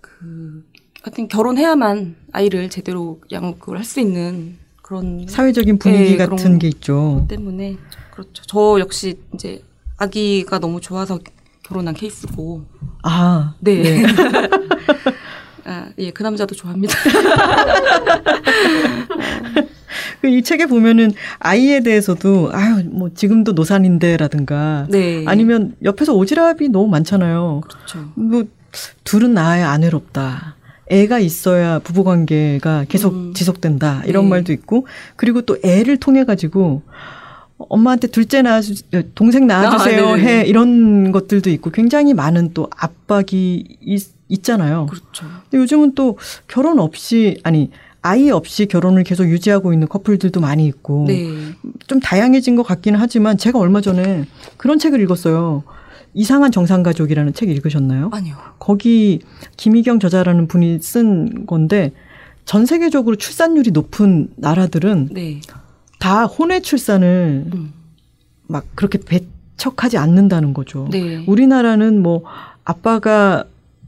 그 0.00 0.64
하여튼 1.02 1.28
결혼해야만 1.28 2.16
아이를 2.32 2.70
제대로 2.70 3.20
양육을 3.30 3.76
할 3.76 3.84
수 3.84 4.00
있는 4.00 4.56
그런 4.80 5.26
사회적인 5.28 5.78
분위기 5.78 6.16
네, 6.16 6.16
같은 6.16 6.58
게 6.58 6.68
있죠. 6.68 7.26
때문에 7.28 7.76
그렇죠. 8.10 8.42
저 8.46 8.78
역시 8.80 9.18
이제 9.34 9.62
아기가 9.98 10.58
너무 10.60 10.80
좋아서 10.80 11.18
결혼한 11.62 11.94
케이스고. 11.94 12.64
아, 13.02 13.54
네. 13.60 14.04
아, 15.64 15.88
예, 15.98 16.10
그 16.10 16.22
남자도 16.22 16.54
좋아합니다. 16.54 16.94
그이 20.20 20.42
책에 20.42 20.66
보면은 20.66 21.12
아이에 21.40 21.80
대해서도 21.80 22.50
아유 22.52 22.84
뭐 22.90 23.10
지금도 23.12 23.52
노산인데라든가 23.52 24.86
네. 24.88 25.24
아니면 25.26 25.74
옆에서 25.82 26.14
오지랖이 26.14 26.70
너무 26.70 26.88
많잖아요. 26.88 27.62
그렇죠. 27.64 28.12
뭐 28.14 28.44
둘은 29.04 29.34
낳아야 29.34 29.70
안 29.70 29.82
외롭다. 29.82 30.56
애가 30.88 31.18
있어야 31.18 31.78
부부 31.80 32.04
관계가 32.04 32.84
계속 32.88 33.14
음. 33.14 33.34
지속된다. 33.34 34.02
이런 34.06 34.24
네. 34.24 34.30
말도 34.30 34.52
있고 34.52 34.86
그리고 35.16 35.42
또 35.42 35.58
애를 35.64 35.96
통해 35.96 36.24
가지고 36.24 36.82
엄마한테 37.68 38.08
둘째 38.08 38.42
낳아주 38.42 38.82
동생 39.14 39.46
낳아주세요 39.46 40.06
아, 40.06 40.16
네네. 40.16 40.26
해 40.26 40.46
이런 40.46 41.12
것들도 41.12 41.50
있고 41.50 41.70
굉장히 41.70 42.14
많은 42.14 42.52
또 42.54 42.68
압박이 42.76 43.78
있, 43.80 44.02
있잖아요. 44.28 44.86
그렇죠. 44.86 45.26
근데 45.50 45.58
요즘은 45.58 45.94
또 45.94 46.18
결혼 46.48 46.78
없이 46.78 47.38
아니 47.42 47.70
아이 48.02 48.30
없이 48.30 48.66
결혼을 48.66 49.04
계속 49.04 49.28
유지하고 49.28 49.72
있는 49.72 49.86
커플들도 49.88 50.40
많이 50.40 50.66
있고 50.66 51.04
네. 51.06 51.28
좀 51.86 52.00
다양해진 52.00 52.56
것 52.56 52.64
같기는 52.64 52.98
하지만 52.98 53.38
제가 53.38 53.58
얼마 53.58 53.80
전에 53.80 54.26
그런 54.56 54.78
책을 54.78 55.00
읽었어요. 55.00 55.62
이상한 56.14 56.50
정상가족이라는 56.50 57.32
책 57.32 57.48
읽으셨나요? 57.48 58.10
아니요. 58.12 58.36
거기 58.58 59.20
김희경 59.56 59.98
저자라는 60.00 60.46
분이 60.48 60.80
쓴 60.82 61.46
건데 61.46 61.92
전 62.44 62.66
세계적으로 62.66 63.16
출산율이 63.16 63.70
높은 63.70 64.28
나라들은 64.36 65.10
네. 65.12 65.40
다 66.02 66.24
혼외 66.24 66.58
출산을 66.58 67.44
음. 67.54 67.72
막 68.48 68.64
그렇게 68.74 68.98
배척하지 68.98 69.98
않는다는 69.98 70.52
거죠. 70.52 70.88
네. 70.90 71.24
우리나라는 71.28 72.02
뭐 72.02 72.24
아빠가 72.64 73.44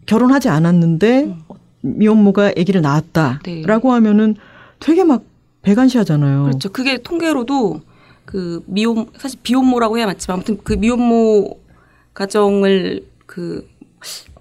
결혼하지 0.06 0.48
않았는데 0.48 1.24
음. 1.24 1.42
미혼모가 1.80 2.52
아기를 2.56 2.82
낳았다라고 2.82 3.92
하면은 3.94 4.36
되게 4.78 5.02
막 5.02 5.24
배관시하잖아요. 5.62 6.44
그렇죠. 6.44 6.68
그게 6.70 6.98
통계로도 6.98 7.80
그 8.24 8.62
미혼 8.66 9.06
사실 9.18 9.40
비혼모라고 9.42 9.98
해야 9.98 10.06
맞지만 10.06 10.36
아무튼 10.36 10.58
그 10.62 10.74
미혼모 10.74 11.58
가정을 12.14 13.04
그, 13.26 13.68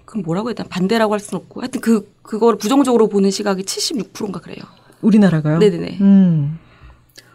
그 0.04 0.18
뭐라고 0.18 0.48
해야 0.48 0.54
되나 0.54 0.68
반대라고 0.68 1.12
할 1.12 1.18
수는 1.18 1.40
없고 1.42 1.62
하여튼 1.62 1.80
그 1.80 2.08
그거를 2.22 2.56
부정적으로 2.56 3.08
보는 3.08 3.32
시각이 3.32 3.64
76%인가 3.64 4.38
그래요. 4.38 4.62
우리나라가요. 5.02 5.58
네네네. 5.58 5.98
음. 6.02 6.60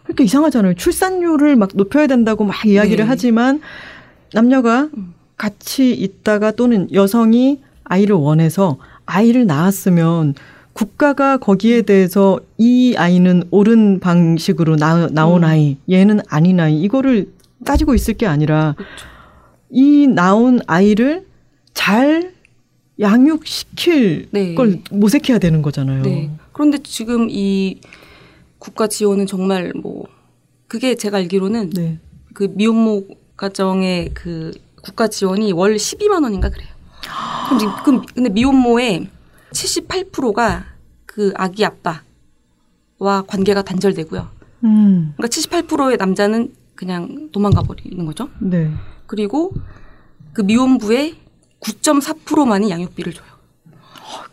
그러니까 0.09 0.23
이상하잖아요. 0.23 0.73
출산율을 0.73 1.55
막 1.55 1.69
높여야 1.75 2.07
된다고 2.07 2.43
막 2.43 2.65
이야기를 2.65 3.05
네. 3.05 3.07
하지만 3.07 3.61
남녀가 4.33 4.89
음. 4.97 5.13
같이 5.37 5.93
있다가 5.93 6.51
또는 6.51 6.91
여성이 6.93 7.61
아이를 7.83 8.15
원해서 8.15 8.77
아이를 9.05 9.45
낳았으면 9.45 10.33
국가가 10.73 11.37
거기에 11.37 11.83
대해서 11.83 12.39
이 12.57 12.95
아이는 12.97 13.43
옳은 13.51 13.99
방식으로 13.99 14.77
나, 14.77 15.07
나온 15.07 15.43
음. 15.43 15.47
아이, 15.47 15.77
얘는 15.89 16.21
아닌 16.27 16.59
아이, 16.59 16.79
이거를 16.81 17.31
따지고 17.65 17.93
있을 17.93 18.15
게 18.15 18.25
아니라 18.25 18.73
그렇죠. 18.77 19.05
이 19.69 20.07
나온 20.07 20.59
아이를 20.65 21.25
잘 21.73 22.33
양육시킬 22.99 24.29
네. 24.31 24.55
걸 24.55 24.79
모색해야 24.91 25.37
되는 25.37 25.61
거잖아요. 25.61 26.03
네. 26.03 26.31
그런데 26.51 26.79
지금 26.79 27.27
이 27.29 27.79
국가 28.59 28.87
지원은 28.87 29.25
정말 29.25 29.73
뭐 29.73 30.05
그게 30.67 30.95
제가 30.95 31.17
알기로는 31.17 31.71
네. 31.71 31.99
그 32.33 32.49
미혼모 32.53 33.07
가정의 33.35 34.11
그 34.13 34.51
국가 34.83 35.07
지원이 35.07 35.51
월 35.53 35.75
12만 35.75 36.23
원인가 36.23 36.49
그래요. 36.49 36.69
그럼 37.49 37.83
그럼 37.83 38.05
근데 38.13 38.29
미혼모의 38.29 39.07
78%가 39.51 40.65
그 41.05 41.33
아기 41.35 41.65
아빠와 41.65 43.23
관계가 43.27 43.63
단절되고요. 43.63 44.27
음. 44.65 45.13
그러니까 45.17 45.27
78%의 45.27 45.97
남자는 45.97 46.53
그냥 46.75 47.29
도망가 47.31 47.63
버리는 47.63 48.05
거죠. 48.05 48.29
네. 48.39 48.71
그리고 49.07 49.53
그 50.33 50.41
미혼부의 50.41 51.15
9.4%만이 51.61 52.69
양육비를 52.69 53.13
줘요. 53.13 53.27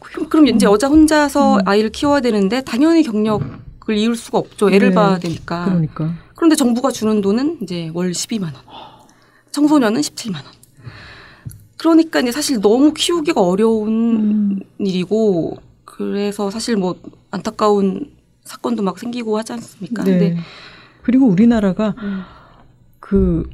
그럼, 0.01 0.29
그럼 0.29 0.47
이제 0.49 0.67
여자 0.67 0.89
혼자서 0.89 1.61
아이를 1.65 1.91
키워야 1.91 2.21
되는데 2.21 2.61
당연히 2.63 3.03
경력 3.03 3.43
을 3.89 3.97
이을 3.97 4.17
수가 4.17 4.39
없죠. 4.39 4.71
애를 4.71 4.91
네. 4.91 4.95
봐야 4.95 5.19
되니까. 5.19 5.65
그러니까. 5.67 6.15
그런데 6.35 6.57
정부가 6.57 6.91
주는 6.91 7.21
돈은 7.21 7.59
이제 7.63 7.91
월 7.95 8.11
12만 8.11 8.43
원. 8.43 8.55
청소년은 9.53 10.01
17만 10.01 10.35
원. 10.35 10.45
그러니까 11.77 12.21
이제 12.21 12.33
사실 12.33 12.61
너무 12.61 12.93
키우기가 12.93 13.41
어려운 13.41 13.89
음. 13.89 14.61
일이고 14.79 15.59
그래서 15.85 16.51
사실 16.51 16.77
뭐 16.77 16.97
안타까운 17.31 18.13
사건도 18.45 18.83
막 18.83 18.99
생기고 18.99 19.39
하지 19.39 19.53
않습니까? 19.53 20.05
네. 20.05 20.11
근데 20.11 20.37
그리고 21.03 21.27
우리나라가 21.27 21.95
음, 21.99 22.23
그 22.99 23.49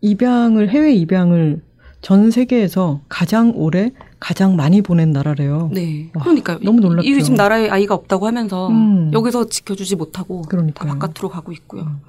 입양을 0.00 0.68
해외 0.68 0.94
입양을 0.94 1.62
전 2.00 2.30
세계에서 2.30 3.00
가장 3.08 3.52
오래 3.54 3.92
가장 4.22 4.54
많이 4.54 4.82
보낸 4.82 5.10
나라래요. 5.10 5.68
네. 5.72 6.08
와, 6.14 6.22
그러니까요. 6.22 6.60
너무 6.62 6.80
놀랍죠. 6.80 7.08
이게 7.08 7.20
지금 7.22 7.34
나라에 7.36 7.68
아이가 7.68 7.96
없다고 7.96 8.28
하면서 8.28 8.68
음. 8.68 9.10
여기서 9.12 9.48
지켜주지 9.48 9.96
못하고 9.96 10.42
그러니까요. 10.42 10.92
다 10.92 10.96
바깥으로 10.96 11.28
가고 11.28 11.50
있고요. 11.50 11.82
음. 11.82 12.00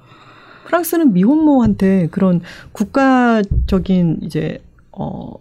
프랑스는 0.66 1.12
미혼모한테 1.12 2.06
그런 2.12 2.40
국가적인 2.70 4.20
이제 4.22 4.62
어 4.92 5.32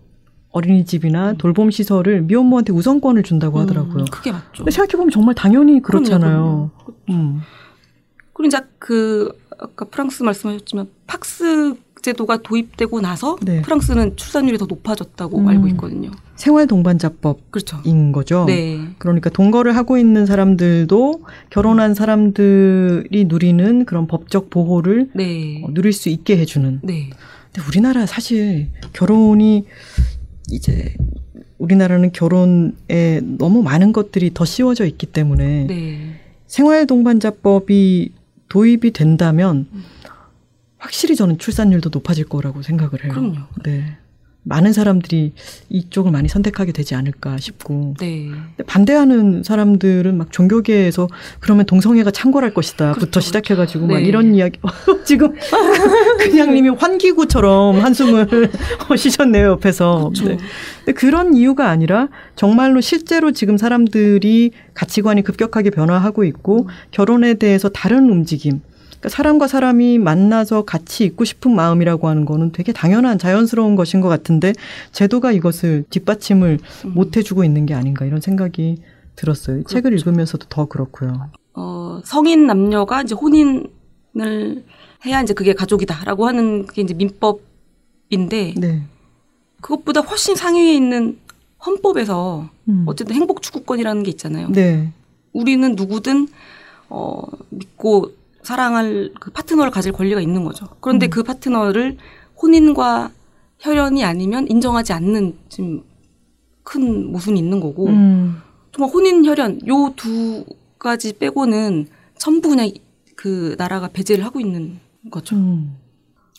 어린이집이나 0.50 1.34
돌봄 1.34 1.70
시설을 1.70 2.24
미혼모한테 2.24 2.74
우선권을 2.74 3.22
준다고 3.22 3.60
하더라고요. 3.60 4.00
음, 4.00 4.06
그게 4.12 4.32
맞죠. 4.32 4.66
생각해 4.68 4.94
보면 4.94 5.12
정말 5.12 5.36
당연히 5.36 5.80
그렇잖아요. 5.80 6.72
그럼요, 6.76 6.98
음. 7.10 7.42
그리고 8.34 8.48
이제 8.48 8.60
그 8.80 9.32
아까 9.60 9.86
프랑스 9.86 10.24
말씀하셨지만 10.24 10.88
팍스 11.06 11.76
제도가 12.04 12.38
도입되고 12.44 13.02
나서 13.02 13.38
네. 13.42 13.62
프랑스는 13.64 14.16
출산율이 14.16 14.58
더 14.60 14.66
높아졌다고 14.66 15.40
음. 15.40 15.48
알고 15.48 15.68
있거든요. 15.70 16.12
생활 16.36 16.68
동반자법인 16.68 17.44
그렇죠. 17.50 17.82
거죠. 18.12 18.46
네. 18.46 18.80
그러니까 19.00 19.30
동거를 19.30 19.76
하고 19.76 19.98
있는 19.98 20.26
사람들도 20.26 21.22
결혼한 21.50 21.96
사람들이 21.96 23.26
누리는 23.26 23.86
그런 23.86 24.08
법적 24.08 24.50
보호를 24.50 25.10
네. 25.16 25.64
어, 25.64 25.68
누릴 25.72 25.94
수 25.94 26.10
있게 26.10 26.38
해주는. 26.38 26.82
네. 26.84 27.10
근데 27.52 27.68
우리나라 27.68 28.06
사실 28.06 28.70
결혼이 28.92 29.66
이제 30.52 30.94
우리나라는 31.58 32.12
결혼에 32.12 33.22
너무 33.38 33.64
많은 33.64 33.94
것들이 33.94 34.32
더 34.34 34.44
씌워져 34.44 34.86
있기 34.86 35.06
때문에 35.06 35.68
네. 35.68 36.20
생활 36.48 36.86
동반자법이 36.86 38.12
도입이 38.50 38.92
된다면 38.92 39.68
음. 39.72 39.84
확실히 40.84 41.16
저는 41.16 41.38
출산율도 41.38 41.92
높아질 41.94 42.26
거라고 42.26 42.62
생각을 42.62 43.06
해요. 43.06 43.14
그럼요. 43.14 43.38
네. 43.64 43.96
많은 44.46 44.74
사람들이 44.74 45.32
이쪽을 45.70 46.12
많이 46.12 46.28
선택하게 46.28 46.74
되지 46.74 46.94
않을까 46.96 47.38
싶고 47.38 47.94
네. 48.02 48.28
반대하는 48.68 49.42
사람들은 49.42 50.18
막 50.18 50.34
종교계에서 50.34 51.08
그러면 51.40 51.66
동성애가 51.66 52.12
창궐할 52.12 52.54
것이다부터 52.54 53.00
그렇죠, 53.00 53.22
시작해가지고 53.22 53.88
막 53.88 54.00
네. 54.00 54.04
이런 54.04 54.36
이야기 54.36 54.60
지금 55.06 55.34
그냥님이 56.20 56.72
환기구처럼 56.72 57.80
한숨을 57.80 58.52
쉬셨네요 58.98 59.52
옆에서. 59.52 60.12
그렇죠. 60.14 60.26
네. 60.26 60.38
근데 60.80 60.92
그런 60.92 61.34
이유가 61.38 61.70
아니라 61.70 62.10
정말로 62.36 62.82
실제로 62.82 63.32
지금 63.32 63.56
사람들이 63.58 64.52
가치관이 64.74 65.22
급격하게 65.22 65.70
변화하고 65.70 66.26
있고 66.26 66.68
결혼에 66.92 67.36
대해서 67.36 67.70
다른 67.70 68.10
움직임. 68.10 68.60
그러니까 69.04 69.10
사람과 69.10 69.48
사람이 69.48 69.98
만나서 69.98 70.64
같이 70.64 71.04
있고 71.04 71.26
싶은 71.26 71.54
마음이라고 71.54 72.08
하는 72.08 72.24
거는 72.24 72.54
되게 72.54 72.72
당연한 72.72 73.20
자연스러운 73.20 73.76
것인 73.76 74.00
것 74.00 74.08
같은데 74.08 74.54
제도가 74.94 75.34
이것을 75.34 75.84
뒷받침을 75.90 76.60
음. 76.86 76.94
못 76.94 77.18
해주고 77.18 77.44
있는 77.44 77.66
게 77.66 77.74
아닌가 77.74 78.06
이런 78.06 78.22
생각이 78.22 78.78
들었어요. 79.18 79.60
이 79.60 79.64
책을 79.66 79.92
그렇죠. 79.92 80.10
읽으면서도 80.10 80.48
더 80.48 80.66
그렇고요. 80.68 81.30
어, 81.54 82.00
성인 82.06 82.48
남녀가 82.48 83.02
이제 83.02 83.14
혼인을 83.14 84.64
해야 85.06 85.22
이제 85.22 85.34
그게 85.34 85.54
가족이다라고 85.54 86.26
하는 86.26 86.66
그게 86.66 86.82
이제 86.82 86.94
민법인데 86.94 88.54
네. 88.58 88.84
그것보다 89.60 90.00
훨씬 90.00 90.36
상위에 90.38 90.74
있는 90.74 91.20
헌법에서 91.66 92.50
음. 92.70 92.86
어쨌든 92.88 93.16
행복 93.18 93.42
추구권이라는 93.42 94.04
게 94.04 94.12
있잖아요. 94.12 94.48
네. 94.50 94.94
우리는 95.34 95.76
누구든 95.76 96.30
어 96.88 97.22
믿고 97.50 98.23
사랑할 98.44 99.12
그 99.20 99.32
파트너를 99.32 99.72
가질 99.72 99.92
권리가 99.92 100.22
있는 100.22 100.44
거죠. 100.44 100.68
그런데 100.82 101.08
음. 101.08 101.10
그 101.10 101.24
파트너를 101.24 101.98
혼인과 102.42 103.12
혈연이 103.60 104.04
아니면 104.04 104.48
인정하지 104.50 104.94
않는 104.94 105.38
지금 105.50 105.84
큰 106.64 107.12
모순이 107.12 107.40
있는 107.40 107.60
거고 107.60 107.88
음. 107.88 108.42
정말 108.72 108.94
혼인 108.94 109.26
혈연 109.26 109.62
요 109.68 109.94
두 109.96 110.46
가지 110.80 111.14
빼고는 111.18 111.88
전부 112.18 112.50
그냥 112.50 112.70
그 113.16 113.56
나라가 113.58 113.88
배제를 113.88 114.26
하고 114.26 114.40
있는 114.42 114.80
거죠. 115.10 115.36
음. 115.36 115.78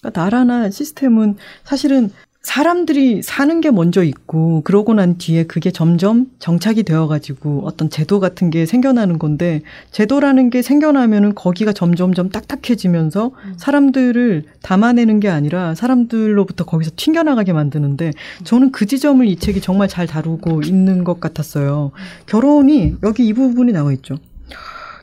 그러니까 0.00 0.20
나라나 0.22 0.70
시스템은 0.70 1.36
사실은 1.64 2.10
사람들이 2.44 3.22
사는 3.22 3.62
게 3.62 3.70
먼저 3.70 4.04
있고 4.04 4.60
그러고 4.64 4.92
난 4.92 5.16
뒤에 5.16 5.44
그게 5.44 5.70
점점 5.70 6.26
정착이 6.38 6.82
되어가지고 6.82 7.62
어떤 7.64 7.88
제도 7.88 8.20
같은 8.20 8.50
게 8.50 8.66
생겨나는 8.66 9.18
건데 9.18 9.62
제도라는 9.92 10.50
게 10.50 10.60
생겨나면은 10.60 11.34
거기가 11.34 11.72
점점점 11.72 12.28
딱딱해지면서 12.28 13.30
사람들을 13.56 14.44
담아내는 14.60 15.20
게 15.20 15.30
아니라 15.30 15.74
사람들로부터 15.74 16.66
거기서 16.66 16.90
튕겨나가게 16.96 17.54
만드는데 17.54 18.12
저는 18.44 18.72
그 18.72 18.84
지점을 18.84 19.26
이 19.26 19.36
책이 19.36 19.62
정말 19.62 19.88
잘 19.88 20.06
다루고 20.06 20.60
있는 20.64 21.02
것 21.02 21.20
같았어요. 21.20 21.92
결혼이 22.26 22.96
여기 23.02 23.26
이 23.26 23.32
부분이 23.32 23.72
나와 23.72 23.90
있죠. 23.94 24.16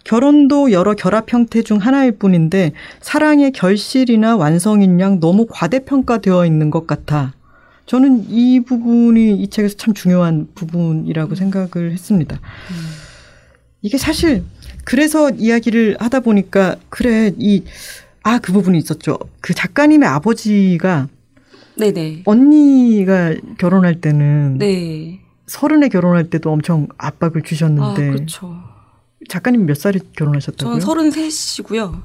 결혼도 0.03 0.71
여러 0.71 0.93
결합 0.93 1.31
형태 1.31 1.61
중 1.61 1.77
하나일 1.77 2.13
뿐인데 2.13 2.73
사랑의 3.01 3.51
결실이나 3.51 4.35
완성인 4.35 4.99
양 4.99 5.19
너무 5.19 5.45
과대평가되어 5.49 6.45
있는 6.45 6.69
것 6.69 6.87
같아. 6.87 7.33
저는 7.85 8.25
이 8.29 8.61
부분이 8.61 9.41
이 9.41 9.47
책에서 9.49 9.75
참 9.77 9.93
중요한 9.93 10.47
부분이라고 10.55 11.35
생각을 11.35 11.91
했습니다. 11.91 12.39
이게 13.81 13.97
사실 13.97 14.43
그래서 14.85 15.29
이야기를 15.29 15.97
하다 15.99 16.21
보니까 16.21 16.77
그래 16.89 17.33
이 17.37 17.63
아 18.23 18.39
그 18.39 18.53
부분이 18.53 18.77
있었죠. 18.77 19.17
그 19.41 19.53
작가님의 19.53 20.07
아버지가 20.07 21.07
네네. 21.77 22.23
언니가 22.25 23.33
결혼할 23.57 23.99
때는 23.99 24.57
네. 24.59 25.19
서른에 25.47 25.89
결혼할 25.89 26.29
때도 26.29 26.51
엄청 26.51 26.87
압박을 26.97 27.41
아 27.41 27.45
주셨는데 27.45 28.09
그렇죠. 28.11 28.55
작가님 29.27 29.65
몇 29.65 29.77
살에 29.77 29.99
결혼하셨다고요? 30.15 30.79
저는 30.79 31.09
33이고요. 31.09 32.01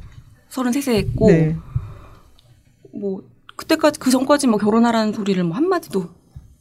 33세 0.51 0.95
했고 0.95 1.29
네. 1.29 1.57
뭐 2.93 3.23
그때까지 3.57 3.99
그 3.99 4.11
전까지 4.11 4.47
뭐 4.47 4.59
결혼하라는 4.59 5.13
소리를 5.13 5.43
뭐 5.45 5.57
한마디도 5.57 6.09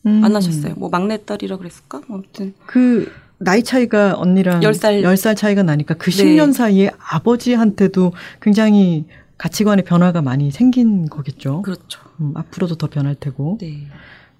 음. 0.05 0.23
안 0.23 0.35
하셨어요. 0.35 0.75
뭐 0.77 0.89
막내딸이라 0.89 1.57
그랬을까? 1.57 2.01
뭐 2.07 2.17
아무튼 2.17 2.53
그 2.65 3.11
나이 3.37 3.63
차이가 3.63 4.15
언니랑 4.17 4.63
열 4.63 4.73
살. 4.73 5.01
10살 5.01 5.35
차이가 5.35 5.63
나니까 5.63 5.95
그 5.95 6.11
네. 6.11 6.23
10년 6.23 6.53
사이에 6.53 6.91
아버지한테도 6.97 8.13
굉장히 8.41 9.05
가치관의 9.37 9.83
변화가 9.83 10.21
많이 10.21 10.51
생긴 10.51 11.07
거겠죠. 11.07 11.61
그렇죠. 11.61 12.01
음, 12.21 12.31
앞으로도 12.35 12.75
더 12.75 12.87
변할 12.87 13.15
테고. 13.15 13.57
네. 13.59 13.87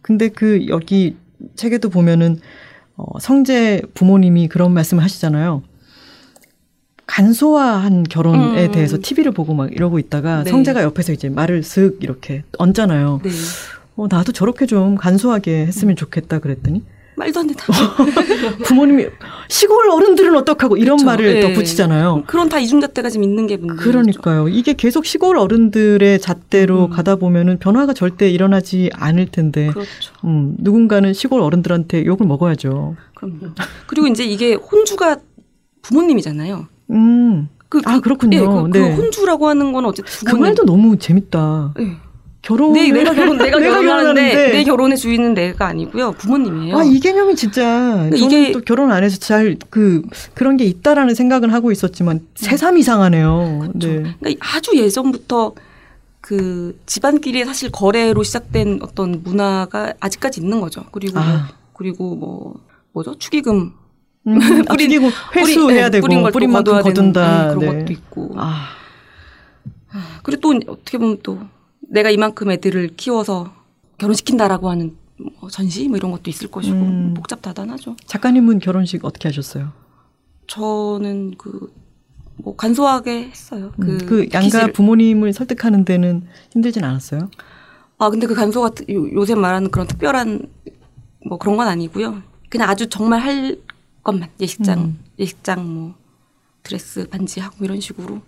근데 0.01 0.29
그 0.29 0.67
여기 0.67 1.17
책에도 1.55 1.89
보면은 1.89 2.39
어, 2.95 3.19
성재 3.19 3.81
부모님이 3.93 4.47
그런 4.47 4.73
말씀을 4.73 5.03
하시잖아요. 5.03 5.63
간소화한 7.07 8.03
결혼에 8.03 8.65
음. 8.65 8.71
대해서 8.71 8.97
TV를 9.01 9.31
보고 9.31 9.53
막 9.53 9.71
이러고 9.71 9.99
있다가 9.99 10.43
네. 10.43 10.49
성재가 10.49 10.83
옆에서 10.83 11.13
이제 11.13 11.29
말을 11.29 11.63
슥 11.63 11.99
이렇게 12.01 12.43
얹잖아요. 12.57 13.21
네. 13.23 13.29
어, 13.95 14.07
나도 14.09 14.31
저렇게 14.31 14.65
좀 14.65 14.95
간소하게 14.95 15.65
했으면 15.65 15.95
좋겠다 15.95 16.39
그랬더니 16.39 16.83
말도 17.17 17.39
안 17.39 17.47
된다. 17.47 17.63
부모님이 18.65 19.07
시골 19.47 19.89
어른들은 19.89 20.35
어떡하고 20.35 20.75
이런 20.77 20.97
그쵸. 20.97 21.05
말을 21.05 21.37
예. 21.37 21.39
덧붙이잖아요. 21.41 22.23
그런 22.27 22.49
다 22.49 22.59
이중잣대가 22.59 23.09
지금 23.09 23.23
있는 23.23 23.47
게 23.47 23.55
문제죠. 23.57 23.81
그러니까요. 23.81 24.49
이게 24.49 24.73
계속 24.73 25.05
시골 25.05 25.37
어른들의 25.37 26.19
잣대로 26.19 26.85
음. 26.85 26.89
가다 26.89 27.15
보면은 27.15 27.57
변화가 27.59 27.93
절대 27.93 28.29
일어나지 28.29 28.89
않을 28.93 29.27
텐데, 29.27 29.67
그렇죠. 29.67 29.89
음, 30.25 30.55
누군가는 30.59 31.13
시골 31.13 31.39
어른들한테 31.41 32.05
욕을 32.05 32.27
먹어야죠. 32.27 32.97
그럼요. 33.13 33.53
그리고 33.87 34.07
이제 34.07 34.25
이게 34.25 34.53
혼주가 34.55 35.17
부모님이잖아요. 35.83 36.67
음. 36.91 37.49
그, 37.69 37.81
아, 37.85 37.99
그렇군요. 37.99 38.37
예, 38.37 38.41
그, 38.45 38.69
그 38.69 38.77
네. 38.77 38.93
혼주라고 38.95 39.47
하는 39.47 39.71
건 39.73 39.85
어쨌든 39.85 40.13
그. 40.27 40.35
말도 40.35 40.65
너무 40.65 40.97
재밌다. 40.97 41.73
예. 41.79 41.97
결혼. 42.41 42.73
네, 42.73 42.91
내가 42.91 43.11
결혼, 43.13 43.37
내가, 43.39 43.57
내가 43.59 43.81
결혼하는데. 43.81 44.51
내 44.51 44.63
결혼의 44.63 44.97
주인은 44.97 45.33
내가 45.33 45.65
아니고요. 45.67 46.11
부모님이에요. 46.11 46.77
아, 46.77 46.83
이 46.83 46.99
개념이 46.99 47.35
진짜. 47.35 48.07
이게- 48.13 48.51
또 48.51 48.61
결혼 48.61 48.91
안 48.91 49.03
해서 49.03 49.17
잘 49.17 49.57
그, 49.71 50.03
그런 50.35 50.55
게 50.55 50.63
있다라는 50.65 51.15
생각은 51.15 51.49
하고 51.49 51.71
있었지만, 51.71 52.19
새삼 52.35 52.77
이상하네요. 52.77 53.69
그렇죠. 53.73 53.87
네. 53.87 54.15
그러니까 54.19 54.55
아주 54.55 54.75
예전부터 54.77 55.53
그 56.21 56.79
집안끼리 56.85 57.45
사실 57.45 57.71
거래로 57.71 58.21
시작된 58.23 58.79
어떤 58.83 59.21
문화가 59.23 59.93
아직까지 59.99 60.41
있는 60.41 60.61
거죠. 60.61 60.83
그리고 60.91 61.15
뭐, 61.19 61.23
아. 61.23 61.49
그리고 61.73 62.15
뭐 62.15 62.53
뭐죠? 62.93 63.15
축의금 63.17 63.73
음, 64.27 64.39
아, 64.67 64.73
뿌리고 64.73 65.09
회수해야 65.35 65.89
뿌리- 65.89 65.91
되고, 65.91 66.01
뿌린 66.07 66.21
걸또 66.23 66.33
뿌린 66.33 66.51
만큼 66.51 66.73
거둬야 66.73 66.83
되는, 66.83 66.93
거둔다. 67.13 67.53
음, 67.53 67.59
그런 67.59 67.73
네. 67.77 67.79
것도 67.83 67.93
있고. 67.93 68.31
아. 68.37 68.67
그리고 70.23 70.41
또 70.41 70.71
어떻게 70.73 70.97
보면 70.97 71.19
또 71.23 71.39
내가 71.79 72.09
이만큼 72.09 72.51
애들을 72.51 72.95
키워서 72.97 73.53
결혼시킨다라고 73.97 74.69
하는 74.69 74.95
뭐 75.39 75.49
전시 75.49 75.87
뭐 75.87 75.95
이런 75.97 76.11
것도 76.11 76.29
있을 76.29 76.49
것이고 76.49 76.75
음. 76.75 77.13
복잡다단하죠. 77.15 77.95
작가님은 78.05 78.59
결혼식 78.59 79.05
어떻게 79.05 79.27
하셨어요? 79.29 79.71
저는 80.47 81.35
그 81.37 81.69
뭐 82.37 82.53
간소하게 82.57 83.29
했어요. 83.29 83.71
그, 83.79 83.97
그, 83.99 84.05
그 84.05 84.19
양가 84.33 84.41
기지를. 84.41 84.73
부모님을 84.73 85.31
설득하는 85.31 85.85
데는 85.85 86.27
힘들진 86.51 86.83
않았어요? 86.83 87.29
아 87.97 88.09
근데 88.09 88.27
그 88.27 88.35
간소 88.35 88.59
같은 88.59 88.85
요- 88.93 89.09
요새 89.13 89.35
말하는 89.35 89.71
그런 89.71 89.87
특별한 89.87 90.41
뭐 91.29 91.37
그런 91.37 91.55
건 91.55 91.69
아니고요. 91.69 92.21
그냥 92.49 92.69
아주 92.69 92.87
정말 92.89 93.21
할 93.21 93.57
것만 94.05 94.29
예식장 94.39 94.79
음. 94.79 94.99
예식장 95.19 95.73
뭐 95.73 95.95
드레스 96.63 97.07
반지 97.09 97.41
하고 97.41 97.65
이런 97.65 97.81
식으로 97.81 98.21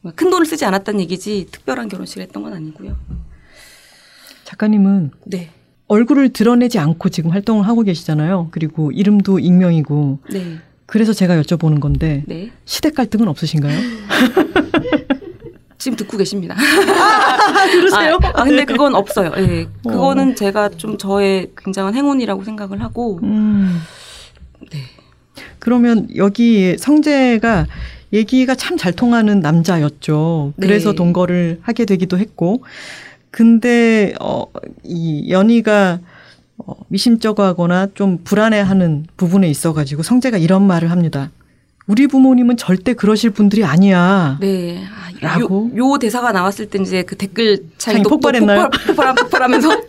뭐큰 0.00 0.30
돈을 0.30 0.46
쓰지 0.46 0.64
않았다는 0.64 1.00
얘기지 1.00 1.46
특별한 1.52 1.88
결혼식을 1.88 2.22
했던 2.24 2.42
건 2.42 2.54
아니고요. 2.54 2.96
작가님은 4.44 5.12
네, 5.26 5.50
얼굴을 5.86 6.30
드러내지 6.30 6.78
않고 6.78 7.10
지금 7.10 7.30
활동을 7.30 7.68
하고 7.68 7.82
계시잖아요. 7.82 8.48
그리고 8.50 8.90
이름도 8.90 9.38
익명이고. 9.38 10.20
네, 10.32 10.58
그래서 10.86 11.12
제가 11.12 11.40
여쭤보는 11.40 11.80
건데 11.80 12.24
네. 12.26 12.50
시댁 12.64 12.94
갈등은 12.94 13.28
없으신가요? 13.28 13.78
지금 15.78 15.96
듣고 15.96 16.16
계십니다. 16.16 16.56
그러세요? 17.72 18.18
아, 18.22 18.40
아, 18.40 18.44
네. 18.44 18.50
근데 18.50 18.64
그건 18.64 18.94
없어요. 18.94 19.32
예. 19.38 19.66
그거는 19.82 20.34
제가 20.34 20.70
좀 20.70 20.98
저의 20.98 21.52
굉장한 21.56 21.94
행운이라고 21.94 22.44
생각을 22.44 22.82
하고, 22.82 23.18
음. 23.22 23.80
네. 24.70 24.78
그러면 25.60 26.08
여기 26.16 26.76
성재가 26.78 27.66
얘기가 28.12 28.54
참 28.56 28.76
잘 28.76 28.92
통하는 28.92 29.40
남자였죠. 29.40 30.54
네. 30.56 30.66
그래서 30.66 30.92
동거를 30.94 31.58
하게 31.62 31.84
되기도 31.84 32.18
했고. 32.18 32.64
근데 33.30 34.12
어, 34.20 34.44
이 34.82 35.30
연희가 35.30 36.00
어, 36.58 36.74
미심쩍어하거나 36.88 37.88
좀 37.94 38.18
불안해하는 38.24 39.06
부분에 39.16 39.48
있어가지고 39.48 40.02
성재가 40.02 40.38
이런 40.38 40.66
말을 40.66 40.90
합니다. 40.90 41.30
우리 41.90 42.06
부모님은 42.06 42.56
절대 42.56 42.94
그러실 42.94 43.30
분들이 43.30 43.64
아니야. 43.64 44.38
네. 44.40 44.80
아, 44.94 45.10
라고? 45.20 45.68
요, 45.76 45.92
요 45.94 45.98
대사가 45.98 46.30
나왔을 46.30 46.66
때 46.66 46.78
이제 46.80 47.02
그 47.02 47.16
댓글 47.16 47.64
창이 47.78 48.04
폭발했나요? 48.04 48.70
폭발, 48.70 48.86
폭발, 48.86 49.14
폭발하면서. 49.16 49.70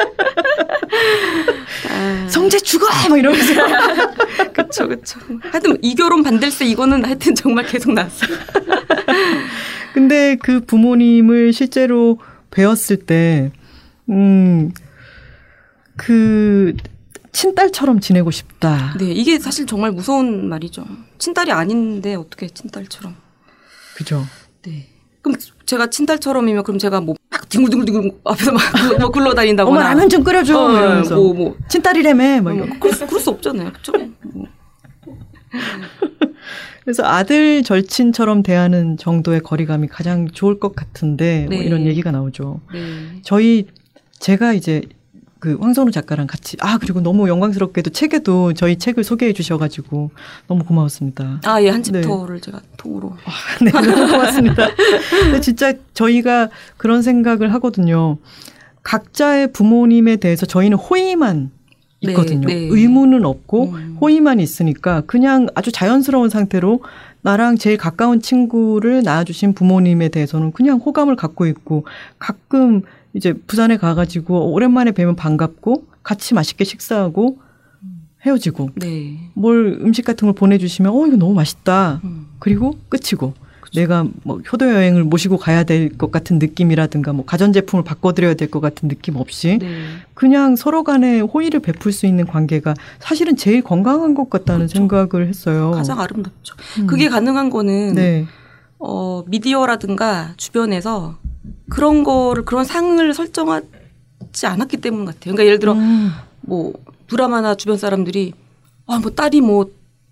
아, 1.91 2.27
성재 2.27 2.57
죽어! 2.57 2.87
막 3.07 3.19
이러면서. 3.19 3.53
그쵸, 4.51 4.87
그쵸. 4.87 5.19
하여튼 5.51 5.77
이 5.83 5.93
결혼 5.93 6.23
반댈세 6.23 6.65
이거는 6.65 7.05
하여튼 7.05 7.35
정말 7.35 7.67
계속 7.67 7.93
나왔어요. 7.93 8.35
근데 9.93 10.37
그 10.41 10.61
부모님을 10.65 11.53
실제로 11.53 12.17
배웠을 12.49 12.97
때, 12.97 13.51
음, 14.09 14.71
그, 15.97 16.73
친딸처럼 17.31 17.99
지내고 17.99 18.31
싶다. 18.31 18.93
네, 18.99 19.05
이게 19.11 19.39
사실 19.39 19.65
정말 19.65 19.91
무서운 19.91 20.47
말이죠. 20.49 20.85
친딸이 21.17 21.51
아닌데 21.51 22.15
어떻게 22.15 22.47
친딸처럼. 22.47 23.15
그죠? 23.95 24.23
네. 24.63 24.87
그럼 25.21 25.37
제가 25.65 25.87
친딸처럼이면 25.89 26.63
그럼 26.63 26.77
제가 26.79 26.99
뭐 27.01 27.15
막 27.29 27.47
뒹굴뒹굴 27.47 28.11
앞에서 28.25 28.51
막 28.51 28.59
굴러- 28.73 28.99
뭐 28.99 29.09
굴러다닌다거나. 29.09 29.79
어머, 29.79 29.87
라면 29.87 30.09
좀 30.09 30.23
끓여줘! 30.23 30.57
어, 30.59 30.71
이러면서. 30.71 31.15
뭐, 31.15 31.33
뭐. 31.33 31.57
친딸이라며! 31.69 32.41
막 32.41 32.55
이러고. 32.55 32.79
그럴, 32.79 32.93
수, 32.93 33.05
그럴 33.07 33.19
수 33.21 33.29
없잖아요. 33.29 33.71
그쵸? 33.71 33.93
뭐. 34.33 34.45
그래서 36.83 37.03
아들 37.05 37.63
절친처럼 37.63 38.43
대하는 38.43 38.97
정도의 38.97 39.41
거리감이 39.41 39.87
가장 39.87 40.27
좋을 40.29 40.59
것 40.59 40.75
같은데, 40.75 41.45
뭐 41.49 41.57
네. 41.59 41.63
이런 41.63 41.85
얘기가 41.85 42.11
나오죠. 42.11 42.61
네. 42.73 43.19
저희 43.23 43.67
제가 44.19 44.53
이제 44.53 44.81
그 45.41 45.57
황선우 45.59 45.89
작가랑 45.89 46.27
같이 46.27 46.55
아 46.59 46.77
그리고 46.77 47.01
너무 47.01 47.27
영광스럽게도 47.27 47.89
책에도 47.89 48.53
저희 48.53 48.77
책을 48.77 49.03
소개해 49.03 49.33
주셔가지고 49.33 50.11
너무 50.47 50.63
고마웠습니다. 50.63 51.41
아, 51.45 51.59
예, 51.63 51.69
한 51.69 51.81
챕터를 51.81 52.39
제가 52.39 52.61
통으로. 52.77 53.15
네, 53.59 53.71
너무 53.73 54.11
고맙습니다. 54.11 54.67
근데 55.09 55.41
진짜 55.41 55.73
저희가 55.95 56.49
그런 56.77 57.01
생각을 57.01 57.51
하거든요. 57.55 58.19
각자의 58.83 59.51
부모님에 59.51 60.17
대해서 60.17 60.45
저희는 60.45 60.77
호의만 60.77 61.49
네, 62.03 62.11
있거든요. 62.11 62.47
네. 62.47 62.53
의무는 62.69 63.25
없고 63.25 63.71
음. 63.71 63.97
호의만 63.99 64.39
있으니까 64.39 65.01
그냥 65.07 65.47
아주 65.55 65.71
자연스러운 65.71 66.29
상태로 66.29 66.81
나랑 67.23 67.57
제일 67.57 67.77
가까운 67.77 68.21
친구를 68.21 69.01
낳아주신 69.01 69.53
부모님에 69.55 70.09
대해서는 70.09 70.51
그냥 70.51 70.77
호감을 70.77 71.15
갖고 71.15 71.47
있고 71.47 71.87
가끔 72.19 72.83
이제 73.13 73.33
부산에 73.33 73.77
가가지고 73.77 74.51
오랜만에 74.53 74.91
뵈면 74.91 75.15
반갑고 75.15 75.85
같이 76.03 76.33
맛있게 76.33 76.63
식사하고 76.63 77.37
헤어지고 78.25 78.69
네. 78.75 79.17
뭘 79.33 79.79
음식 79.81 80.05
같은 80.05 80.27
걸 80.27 80.35
보내주시면 80.35 80.91
어 80.91 81.07
이거 81.07 81.17
너무 81.17 81.33
맛있다 81.33 82.01
음. 82.03 82.27
그리고 82.39 82.77
끝이고 82.89 83.33
내가 83.73 84.05
뭐 84.23 84.39
효도 84.51 84.67
여행을 84.69 85.05
모시고 85.05 85.37
가야 85.37 85.63
될 85.63 85.97
것 85.97 86.11
같은 86.11 86.39
느낌이라든가 86.39 87.13
뭐 87.13 87.23
가전 87.25 87.53
제품을 87.53 87.83
바꿔드려야 87.85 88.33
될 88.33 88.49
것 88.51 88.59
같은 88.59 88.89
느낌 88.89 89.15
없이 89.15 89.57
네. 89.59 89.67
그냥 90.13 90.55
서로 90.55 90.83
간에 90.83 91.21
호의를 91.21 91.61
베풀 91.61 91.91
수 91.93 92.05
있는 92.05 92.25
관계가 92.27 92.73
사실은 92.99 93.35
제일 93.37 93.61
건강한 93.61 94.13
것 94.13 94.29
같다는 94.29 94.67
그렇죠. 94.67 94.73
생각을 94.77 95.27
했어요. 95.27 95.71
가장 95.71 95.99
아름답죠. 96.01 96.55
음. 96.79 96.87
그게 96.87 97.07
가능한 97.09 97.49
거는 97.49 97.93
네. 97.95 98.25
어, 98.77 99.23
미디어라든가 99.27 100.33
주변에서 100.37 101.17
그런 101.69 102.03
거를 102.03 102.43
그런 102.45 102.65
상을 102.65 103.13
설정하지 103.13 104.45
않았기 104.45 104.77
때문 104.77 105.05
같아요. 105.05 105.33
그러니까 105.33 105.45
예를 105.45 105.59
들어 105.59 105.73
음. 105.73 106.11
뭐 106.41 106.73
드라마나 107.07 107.55
주변 107.55 107.77
사람들이 107.77 108.33
아 108.87 108.99
뭐 108.99 109.11
딸이 109.11 109.41
뭐 109.41 109.69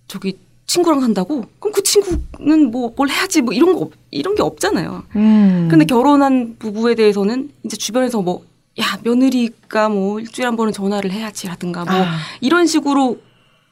저기 0.07 0.37
친구랑 0.67 1.01
산다고 1.01 1.45
그럼 1.59 1.73
그 1.73 1.83
친구는 1.83 2.71
뭐 2.71 2.93
뭘 2.95 3.09
해야지 3.09 3.41
뭐 3.41 3.53
이런 3.53 3.73
거 3.73 3.79
없- 3.81 3.93
이런 4.11 4.35
게 4.35 4.41
없잖아요. 4.41 5.03
음. 5.15 5.67
근데 5.69 5.85
결혼한 5.85 6.55
부부에 6.59 6.95
대해서는 6.95 7.51
이제 7.65 7.75
주변에서 7.77 8.21
뭐 8.21 8.47
야 8.79 8.97
며느리가 9.03 9.89
뭐 9.89 10.21
일주일에 10.21 10.45
한 10.45 10.55
번은 10.55 10.71
전화를 10.71 11.11
해야지라든가 11.11 11.83
뭐 11.83 11.93
아, 11.93 12.15
이런 12.39 12.65
식으로 12.65 13.17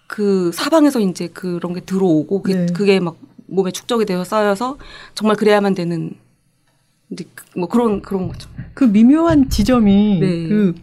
그 0.06 0.52
사방에서 0.54 1.00
이제 1.00 1.28
그런 1.28 1.74
게 1.74 1.80
들어오고 1.80 2.42
그게, 2.42 2.56
네. 2.58 2.66
그게 2.74 3.00
막 3.00 3.16
몸에 3.46 3.72
축적이 3.72 4.04
되어 4.06 4.26
쌓여서 4.26 4.78
정말 5.16 5.38
그래야만 5.38 5.76
되는 5.76 6.12
이제 7.10 7.26
그- 7.34 7.46
뭐 7.60 7.68
그런 7.68 8.02
그런 8.02 8.28
거죠. 8.28 8.50
그 8.74 8.84
미묘한 8.84 9.50
지점이 9.50 10.20
네. 10.20 10.48
그 10.48 10.76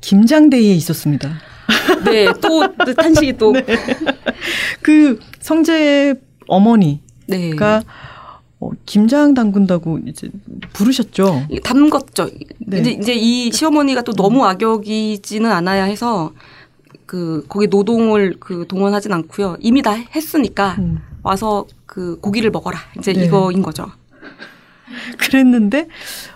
김장대에 0.00 0.60
있었습니다. 0.74 1.30
네, 2.04 2.26
또 2.42 2.74
탄식이 2.94 3.38
또 3.38 3.52
네. 3.52 3.64
그 4.82 5.18
성재의 5.40 6.16
어머니가 6.46 7.82
어, 8.60 8.70
김장 8.84 9.32
담근다고 9.34 9.98
이제 10.06 10.28
부르셨죠. 10.74 11.46
담궜죠. 11.62 12.30
네. 12.58 12.80
이제 12.80 12.90
이제 12.92 13.14
이 13.14 13.50
시어머니가 13.50 14.02
또 14.02 14.12
너무 14.12 14.44
악역이지는 14.44 15.50
않아야 15.50 15.84
해서 15.84 16.32
그 17.06 17.44
거기 17.48 17.66
노동을 17.68 18.36
그 18.38 18.66
동원하진 18.68 19.12
않고요. 19.12 19.56
이미 19.60 19.80
다 19.82 19.92
했으니까 19.92 20.76
음. 20.78 20.98
와서 21.22 21.66
그 21.86 22.18
고기를 22.20 22.50
먹어라. 22.50 22.78
이제 22.98 23.12
네. 23.14 23.24
이거인 23.24 23.62
거죠. 23.62 23.86
그랬는데 25.18 25.88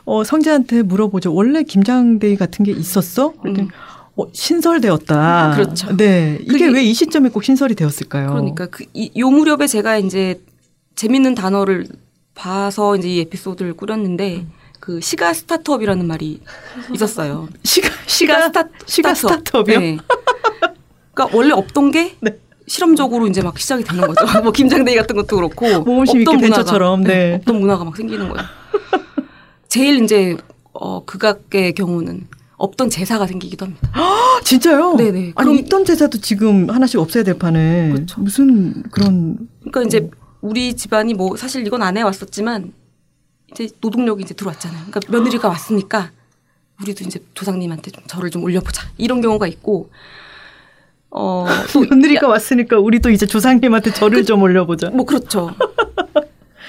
어, 0.05 0.25
성재한테 0.25 0.83
물어보죠. 0.83 1.35
원래 1.35 1.63
김장대회 1.63 2.37
같은 2.37 2.65
게 2.65 2.73
있었어? 2.73 3.33
그랬더니 3.33 3.69
음. 3.69 3.73
어, 4.17 4.27
신설되었다. 4.33 5.53
그렇죠. 5.55 5.97
네. 5.97 6.39
이게 6.43 6.67
왜 6.67 6.83
이 6.85 6.93
시점에 6.95 7.29
꼭 7.29 7.45
신설이 7.45 7.75
되었을까요? 7.75 8.31
그러니까 8.31 8.67
그, 8.67 8.85
이, 8.95 9.11
요 9.17 9.31
무렵에 9.31 9.67
제가 9.67 9.97
이제 9.99 10.41
재밌는 10.97 11.35
단어를 11.37 11.87
봐서 12.35 12.97
이제 12.97 13.09
이 13.09 13.21
에피소드를 13.21 13.75
꾸렸는데 13.75 14.47
그 14.81 15.01
시가 15.01 15.33
스타트업이라는 15.35 16.07
말이 16.07 16.41
있었어요. 16.93 17.49
시가 17.63 17.89
시가 18.07 18.47
스타 18.47 18.65
시가 18.87 19.15
스타트업이요? 19.15 19.79
네. 19.81 19.99
그러니까 21.15 21.37
원래 21.37 21.53
없던 21.53 21.91
게 21.91 22.17
네. 22.21 22.39
실험적으로 22.69 23.27
이제 23.27 23.43
막 23.43 23.59
시작이 23.59 23.83
되는 23.85 24.07
거죠. 24.07 24.21
뭐 24.43 24.53
김장대회 24.53 24.97
같은 24.97 25.17
것도 25.17 25.37
그렇고 25.37 25.81
모험심 25.81 26.21
있게 26.21 26.37
벤처처럼, 26.37 27.03
네. 27.05 27.35
없던 27.37 27.61
문화가 27.61 27.85
막 27.85 27.97
생기는 27.97 28.29
거예요. 28.29 28.47
제일 29.69 30.03
이제 30.03 30.37
어 30.73 31.05
극악의 31.05 31.75
경우는 31.75 32.27
없던 32.57 32.91
제사가 32.91 33.27
생기기도 33.27 33.67
합니다. 33.67 33.91
아, 33.95 34.41
진짜요? 34.45 34.97
네네. 34.97 35.33
아니 35.37 35.51
그럼- 35.51 35.55
있던 35.57 35.85
제사도 35.85 36.19
지금 36.21 36.71
하나씩 36.71 36.99
없애야 37.01 37.25
될 37.25 37.39
판에 37.39 37.91
그렇죠. 37.93 38.21
무슨 38.21 38.83
그런 38.91 39.49
그러니까 39.61 39.83
이제 39.83 40.11
우리 40.41 40.75
집안이 40.75 41.15
뭐 41.15 41.37
사실 41.37 41.67
이건 41.67 41.83
안 41.83 41.97
해왔었지만 41.97 42.73
이제 43.53 43.69
노동력이 43.81 44.23
이제 44.25 44.35
들어왔잖아요. 44.35 44.85
그러니까 44.91 45.01
며느리가 45.11 45.49
왔으니까 45.49 46.11
우리도 46.83 47.05
이제 47.05 47.21
조상님한테 47.35 47.91
좀 47.91 48.05
절을 48.07 48.31
좀 48.31 48.43
올려보자 48.45 48.83
이런 48.99 49.21
경우가 49.21 49.47
있고 49.47 49.91
어 51.11 51.47
또 51.73 51.81
며느리가 51.81 52.29
왔으니까 52.29 52.79
우리도 52.79 53.11
이제 53.11 53.27
조상님한테 53.27 53.93
절을 53.93 54.25
좀 54.25 54.43
올려보자. 54.43 54.91
뭐 54.91 55.05
그렇죠. 55.07 55.51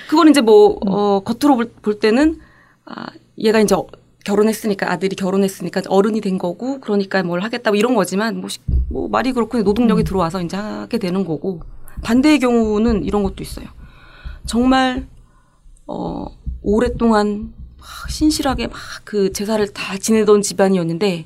그건 0.09 0.29
이제 0.29 0.41
뭐 0.41 0.79
어, 0.87 1.19
겉으로 1.21 1.55
볼, 1.55 1.65
볼 1.81 1.99
때는 1.99 2.39
아 2.85 3.07
얘가 3.37 3.59
이제 3.59 3.75
어- 3.75 3.85
결혼했으니까 4.25 4.91
아들이 4.91 5.15
결혼했으니까 5.15 5.81
어른이 5.87 6.21
된 6.21 6.37
거고 6.37 6.79
그러니까 6.79 7.21
뭘 7.23 7.41
하겠다 7.41 7.71
뭐 7.71 7.77
이런 7.77 7.95
거지만 7.95 8.39
뭐, 8.39 8.49
시- 8.49 8.59
뭐 8.89 9.07
말이 9.07 9.31
그렇고 9.33 9.61
노동력이 9.61 10.03
들어와서 10.03 10.41
이제 10.41 10.57
하게 10.57 10.97
되는 10.97 11.25
거고 11.25 11.61
반대의 12.03 12.39
경우는 12.39 13.03
이런 13.05 13.23
것도 13.23 13.43
있어요. 13.43 13.67
정말 14.45 15.05
어 15.87 16.25
오랫동안 16.61 17.53
막 17.77 17.87
신실하게 18.09 18.67
막 18.67 18.79
그 19.05 19.31
제사를 19.33 19.65
다 19.73 19.97
지내던 19.97 20.41
집안이었는데 20.43 21.25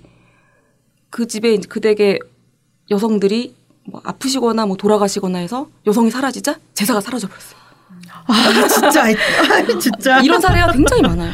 그 1.10 1.28
집에 1.28 1.54
이제 1.54 1.68
그 1.68 1.80
댁에 1.82 2.18
여성들이 2.90 3.56
뭐 3.86 4.02
아프시거나 4.04 4.66
뭐 4.66 4.78
돌아가시거나 4.78 5.40
해서 5.40 5.68
여성이 5.86 6.10
사라지자 6.12 6.58
제사가 6.74 7.02
사라져 7.02 7.28
버렸어요. 7.28 7.60
아 8.26 8.68
진짜 8.68 9.04
아, 9.06 9.80
진짜 9.80 10.20
이런 10.24 10.40
사례가 10.40 10.72
굉장히 10.72 11.02
많아요. 11.02 11.32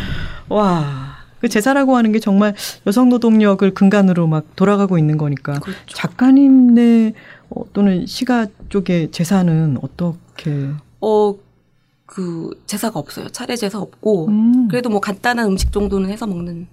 와. 0.50 1.10
그 1.40 1.48
제사라고 1.48 1.96
하는 1.96 2.12
게 2.12 2.20
정말 2.20 2.54
여성 2.86 3.08
노동력을 3.08 3.74
근간으로 3.74 4.28
막 4.28 4.56
돌아가고 4.58 4.98
있는 4.98 5.18
거니까 5.18 5.54
그렇죠. 5.60 5.96
작가님네 5.96 7.14
어, 7.50 7.64
또는 7.72 8.06
시가 8.06 8.48
쪽의 8.68 9.12
제사는 9.12 9.78
어떻게? 9.82 10.70
어, 11.00 11.36
그 12.06 12.50
제사가 12.66 13.00
없어요. 13.00 13.30
차례 13.30 13.56
제사 13.56 13.80
없고 13.80 14.28
음. 14.28 14.68
그래도 14.68 14.90
뭐 14.90 15.00
간단한 15.00 15.46
음식 15.48 15.72
정도는 15.72 16.10
해서 16.10 16.28
먹는 16.28 16.68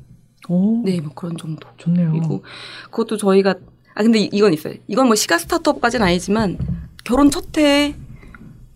오, 0.49 0.83
네, 0.85 1.01
뭐 1.01 1.13
그런 1.15 1.37
정도. 1.37 1.69
좋네요. 1.77 2.11
그리고 2.11 2.43
그것도 2.91 3.17
저희가 3.17 3.55
아 3.97 4.03
근데 4.03 4.21
이- 4.21 4.31
이건 4.33 4.53
있어요. 4.55 4.75
이건 4.87 5.07
뭐 5.07 5.17
시가 5.17 5.39
스타트업까지는 5.39 6.07
아니지만 6.07 6.59
결혼 7.05 7.31
첫 7.31 7.45
해에 7.59 7.95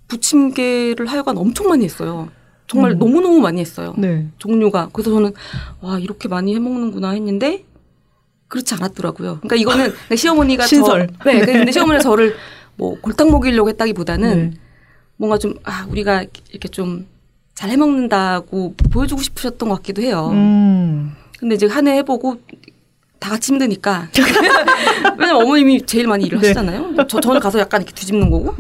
부침개를 0.09 1.07
하여간 1.07 1.37
엄청 1.39 1.69
많이 1.69 1.85
했어요. 1.85 2.29
정말 2.67 2.93
음. 2.93 2.99
너무 2.99 3.21
너무 3.21 3.39
많이 3.41 3.61
했어요. 3.61 3.95
네. 3.99 4.29
종류가 4.39 4.91
그래서 4.93 5.11
저는 5.11 5.33
와 5.81 5.99
이렇게 5.99 6.29
많이 6.29 6.55
해먹는구나 6.55 7.11
했는데 7.11 7.65
그렇지 8.49 8.75
않았더라고요. 8.75 9.39
그러니까 9.41 9.57
이거는 9.57 9.93
그냥 10.09 10.17
시어머니가 10.17 10.67
신설. 10.67 11.09
저, 11.23 11.31
네, 11.31 11.41
근데 11.45 11.71
시어머니가 11.73 12.03
저를 12.03 12.35
뭐 12.77 12.99
골탕 13.01 13.31
먹이려고 13.31 13.69
했다기보다는 13.69 14.51
네. 14.51 14.57
뭔가 15.17 15.39
좀 15.39 15.55
아 15.65 15.87
우리가 15.91 16.25
이렇게 16.51 16.69
좀 16.69 17.07
잘 17.53 17.69
해먹는다고 17.69 18.75
보여주고 18.91 19.21
싶으셨던 19.21 19.69
것 19.69 19.75
같기도 19.77 20.01
해요. 20.01 20.31
음. 20.33 21.13
근데 21.39 21.57
이제 21.57 21.67
한 21.67 21.87
해 21.89 21.97
해보고 21.99 22.41
다 23.21 23.31
같이 23.31 23.53
힘드니까. 23.53 24.09
왜냐면 25.19 25.43
어머님이 25.43 25.83
제일 25.87 26.09
많이 26.09 26.25
일을 26.25 26.41
네. 26.41 26.49
하시잖아요. 26.49 26.95
저, 27.07 27.21
저는 27.21 27.39
가서 27.39 27.61
약간 27.61 27.83
이렇게 27.83 27.95
뒤집는 27.95 28.31
거고. 28.31 28.55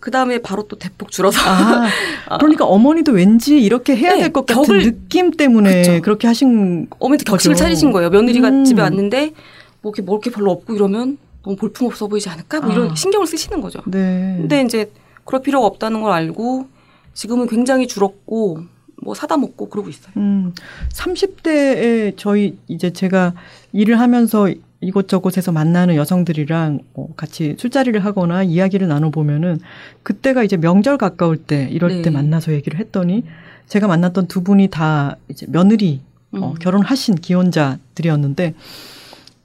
그 0.00 0.10
다음에 0.10 0.38
바로 0.38 0.64
또 0.64 0.76
대폭 0.76 1.12
줄어서. 1.12 1.38
아, 1.48 1.88
그러니까 2.40 2.64
어머니도 2.66 3.12
왠지 3.12 3.62
이렇게 3.62 3.96
해야 3.96 4.14
네, 4.14 4.22
될것 4.22 4.46
같은 4.46 4.80
느낌 4.80 5.30
때문에 5.30 5.82
그쵸. 5.82 6.02
그렇게 6.02 6.26
하신 6.26 6.88
어머니도 6.98 7.30
격식을 7.30 7.54
거죠. 7.54 7.64
차리신 7.64 7.92
거예요. 7.92 8.10
며느리가 8.10 8.48
음. 8.48 8.64
집에 8.64 8.82
왔는데 8.82 9.32
뭐 9.80 9.92
이렇게 9.94 10.02
먹을 10.02 10.20
게 10.20 10.30
별로 10.30 10.50
없고 10.50 10.74
이러면 10.74 11.16
너무 11.44 11.56
볼품 11.56 11.86
없어 11.86 12.08
보이지 12.08 12.28
않을까? 12.28 12.60
뭐 12.60 12.72
이런 12.72 12.90
아. 12.90 12.94
신경을 12.96 13.28
쓰시는 13.28 13.60
거죠. 13.60 13.80
네. 13.86 14.36
근데 14.40 14.62
이제 14.62 14.90
그럴 15.24 15.42
필요가 15.42 15.66
없다는 15.66 16.02
걸 16.02 16.10
알고 16.12 16.66
지금은 17.14 17.46
굉장히 17.46 17.86
줄었고 17.86 18.62
뭐 19.02 19.14
사다 19.14 19.36
먹고 19.36 19.68
그러고 19.68 19.88
있어요. 19.88 20.12
음, 20.16 20.52
30대에 20.92 22.14
저희 22.16 22.58
이제 22.66 22.92
제가 22.92 23.34
일을 23.72 24.00
하면서 24.00 24.48
이곳저곳에서 24.80 25.50
만나는 25.50 25.96
여성들이랑 25.96 26.80
뭐 26.94 27.14
같이 27.16 27.56
술자리를 27.58 28.04
하거나 28.04 28.42
이야기를 28.42 28.86
나눠보면은 28.86 29.58
그때가 30.02 30.44
이제 30.44 30.56
명절 30.56 30.98
가까울 30.98 31.36
때 31.36 31.68
이럴 31.70 31.96
네. 31.96 32.02
때 32.02 32.10
만나서 32.10 32.52
얘기를 32.52 32.78
했더니 32.78 33.24
제가 33.66 33.86
만났던 33.88 34.28
두 34.28 34.42
분이 34.42 34.68
다 34.68 35.16
이제 35.28 35.46
며느리 35.48 36.00
어, 36.32 36.52
음. 36.52 36.54
결혼하신 36.54 37.16
기혼자들이었는데 37.16 38.54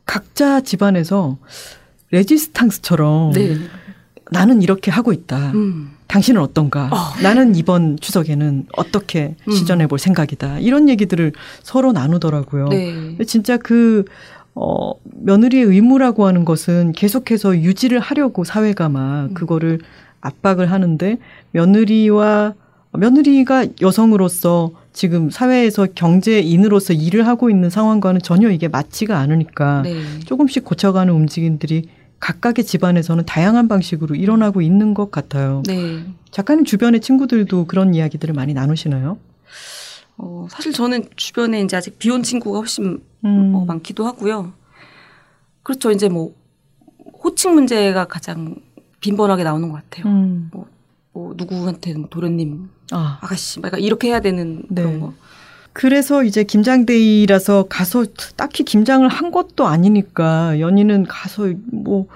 각자 0.05 0.61
집안에서 0.61 1.37
레지스탕스처럼 2.11 3.33
네. 3.33 3.57
나는 4.31 4.61
이렇게 4.61 4.91
하고 4.91 5.13
있다. 5.13 5.51
음. 5.53 5.92
당신은 6.07 6.41
어떤가? 6.41 6.89
어. 6.91 7.21
나는 7.21 7.55
이번 7.55 7.97
추석에는 7.99 8.67
어떻게 8.77 9.35
음. 9.47 9.51
시전해 9.51 9.87
볼 9.87 9.99
생각이다. 9.99 10.59
이런 10.59 10.89
얘기들을 10.89 11.31
서로 11.63 11.91
나누더라고요. 11.91 12.67
네. 12.69 13.17
진짜 13.25 13.57
그, 13.57 14.05
어, 14.55 14.93
며느리의 15.03 15.65
의무라고 15.65 16.25
하는 16.25 16.45
것은 16.45 16.91
계속해서 16.91 17.57
유지를 17.57 17.99
하려고 17.99 18.43
사회가 18.43 18.89
막 18.89 19.25
음. 19.25 19.33
그거를 19.33 19.79
압박을 20.21 20.71
하는데 20.71 21.17
며느리와 21.51 22.53
며느리가 22.95 23.65
여성으로서 23.81 24.71
지금 24.93 25.31
사회에서 25.31 25.87
경제인으로서 25.95 26.93
일을 26.93 27.25
하고 27.25 27.49
있는 27.49 27.69
상황과는 27.69 28.21
전혀 28.21 28.51
이게 28.51 28.67
맞지가 28.67 29.17
않으니까 29.17 29.81
네. 29.81 29.95
조금씩 30.25 30.63
고쳐가는 30.63 31.11
움직임들이 31.11 31.89
각각의 32.24 32.63
집안에서는 32.63 33.26
다양한 33.26 33.67
방식으로 33.67 34.15
일어나고 34.15 34.61
있는 34.61 34.93
것 34.93 35.11
같아요. 35.11 35.61
네. 35.67 36.05
작가님 36.32 36.63
주변의 36.63 37.01
친구들도 37.01 37.65
그런 37.65 37.93
이야기들을 37.93 38.34
많이 38.34 38.53
나누시나요? 38.53 39.17
어, 40.15 40.47
사실 40.49 40.71
저는 40.71 41.09
주변에 41.17 41.59
이제 41.59 41.76
아직 41.76 41.99
비혼 41.99 42.24
친구가 42.24 42.59
훨씬 42.59 43.03
음. 43.26 43.55
어, 43.55 43.65
많기도 43.65 44.05
하고요. 44.05 44.53
그렇죠. 45.63 45.91
이제 45.91 46.07
뭐 46.07 46.34
호칭 47.21 47.55
문제가 47.55 48.05
가장 48.05 48.55
빈번하게 49.01 49.43
나오는 49.43 49.69
것 49.69 49.84
같아요. 49.84 50.09
음. 50.09 50.49
뭐 51.11 51.34
누구한테 51.36 51.93
뭐 51.93 52.07
도련님, 52.09 52.69
아. 52.91 53.19
아가씨, 53.21 53.59
막 53.59 53.74
이렇게 53.82 54.07
해야 54.07 54.21
되는 54.21 54.63
네. 54.69 54.82
그런 54.82 55.01
거. 55.01 55.13
그래서 55.74 56.24
이제 56.24 56.43
김장데이라서 56.43 57.65
가서 57.67 58.05
딱히 58.36 58.63
김장을 58.63 59.07
한 59.09 59.32
것도 59.32 59.65
아니니까 59.65 60.59
연인은 60.59 61.05
가서 61.05 61.51
뭐 61.71 62.07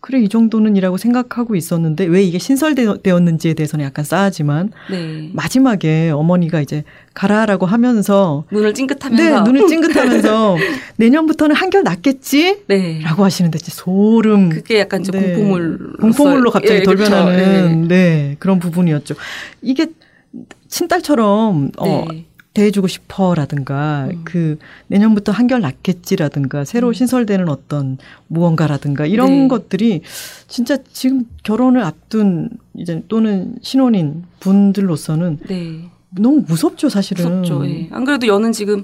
그래 0.00 0.18
이 0.18 0.28
정도는이라고 0.30 0.96
생각하고 0.96 1.54
있었는데 1.56 2.06
왜 2.06 2.22
이게 2.22 2.38
신설되었는지에 2.38 3.52
대해서는 3.52 3.84
약간 3.84 4.02
싸하지만 4.02 4.72
네. 4.90 5.30
마지막에 5.34 6.10
어머니가 6.10 6.62
이제 6.62 6.84
가라라고 7.12 7.66
하면서 7.66 8.44
눈을 8.50 8.72
네 8.72 8.74
찡긋하면서 8.74 9.42
눈을 9.42 9.66
찡긋하면서 9.66 10.56
내년부터는 10.96 11.54
한결 11.54 11.82
낫겠지 11.82 12.62
네. 12.66 13.00
라고 13.02 13.24
하시는데 13.24 13.58
진짜 13.58 13.72
소름 13.74 14.48
그게 14.48 14.80
약간 14.80 15.02
이제 15.02 15.12
네. 15.12 15.34
공포물 15.34 15.92
공포물로 16.00 16.50
갑자기 16.50 16.80
예. 16.80 16.82
돌변하는 16.82 17.88
네. 17.88 18.36
그런 18.38 18.58
부분이었죠. 18.58 19.16
이게 19.60 19.88
친딸처럼 20.68 21.72
어 21.76 22.06
네. 22.10 22.24
대해주고 22.54 22.88
싶어라든가 22.88 24.08
음. 24.10 24.22
그 24.24 24.58
내년부터 24.88 25.30
한결 25.32 25.60
낫겠지라든가 25.60 26.64
새로 26.64 26.88
음. 26.88 26.92
신설되는 26.92 27.48
어떤 27.48 27.98
무언가라든가 28.26 29.06
이런 29.06 29.28
네. 29.42 29.48
것들이 29.48 30.02
진짜 30.48 30.76
지금 30.92 31.24
결혼을 31.44 31.82
앞둔 31.82 32.50
이제 32.76 33.02
또는 33.08 33.54
신혼인 33.62 34.24
분들로서는 34.40 35.38
네. 35.48 35.90
너무 36.10 36.42
무섭죠 36.46 36.88
사실은. 36.88 37.40
무섭죠. 37.40 37.66
예. 37.68 37.88
안 37.92 38.04
그래도 38.04 38.26
여는 38.26 38.52
지금 38.52 38.82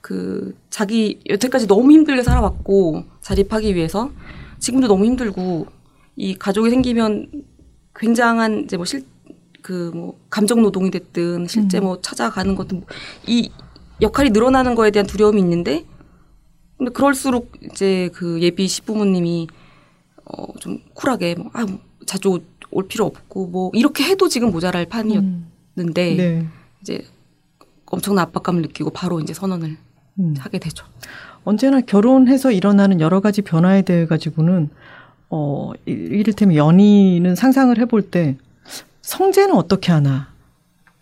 그 0.00 0.56
자기 0.70 1.20
여태까지 1.28 1.68
너무 1.68 1.92
힘들게 1.92 2.22
살아왔고 2.22 3.04
자립하기 3.20 3.74
위해서 3.76 4.10
지금도 4.58 4.88
너무 4.88 5.04
힘들고 5.04 5.66
이 6.16 6.34
가족이 6.34 6.70
생기면 6.70 7.28
굉장한 7.94 8.64
이제 8.64 8.76
뭐 8.76 8.84
실 8.84 9.04
그 9.62 9.90
뭐 9.94 10.18
감정 10.30 10.62
노동이 10.62 10.90
됐든 10.90 11.46
실제 11.48 11.78
음. 11.78 11.84
뭐 11.84 12.00
찾아가는 12.00 12.54
것도 12.54 12.82
이 13.26 13.50
역할이 14.00 14.30
늘어나는 14.30 14.74
거에 14.74 14.90
대한 14.90 15.06
두려움이 15.06 15.40
있는데 15.40 15.84
근데 16.76 16.92
그럴수록 16.92 17.52
이제 17.62 18.08
그 18.14 18.40
예비 18.40 18.68
시부모님이 18.68 19.48
어 20.24 20.46
좀 20.60 20.80
쿨하게 20.94 21.34
뭐 21.36 21.50
아, 21.54 21.64
뭐 21.64 21.78
자주 22.06 22.28
올- 22.30 22.44
올 22.70 22.86
필요 22.86 23.06
없고 23.06 23.46
뭐 23.48 23.70
이렇게 23.74 24.04
해도 24.04 24.28
지금 24.28 24.50
모자랄 24.50 24.86
판이었는데 24.86 25.32
음. 25.78 26.16
네. 26.16 26.46
이제 26.82 27.04
엄청난 27.86 28.22
압박감을 28.26 28.62
느끼고 28.62 28.90
바로 28.90 29.20
이제 29.20 29.32
선언을 29.34 29.76
음. 30.20 30.34
하게 30.38 30.58
되죠. 30.58 30.84
언제나 31.44 31.80
결혼해서 31.80 32.52
일어나는 32.52 33.00
여러 33.00 33.20
가지 33.20 33.40
변화에 33.42 33.82
대해 33.82 34.06
가지고는 34.06 34.68
어 35.30 35.72
이- 35.86 35.90
이를테면 35.92 36.56
연인은 36.56 37.34
상상을 37.34 37.76
해볼 37.78 38.10
때 38.10 38.36
성재는 39.08 39.54
어떻게 39.54 39.90
하나 39.90 40.28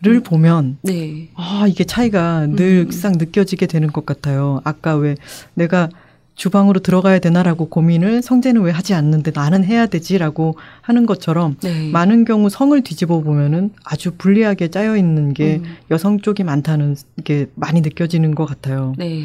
를 0.03 0.17
음. 0.17 0.23
보면 0.23 0.79
네. 0.83 1.29
아 1.35 1.65
이게 1.67 1.85
차이가 1.85 2.45
음. 2.45 2.55
늘상 2.55 3.13
느껴지게 3.17 3.67
되는 3.67 3.91
것 3.91 4.05
같아요. 4.05 4.61
아까 4.63 4.95
왜 4.95 5.17
내가 5.55 5.89
주방으로 6.35 6.81
들어가야 6.81 7.19
되나라고 7.19 7.69
고민을 7.71 8.21
성재는 8.21 8.61
왜 8.61 8.71
하지 8.71 8.93
않는데 8.93 9.33
나는 9.35 9.65
해야 9.65 9.87
되지라고 9.87 10.57
하는 10.83 11.07
것처럼 11.07 11.57
네. 11.63 11.91
많은 11.91 12.27
경우 12.27 12.51
성을 12.51 12.79
뒤집어 12.83 13.23
보면은 13.23 13.71
아주 13.83 14.13
불리하게 14.17 14.69
짜여 14.69 14.97
있는 14.97 15.33
게 15.33 15.57
음. 15.57 15.77
여성 15.91 16.21
쪽이 16.21 16.45
많다는 16.45 16.95
게 17.25 17.47
많이 17.55 17.81
느껴지는 17.81 18.35
것 18.35 18.45
같아요. 18.45 18.93
네. 18.99 19.25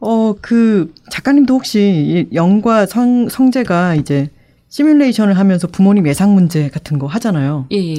어, 0.00 0.36
그, 0.40 0.94
작가님도 1.10 1.54
혹시 1.54 1.80
이 1.80 2.34
영과 2.34 2.86
성, 2.86 3.28
성재가 3.28 3.96
이제 3.96 4.30
시뮬레이션을 4.68 5.36
하면서 5.38 5.66
부모님 5.66 6.06
예상 6.06 6.34
문제 6.34 6.68
같은 6.68 6.98
거 6.98 7.06
하잖아요. 7.06 7.66
예, 7.72 7.76
예. 7.76 7.96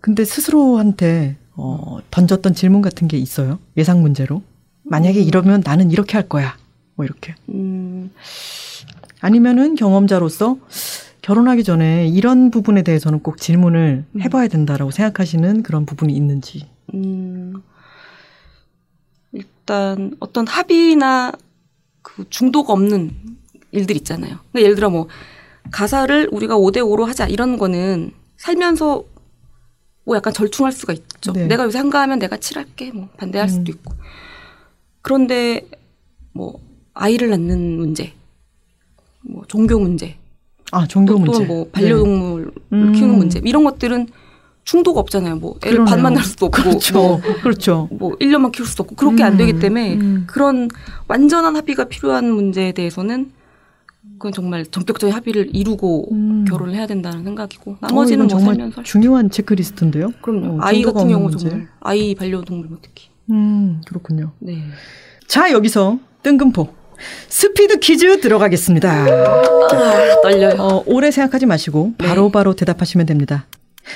근데 0.00 0.24
스스로한테, 0.24 1.36
어, 1.54 1.98
던졌던 2.10 2.54
질문 2.54 2.82
같은 2.82 3.08
게 3.08 3.16
있어요? 3.18 3.58
예상 3.76 4.02
문제로? 4.02 4.42
만약에 4.82 5.20
음. 5.20 5.24
이러면 5.24 5.62
나는 5.64 5.90
이렇게 5.90 6.14
할 6.14 6.28
거야. 6.28 6.56
뭐 6.94 7.04
이렇게. 7.06 7.34
음, 7.48 8.10
아니면은 9.20 9.76
경험자로서 9.76 10.58
결혼하기 11.22 11.62
전에 11.62 12.08
이런 12.08 12.50
부분에 12.50 12.82
대해서는 12.82 13.20
꼭 13.20 13.38
질문을 13.38 14.04
음. 14.10 14.20
해봐야 14.20 14.48
된다라고 14.48 14.90
생각하시는 14.90 15.62
그런 15.62 15.86
부분이 15.86 16.12
있는지. 16.12 16.66
음, 16.94 17.62
일단 19.32 20.16
어떤 20.18 20.48
합의나 20.48 21.32
그 22.02 22.24
중도가 22.28 22.72
없는 22.72 23.12
일들 23.70 23.96
있잖아요. 23.96 24.38
그러니까 24.50 24.62
예를 24.62 24.74
들어 24.74 24.90
뭐 24.90 25.06
가사를 25.70 26.28
우리가 26.32 26.56
5대5로 26.56 27.04
하자 27.04 27.26
이런 27.28 27.58
거는 27.58 28.12
살면서 28.36 29.04
뭐 30.04 30.16
약간 30.16 30.32
절충할 30.32 30.72
수가 30.72 30.92
있죠. 30.92 31.32
네. 31.32 31.46
내가 31.46 31.64
요새 31.64 31.78
한가하면 31.78 32.18
내가 32.18 32.36
칠할게 32.36 32.92
뭐 32.92 33.08
반대할 33.16 33.48
음. 33.48 33.50
수도 33.50 33.72
있고. 33.72 33.94
그런데 35.00 35.66
뭐 36.32 36.60
아이를 36.94 37.30
낳는 37.30 37.76
문제, 37.78 38.12
뭐 39.22 39.44
종교 39.48 39.78
문제, 39.78 40.16
아, 40.72 40.86
종교 40.86 41.14
또, 41.14 41.18
문제. 41.18 41.32
또는 41.32 41.48
뭐 41.48 41.68
반려동물을 41.70 42.50
음. 42.72 42.92
키우는 42.92 43.16
문제 43.16 43.40
이런 43.44 43.64
것들은 43.64 44.08
충도가 44.64 45.00
없잖아요. 45.00 45.36
뭐 45.36 45.56
애를 45.64 45.78
그러네요. 45.78 45.84
반만 45.84 46.14
낳을 46.14 46.24
수도 46.24 46.46
없고 46.46 46.62
그렇죠. 46.62 46.94
뭐, 46.94 47.20
그렇죠. 47.42 47.88
뭐 47.90 48.16
1년만 48.18 48.52
키울 48.52 48.66
수도 48.66 48.84
없고 48.84 48.94
그렇게 48.96 49.22
안 49.22 49.36
되기 49.36 49.52
음, 49.52 49.60
때문에 49.60 49.94
음. 49.94 50.24
그런 50.26 50.68
완전한 51.08 51.56
합의가 51.56 51.84
필요한 51.84 52.30
문제에 52.30 52.72
대해서는 52.72 53.32
그건 54.22 54.32
정말 54.32 54.64
전격적인 54.64 55.12
합의를 55.12 55.48
이루고 55.52 56.06
음. 56.12 56.44
결혼을 56.44 56.76
해야 56.76 56.86
된다는 56.86 57.24
생각이고 57.24 57.72
어, 57.72 57.76
나머지는 57.80 58.28
뭐 58.28 58.28
정말 58.28 58.54
살면서 58.54 58.84
중요한 58.84 59.30
체크리스트인데요. 59.30 60.12
그럼요. 60.22 60.52
어, 60.52 60.58
아이 60.60 60.80
같은 60.82 61.08
경우 61.08 61.28
문제. 61.28 61.48
정말 61.48 61.66
아이 61.80 62.14
반려동물 62.14 62.68
뭐 62.68 62.78
특히 62.80 63.08
음, 63.32 63.80
그렇군요. 63.84 64.30
네. 64.38 64.62
자, 65.26 65.50
여기서 65.50 65.98
뜬금포. 66.22 66.72
스피드 67.26 67.80
퀴즈 67.80 68.20
들어가겠습니다. 68.20 68.92
아, 68.92 70.20
떨려요. 70.22 70.54
어, 70.60 70.84
오래 70.86 71.10
생각하지 71.10 71.46
마시고 71.46 71.94
네. 71.98 72.06
바로바로 72.06 72.54
대답하시면 72.54 73.06
됩니다. 73.06 73.46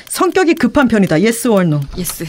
성격이 0.09 0.55
급한 0.55 0.89
편이다. 0.89 1.15
yes 1.21 1.47
or 1.47 1.65
no. 1.65 1.81
yes. 1.97 2.25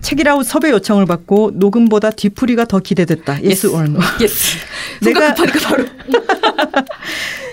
책읽아웃 0.00 0.46
섭외 0.46 0.70
요청을 0.70 1.06
받고 1.06 1.52
녹음보다 1.54 2.10
뒤풀이가 2.10 2.64
더 2.66 2.78
기대됐다. 2.78 3.34
yes 3.44 3.66
or 3.66 3.84
no. 3.84 4.00
yes. 4.20 4.58
내가- 5.04 5.34
급하니까 5.34 5.68
바로. 5.68 5.84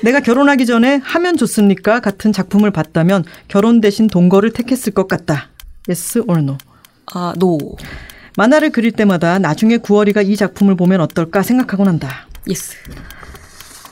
내가 0.04 0.20
결혼하기 0.20 0.66
전에 0.66 1.02
하면 1.04 1.38
좋습니까? 1.38 2.00
같은 2.00 2.32
작품을 2.32 2.72
봤다면 2.72 3.26
결혼 3.48 3.82
대신 3.82 4.08
동거를 4.08 4.54
택했을 4.54 4.94
것 4.94 5.08
같다. 5.08 5.50
yes 5.90 6.20
or 6.28 6.40
no. 6.40 6.58
아, 7.14 7.34
no. 7.38 7.58
만화를 8.38 8.70
그릴 8.70 8.92
때마다 8.92 9.40
나중에 9.40 9.78
구월이가 9.78 10.22
이 10.22 10.36
작품을 10.36 10.76
보면 10.76 11.02
어떨까 11.02 11.42
생각하곤 11.44 11.88
한다. 11.88 12.28
yes. 12.48 12.76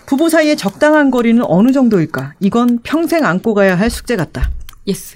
부부 0.05 0.29
사이의 0.29 0.55
적당한 0.55 1.09
거리는 1.09 1.43
어느 1.47 1.71
정도일까? 1.71 2.33
이건 2.39 2.79
평생 2.83 3.25
안고 3.25 3.55
가야 3.55 3.77
할 3.77 3.89
숙제 3.89 4.15
같다. 4.15 4.51
yes. 4.85 5.15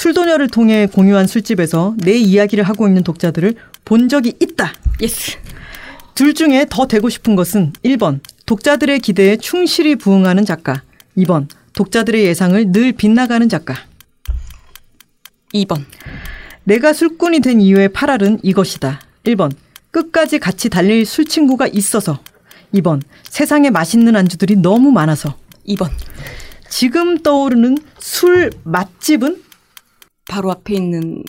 술도녀를 0.00 0.48
통해 0.48 0.86
공유한 0.86 1.26
술집에서 1.26 1.94
내 1.98 2.16
이야기를 2.16 2.64
하고 2.64 2.88
있는 2.88 3.02
독자들을 3.02 3.54
본 3.84 4.08
적이 4.08 4.32
있다. 4.40 4.72
yes. 5.02 5.36
둘 6.14 6.32
중에 6.32 6.64
더 6.70 6.86
되고 6.86 7.10
싶은 7.10 7.36
것은 7.36 7.74
1번 7.84 8.20
독자들의 8.46 8.98
기대에 9.00 9.36
충실히 9.36 9.96
부응하는 9.96 10.46
작가 10.46 10.82
2번 11.18 11.48
독자들의 11.74 12.24
예상을 12.24 12.72
늘 12.72 12.92
빗나가는 12.92 13.46
작가 13.50 13.74
2번. 15.52 15.84
내가 16.64 16.94
술꾼이 16.94 17.40
된 17.40 17.60
이유의 17.60 17.90
8할은 17.90 18.40
이것이다 18.42 19.02
1번 19.24 19.52
끝까지 19.90 20.38
같이 20.38 20.70
달릴 20.70 21.04
술친구가 21.04 21.66
있어서 21.66 22.20
2번 22.72 23.02
세상에 23.24 23.68
맛있는 23.68 24.16
안주들이 24.16 24.56
너무 24.56 24.92
많아서 24.92 25.36
2번. 25.68 25.90
지금 26.70 27.18
떠오르는 27.18 27.76
술 27.98 28.50
맛집은 28.64 29.49
바로 30.28 30.50
앞에 30.50 30.74
있는 30.74 31.22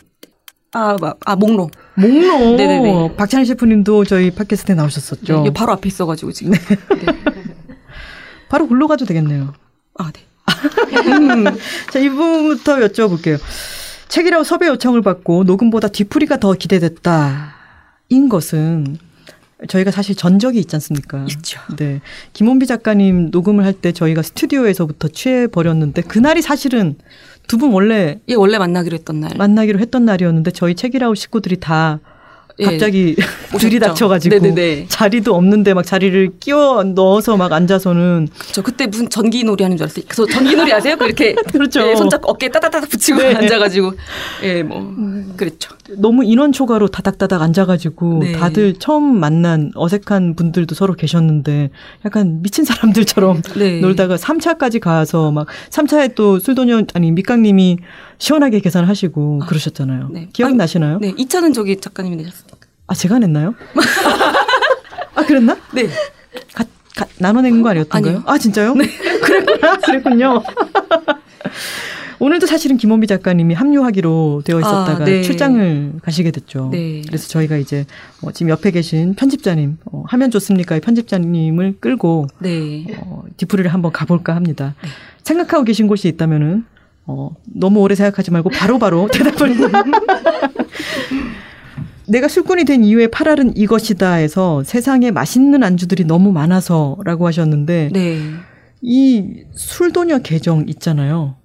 아, 0.74 0.96
마- 1.00 1.14
아 1.26 1.36
목로. 1.36 1.70
목로 1.96 2.56
네네네. 2.56 3.16
박찬일 3.18 3.46
셰프님도 3.46 4.06
저희 4.06 4.32
팟캐스트에 4.32 4.76
나오셨었죠 4.76 5.44
네, 5.44 5.50
바로 5.54 5.74
앞에 5.74 5.88
있어가지고 5.88 6.32
지금. 6.32 6.54
네. 6.54 6.60
바로 8.50 8.68
골로 8.68 8.88
가도 8.88 9.06
되겠네요 9.06 9.54
아, 9.98 10.12
네. 10.12 10.22
자, 11.92 12.00
이 12.00 12.10
부분부터 12.10 12.78
여쭤볼게요. 12.78 13.40
책이라고 14.10 14.44
섭외 14.44 14.68
요청을 14.68 15.02
받고 15.02 15.44
녹음보다 15.46 15.88
뒤풀이가 15.88 16.38
더 16.38 16.54
기대됐다. 16.54 17.56
인 18.10 18.30
것은 18.30 18.98
저희가 19.68 19.92
사실 19.92 20.16
전적이 20.16 20.60
있지 20.60 20.76
않습니까? 20.76 21.26
있죠. 21.30 21.60
네. 21.78 22.02
김원비 22.34 22.66
작가님 22.68 23.30
녹음을 23.32 23.64
할 23.66 23.74
때 23.74 23.92
저희가 23.92 24.22
스튜디오에서부터 24.22 25.08
취해 25.10 25.48
버렸는데 25.48 26.02
그날이 26.02 26.42
사실은 26.42 26.96
두 27.52 27.58
분 27.58 27.74
원래 27.74 28.22
예, 28.30 28.34
원래 28.36 28.58
만나기로 28.58 28.96
했던 28.96 29.20
날. 29.20 29.32
만나기로 29.38 29.80
했던 29.80 30.06
날이었는데 30.06 30.52
저희 30.52 30.74
책이라우 30.74 31.16
식구들이 31.16 31.60
다 31.60 32.00
예. 32.06 32.11
갑자기 32.66 33.16
오셨죠. 33.50 33.60
들이닥쳐가지고 33.60 34.40
네네네. 34.40 34.86
자리도 34.88 35.36
없는데 35.36 35.74
막 35.74 35.86
자리를 35.86 36.32
끼워 36.40 36.84
넣어서 36.84 37.38
막 37.38 37.52
앉아서는 37.52 38.28
저 38.52 38.62
그때 38.62 38.88
무슨 38.88 39.10
전기 39.10 39.44
놀이 39.44 39.64
하는 39.64 39.78
줄 39.78 39.86
알았어요. 39.86 40.06
그래서 40.08 40.26
전기 40.28 40.56
놀이 40.56 40.72
아세요? 40.74 40.98
그 40.98 41.06
이렇게 41.06 41.34
그렇죠. 41.52 41.82
예, 41.88 41.96
손잡고 41.96 42.30
어깨에 42.32 42.50
따다다닥 42.50 42.90
붙이고 42.90 43.20
네. 43.20 43.36
앉아가지고 43.36 43.94
예, 44.44 44.64
뭐 44.64 44.94
그랬죠. 45.38 45.72
너무 45.98 46.24
인원 46.24 46.52
초과로 46.52 46.88
다닥다닥 46.88 47.42
앉아가지고 47.42 48.20
네. 48.22 48.32
다들 48.34 48.76
처음 48.80 49.20
만난 49.20 49.72
어색한 49.76 50.36
분들도 50.36 50.76
서로 50.76 50.94
계셨는데 50.94 51.70
약간 52.06 52.42
미친 52.42 52.64
사람들처럼 52.66 53.42
네. 53.58 53.80
놀다가 53.80 54.16
3차까지 54.16 54.80
가서 54.80 55.32
막 55.32 55.48
3차에 55.70 56.16
또 56.16 56.40
술도녀 56.40 56.84
아니 56.94 57.12
밑강님이 57.12 57.78
시원하게 58.22 58.60
계산하시고 58.60 59.40
그러셨잖아요. 59.48 60.10
네. 60.12 60.30
기억이 60.32 60.54
아, 60.54 60.58
나시나요? 60.58 61.00
네, 61.00 61.12
2차는 61.14 61.56
저기 61.56 61.76
작가님이 61.82 62.18
내셨으니까. 62.18 62.58
아 62.86 62.94
제가 62.94 63.18
냈나요? 63.18 63.56
아 65.16 65.26
그랬나? 65.26 65.58
네. 65.74 65.88
가, 66.54 66.64
가, 66.96 67.06
나눠 67.18 67.42
낸 67.42 67.64
거 67.64 67.70
아니었던가요? 67.70 68.18
아니요. 68.18 68.24
아 68.28 68.38
진짜요? 68.38 68.76
네. 68.76 68.86
그랬구나. 69.26 69.78
그랬군요. 69.78 70.44
오늘도 72.20 72.46
사실은 72.46 72.78
김원비 72.78 73.08
작가님이 73.08 73.56
합류하기로 73.56 74.44
되어 74.46 74.60
있었다가 74.60 75.02
아, 75.02 75.06
네. 75.06 75.24
출장을 75.24 75.94
가시게 76.04 76.30
됐죠. 76.30 76.70
네. 76.72 77.02
그래서 77.08 77.28
저희가 77.28 77.58
이제 77.58 77.86
어, 78.22 78.32
지금 78.32 78.52
옆에 78.52 78.70
계신 78.70 79.16
편집자님, 79.16 79.80
어, 79.86 80.04
하면 80.08 80.30
좋습니까의 80.30 80.82
편집자님을 80.82 81.78
끌고 81.80 82.28
네. 82.38 82.86
어, 83.00 83.24
디프리를 83.38 83.74
한번 83.74 83.92
가볼까 83.92 84.36
합니다. 84.36 84.76
생각하고 85.24 85.64
계신 85.64 85.88
곳이 85.88 86.08
있다면은 86.10 86.66
어, 87.06 87.36
너무 87.46 87.80
오래 87.82 87.96
생각하지 87.96 88.32
말고 88.32 88.50
바로바로 88.50 89.08
대답을. 89.14 89.56
내가 92.08 92.28
술꾼이 92.28 92.66
된 92.66 92.84
이유의 92.84 93.08
8알은 93.08 93.54
이것이다에서 93.56 94.64
세상에 94.64 95.12
맛있는 95.12 95.64
안주들이 95.64 96.04
너무 96.06 96.32
많아서라고 96.32 97.26
하셨는데 97.28 97.90
네. 97.94 98.20
이 98.82 99.44
술도녀 99.54 100.20
계정 100.20 100.66
있잖아요. 100.68 101.36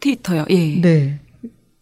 트위터요. 0.00 0.44
예. 0.50 0.80
네. 0.80 1.20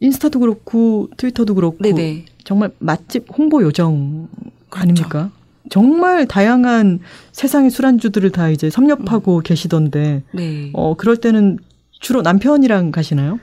인스타도 0.01 0.41
그렇고 0.41 1.09
트위터도 1.17 1.55
그렇고 1.55 1.79
네네. 1.81 2.27
정말 2.45 2.71
맛집 2.79 3.27
홍보 3.37 3.63
요정 3.63 4.29
그렇죠. 4.69 4.83
아닙니까? 4.83 5.31
정말 5.71 6.27
다양한 6.27 7.01
세상의 7.33 7.71
술안주들을 7.71 8.31
다 8.31 8.51
이제 8.51 8.67
음. 8.67 8.71
섭렵하고 8.71 9.41
계시던데 9.41 10.23
네. 10.33 10.71
어 10.75 10.95
그럴 10.95 11.17
때는 11.17 11.59
주로 12.01 12.23
남편이랑 12.23 12.91
가시나요? 12.93 13.39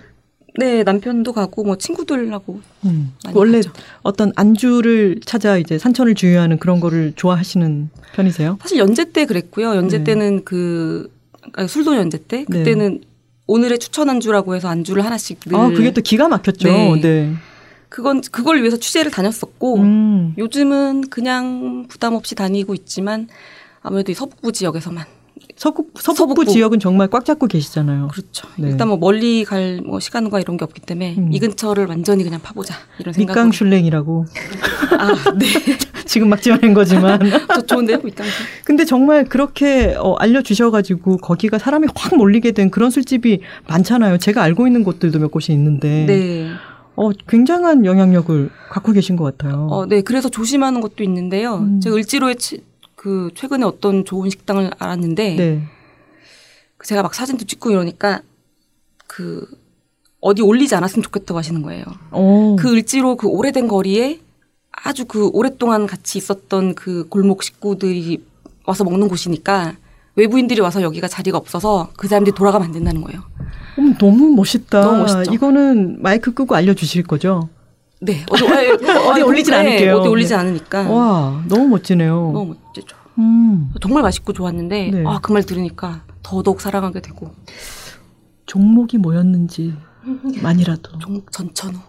네, 0.60 0.84
남편도 0.84 1.34
가고 1.34 1.64
뭐 1.64 1.78
친구들하고 1.78 2.62
음. 2.86 3.14
원래 3.34 3.58
가죠. 3.58 3.72
어떤 4.04 4.32
안주를 4.36 5.20
찾아 5.26 5.58
이제 5.58 5.80
산천을 5.80 6.14
주유하는 6.14 6.60
그런 6.60 6.80
거를 6.80 7.14
좋아하시는 7.16 7.90
편이세요? 8.14 8.60
사실 8.62 8.78
연재 8.78 9.12
때 9.12 9.26
그랬고요. 9.26 9.76
연재 9.76 10.00
네. 10.00 10.04
때는 10.04 10.44
그 10.46 11.12
아니, 11.54 11.68
술도 11.68 11.96
연재 11.96 12.20
때 12.28 12.46
네. 12.48 12.58
그때는 12.60 13.02
오늘의 13.48 13.80
추천 13.80 14.10
안주라고 14.10 14.56
해서 14.56 14.68
안주를 14.70 15.04
하나씩 15.04 15.40
늘 15.46 15.56
아 15.58 15.70
그게 15.70 15.92
또 15.92 16.02
기가 16.02 16.28
막혔죠. 16.28 16.68
네. 16.68 17.02
네. 17.02 17.34
그건 17.90 18.22
그걸 18.22 18.60
위해서 18.60 18.78
취재를 18.78 19.12
다녔었고 19.12 19.78
음. 19.78 20.34
요즘은 20.38 21.10
그냥 21.10 21.86
부담 21.90 22.14
없이 22.14 22.36
다니고 22.36 22.74
있지만 22.76 23.28
아무래도 23.82 24.12
이 24.12 24.16
서북부 24.16 24.52
지역에서만 24.52 25.04
서북 25.64 25.92
서북부, 25.98 26.42
서북부. 26.42 26.46
지역은 26.52 26.80
정말 26.82 27.08
꽉 27.08 27.24
잡고 27.24 27.48
계시잖아요. 27.48 28.10
그렇죠. 28.12 28.48
네. 28.58 28.68
일단 28.70 28.90
뭐 28.90 28.98
멀리 28.98 29.46
갈 29.46 29.80
뭐 29.86 30.00
시간과 30.02 30.42
이런 30.42 30.58
게 30.58 30.66
없기 30.66 30.82
때문에 30.82 31.16
음. 31.18 31.30
이 31.32 31.40
근처를 31.40 31.86
완전히 31.88 32.24
그냥 32.26 32.42
파보자 32.42 32.76
이런 33.00 33.14
생각. 33.14 33.32
밑강 33.34 33.52
슐랭이라고 33.54 34.26
아, 35.00 35.14
네. 35.40 35.46
지금 36.06 36.28
막 36.30 36.42
지어낸 36.42 36.74
거지만 36.74 37.20
저 37.56 37.62
좋은데요, 37.62 38.00
밑강. 38.04 38.28
근데 38.66 38.84
정말 38.84 39.24
그렇게 39.24 39.96
어, 39.98 40.16
알려주셔가지고 40.16 41.18
거기가 41.18 41.58
사람이 41.60 41.88
확 41.96 42.16
몰리게 42.18 42.52
된 42.52 42.70
그런 42.70 42.90
술집이 42.92 43.40
많잖아요. 43.70 44.18
제가 44.18 44.44
알고 44.44 44.68
있는 44.68 44.84
곳들도 44.84 45.18
몇 45.20 45.32
곳이 45.32 45.54
있는데 45.54 46.06
네. 46.06 46.50
어, 46.98 47.10
굉장한 47.30 47.86
영향력을 47.86 48.50
갖고 48.70 48.92
계신 48.92 49.16
것 49.16 49.24
같아요. 49.24 49.68
어, 49.72 49.86
네. 49.86 50.02
그래서 50.02 50.28
조심하는 50.30 50.82
것도 50.82 51.04
있는데요. 51.06 51.56
음. 51.60 51.80
제가 51.80 51.96
을지로에 51.96 52.36
치- 52.36 52.62
그 53.04 53.32
최근에 53.36 53.66
어떤 53.66 54.06
좋은 54.06 54.30
식당을 54.30 54.72
알았는데 54.80 55.36
네. 55.36 55.64
그 56.78 56.88
제가 56.88 57.04
막 57.04 57.14
사진도 57.14 57.44
찍고 57.44 57.70
이러니까 57.70 58.22
그 59.08 59.46
어디 60.22 60.42
올리지 60.42 60.74
않았으면 60.74 61.04
좋겠다고 61.04 61.38
하시는 61.38 61.62
거예요. 61.64 61.84
어, 62.12 62.56
그 62.58 62.72
을지로 62.72 63.18
그 63.18 63.28
오래된 63.28 63.68
거리에 63.68 64.22
아주 64.72 65.04
그 65.04 65.28
오랫동안 65.34 65.86
같이 65.86 66.18
있었던 66.18 66.76
그 66.76 67.06
골목 67.10 67.44
식구들이 67.44 68.24
와서 68.66 68.86
먹는 68.86 69.10
곳이니까 69.10 69.76
외부인들이 70.16 70.62
와서 70.62 70.82
여기가 70.82 71.10
자리가 71.10 71.38
없어서 71.38 71.90
그 71.98 72.08
사람들이 72.08 72.34
돌아가면 72.34 72.68
안 72.68 72.72
된다는 72.72 73.02
거예요. 73.02 73.22
어머, 73.78 73.98
너무 73.98 74.30
멋있다. 74.34 74.80
너무 74.80 75.00
멋있죠? 75.00 75.34
이거는 75.34 76.02
마이크 76.02 76.34
끄고 76.34 76.56
알려주실 76.56 77.04
거죠? 77.04 77.50
네. 78.06 78.26
어디, 78.30 78.44
어디, 79.10 79.22
올리진 79.22 79.52
네, 79.54 79.60
않을게요. 79.60 79.96
어디 79.98 80.08
올리진 80.10 80.36
네. 80.36 80.42
않으니까. 80.42 80.90
와, 80.90 81.44
너무 81.48 81.68
멋지네요. 81.70 82.32
너무 82.34 82.56
멋지죠. 82.66 82.96
음, 83.20 83.72
정말 83.82 84.02
맛있고 84.04 84.34
좋았는데 84.34 84.92
네. 84.92 85.04
아 85.06 85.20
그 85.20 85.34
말 85.34 85.44
들으니까 85.44 86.04
더더욱 86.24 86.62
사랑하게 86.62 87.02
되고 87.02 87.32
종목이 88.46 88.98
뭐였는지 88.98 89.74
만이라도. 90.42 90.98
종목 91.00 91.32
전천후 91.32 91.80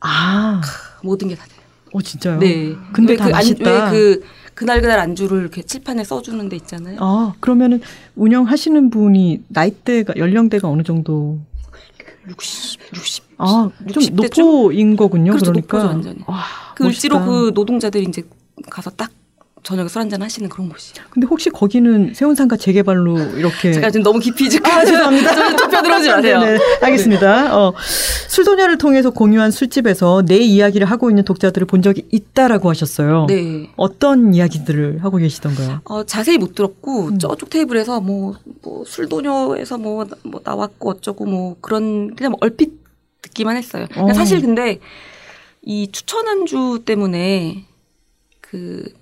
아, 0.00 0.60
모든 1.02 1.28
게 1.28 1.34
다 1.34 1.44
돼요. 1.46 1.58
어 1.92 2.02
진짜요? 2.02 2.38
네. 2.38 2.74
근데 2.92 3.12
왜다그 3.14 3.28
안- 3.28 3.32
맛있다. 3.32 3.90
왜그 3.90 4.24
그날 4.54 4.80
그날 4.80 4.98
안주를 5.00 5.40
이렇게 5.40 5.62
칠판에 5.62 6.04
써주는 6.04 6.48
데 6.48 6.56
있잖아요. 6.56 6.98
아, 7.00 7.32
그러면은 7.40 7.80
운영하시는 8.16 8.90
분이 8.90 9.44
나이대가 9.48 10.14
연령대가 10.16 10.68
어느 10.68 10.82
정도? 10.82 11.38
60, 12.28 12.80
60. 12.94 13.24
아, 13.38 13.70
좀 13.92 14.02
60대 14.02 14.40
노포인 14.40 14.96
거군요. 14.96 15.32
그렇죠, 15.32 15.52
그러니까. 15.52 15.78
노포죠, 15.78 15.88
완전히. 15.94 16.18
와, 16.26 16.42
그 16.74 16.86
을지로 16.86 17.18
멋있다. 17.18 17.30
그 17.30 17.50
노동자들이 17.54 18.04
이제 18.04 18.22
가서 18.70 18.90
딱 18.90 19.10
저녁에 19.68 19.86
술 19.86 20.00
한잔 20.00 20.22
하시는 20.22 20.48
그런 20.48 20.70
곳이에요. 20.70 21.06
근데 21.10 21.26
혹시 21.26 21.50
거기는 21.50 22.14
세운상가 22.14 22.56
재개발로 22.56 23.18
이렇게 23.36 23.70
제가 23.74 23.90
지금 23.90 24.02
너무 24.02 24.18
깊이 24.18 24.48
지금 24.48 24.70
아, 24.70 24.82
죄송합니다. 24.82 25.56
좁혀 25.56 25.82
들어오지 25.82 26.08
마세요. 26.08 26.40
네, 26.40 26.56
네, 26.56 26.58
알겠습니다. 26.80 27.54
어, 27.54 27.74
술도녀를 28.28 28.78
통해서 28.78 29.10
공유한 29.10 29.50
술집에서 29.50 30.22
내 30.24 30.38
이야기를 30.38 30.86
하고 30.90 31.10
있는 31.10 31.22
독자들을 31.22 31.66
본 31.66 31.82
적이 31.82 32.06
있다라고 32.10 32.70
하셨어요. 32.70 33.26
네. 33.28 33.68
어떤 33.76 34.32
이야기들을 34.32 35.04
하고 35.04 35.18
계시던가요? 35.18 35.82
어, 35.84 36.02
자세히 36.04 36.38
못 36.38 36.54
들었고 36.54 37.08
음. 37.08 37.18
저쪽 37.18 37.50
테이블에서 37.50 38.00
뭐, 38.00 38.36
뭐 38.62 38.84
술도녀에서 38.86 39.76
뭐, 39.76 40.06
뭐 40.22 40.40
나왔고 40.42 40.92
어쩌고 40.92 41.26
뭐 41.26 41.56
그런 41.60 42.14
그냥 42.14 42.30
뭐 42.30 42.38
얼핏 42.40 42.72
듣기만 43.20 43.58
했어요. 43.58 43.84
어. 43.96 44.14
사실 44.14 44.40
근데 44.40 44.78
이 45.60 45.92
추천 45.92 46.26
안주 46.26 46.84
때문에 46.86 47.66
그 48.40 48.96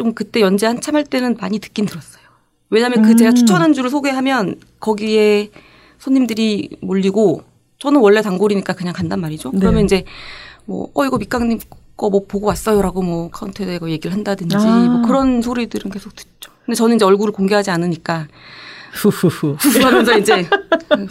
좀 0.00 0.14
그때 0.14 0.40
연재 0.40 0.66
한참 0.66 0.96
할 0.96 1.04
때는 1.04 1.36
많이 1.38 1.58
듣긴 1.58 1.84
들었어요. 1.84 2.22
왜냐하면 2.70 3.02
그 3.02 3.10
음. 3.10 3.16
제가 3.18 3.32
추천 3.32 3.60
안주를 3.60 3.90
소개하면 3.90 4.54
거기에 4.80 5.50
손님들이 5.98 6.70
몰리고 6.80 7.42
저는 7.78 8.00
원래 8.00 8.22
단골이니까 8.22 8.72
그냥 8.72 8.94
간단 8.94 9.20
말이죠. 9.20 9.50
네. 9.52 9.58
그러면 9.60 9.84
이제 9.84 10.04
뭐 10.64 10.90
어 10.94 11.04
이거 11.04 11.18
밑강님 11.18 11.58
거 11.98 12.08
뭐 12.08 12.24
보고 12.26 12.46
왔어요라고 12.46 13.02
뭐 13.02 13.30
카운터에 13.30 13.66
대고 13.66 13.90
얘기를 13.90 14.16
한다든지 14.16 14.56
아. 14.56 14.86
뭐 14.88 15.02
그런 15.06 15.42
소리들은 15.42 15.90
계속 15.90 16.16
듣죠. 16.16 16.50
근데 16.64 16.74
저는 16.76 16.96
이제 16.96 17.04
얼굴을 17.04 17.34
공개하지 17.34 17.70
않으니까 17.70 18.26
후 18.92 19.08
후후. 19.08 19.56
하면서 19.82 20.18
이제 20.18 20.44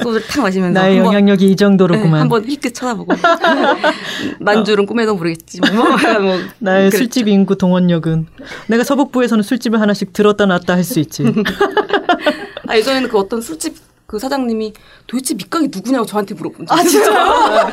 소주를 0.01 0.21
탁 0.27 0.41
마시면서 0.41 0.79
나의 0.79 0.97
영향력이 0.97 1.45
이 1.45 1.49
네, 1.51 1.55
정도로구만. 1.55 2.21
한번 2.21 2.43
힐끗 2.45 2.73
쳐다보고 2.73 3.13
만주는 4.39 4.85
꿈에도 4.85 5.15
모르겠지 5.15 5.61
뭐, 5.61 5.69
뭐, 5.87 6.19
뭐 6.19 6.39
나의 6.59 6.89
그랬죠. 6.89 6.97
술집 6.97 7.27
인구 7.27 7.57
동원력은 7.57 8.27
내가 8.67 8.83
서북부에서는 8.83 9.43
술집을 9.43 9.79
하나씩 9.79 10.13
들었다 10.13 10.45
놨다 10.45 10.73
할 10.75 10.83
수 10.83 10.99
있지. 10.99 11.23
아 12.67 12.75
예전에는 12.77 13.09
그 13.09 13.17
어떤 13.17 13.41
술집 13.41 13.75
그 14.05 14.17
사장님이 14.19 14.73
도대체 15.07 15.35
밑강이 15.35 15.69
누구냐고 15.73 16.05
저한테 16.05 16.33
물어본 16.35 16.65
적 16.67 16.77
아, 16.77 16.83
진짜요? 16.83 17.71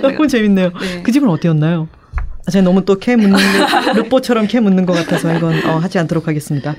너무 0.00 0.26
재밌네요. 0.28 0.70
네. 0.80 1.02
그 1.02 1.12
집은 1.12 1.28
어디였나요? 1.28 1.88
아, 2.46 2.50
제가 2.50 2.62
너무 2.64 2.84
또 2.84 2.96
캐 2.98 3.16
묻는 3.16 3.36
게, 3.38 3.92
르뽀처럼 3.94 4.46
캐 4.46 4.60
묻는 4.60 4.86
것 4.86 4.92
같아서 4.92 5.34
이건 5.34 5.66
어, 5.66 5.78
하지 5.78 5.98
않도록 5.98 6.28
하겠습니다. 6.28 6.74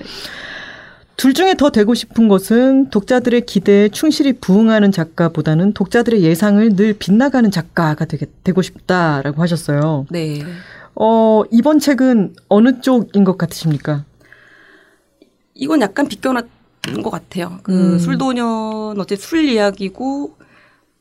둘 1.18 1.34
중에 1.34 1.54
더 1.56 1.70
되고 1.70 1.94
싶은 1.94 2.28
것은 2.28 2.90
독자들의 2.90 3.46
기대에 3.46 3.90
충실히 3.90 4.34
부응하는 4.34 4.92
작가보다는 4.92 5.74
독자들의 5.74 6.22
예상을 6.24 6.76
늘 6.76 6.94
빗나가는 6.94 7.50
작가가 7.52 8.06
되게, 8.06 8.26
되고 8.44 8.62
싶다라고 8.62 9.42
하셨어요. 9.42 10.06
네. 10.10 10.44
어, 10.96 11.44
이번 11.52 11.80
책은 11.80 12.36
어느 12.50 12.82
쪽인 12.82 13.24
것 13.24 13.38
같으십니까? 13.38 14.04
이건 15.54 15.82
약간 15.82 16.08
비껴놨는 16.08 17.02
것 17.04 17.10
같아요. 17.10 17.60
그 17.64 17.94
음. 17.94 18.00
술도녀는 18.00 19.00
어째 19.00 19.16
술 19.16 19.46
이야기고 19.46 20.36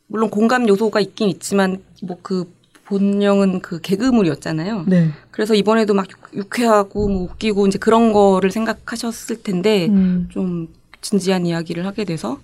물론 0.07 0.31
공감 0.31 0.69
요소가 0.69 1.01
있긴 1.01 1.29
있지만 1.29 1.83
뭐 2.03 2.19
그 2.23 2.54
본명은 2.87 3.61
그 3.61 3.81
개그물이었잖아요. 3.81 4.85
네. 4.87 5.11
그래서 5.31 5.55
이번에도 5.55 5.95
막 5.95 6.07
유- 6.35 6.39
유쾌하고 6.41 7.09
뭐 7.09 7.23
웃기고 7.23 7.67
이제 7.67 7.79
그런 7.79 8.13
거를 8.13 8.51
생각하셨을 8.51 9.43
텐데 9.43 9.87
음. 9.89 10.29
좀 10.31 10.69
진지한 11.01 11.47
이야기를 11.47 11.87
하게 11.87 12.05
돼서 12.05 12.39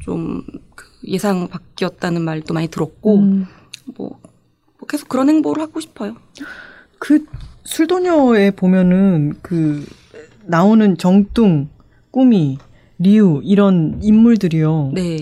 좀그 0.00 0.86
예상 1.06 1.48
바뀌었다는 1.48 2.22
말도 2.22 2.54
많이 2.54 2.68
들었고 2.68 3.18
음. 3.18 3.46
뭐, 3.96 4.18
뭐 4.78 4.86
계속 4.88 5.08
그런 5.08 5.28
행보를 5.28 5.62
하고 5.62 5.80
싶어요. 5.80 6.16
그 6.98 7.24
술도녀에 7.64 8.52
보면은 8.52 9.34
그 9.42 9.84
나오는 10.44 10.96
정뚱, 10.98 11.68
꾸미, 12.10 12.58
리우 12.98 13.40
이런 13.44 13.98
인물들이요. 14.02 14.92
네, 14.94 15.16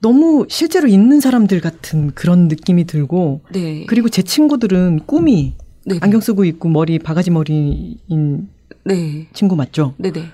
너무 0.00 0.46
실제로 0.48 0.88
있는 0.88 1.20
사람들 1.20 1.60
같은 1.60 2.10
그런 2.14 2.48
느낌이 2.48 2.84
들고 2.84 3.42
네, 3.52 3.84
그리고 3.86 4.08
제 4.08 4.22
친구들은 4.22 5.00
꾸미 5.06 5.54
네, 5.84 5.98
안경 6.00 6.20
쓰고 6.20 6.44
있고 6.44 6.68
머리 6.68 6.98
바가지 6.98 7.30
머리인 7.30 8.48
네, 8.84 9.28
친구 9.32 9.56
맞죠? 9.56 9.94
네, 9.98 10.10
네. 10.10 10.24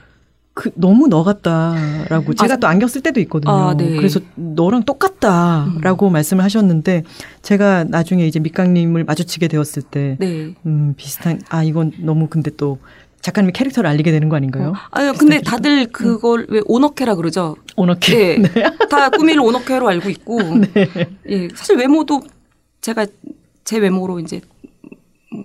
그 0.54 0.70
너무 0.74 1.06
너 1.06 1.22
같다라고 1.22 2.32
제가 2.32 2.54
아, 2.54 2.56
또 2.56 2.66
안경 2.66 2.88
쓸 2.88 3.02
때도 3.02 3.20
있거든요. 3.20 3.52
아, 3.52 3.76
네. 3.76 3.94
그래서 3.96 4.20
너랑 4.36 4.84
똑같다라고 4.84 6.08
말씀을 6.08 6.42
하셨는데 6.42 7.02
제가 7.42 7.84
나중에 7.84 8.26
이제 8.26 8.40
밑강님을 8.40 9.04
마주치게 9.04 9.48
되었을 9.48 9.82
때 9.82 10.16
네. 10.18 10.54
음, 10.64 10.94
비슷한, 10.96 11.42
아, 11.50 11.62
이건 11.62 11.92
너무 11.98 12.28
근데 12.28 12.50
또 12.56 12.78
작가님이 13.26 13.52
캐릭터를 13.52 13.90
알리게 13.90 14.12
되는 14.12 14.28
거 14.28 14.36
아닌가요? 14.36 14.74
아니요, 14.92 15.12
근데 15.18 15.40
다들 15.40 15.86
그걸 15.86 16.46
왜 16.48 16.60
오너케라 16.64 17.16
그러죠? 17.16 17.56
오너케. 17.74 18.38
네. 18.38 18.48
다 18.88 19.10
꾸미를 19.10 19.40
오너케로 19.40 19.88
알고 19.88 20.08
있고. 20.10 20.38
예, 21.28 21.48
사실 21.52 21.76
외모도 21.76 22.22
제가 22.80 23.06
제 23.64 23.78
외모로 23.78 24.20
이제 24.20 24.40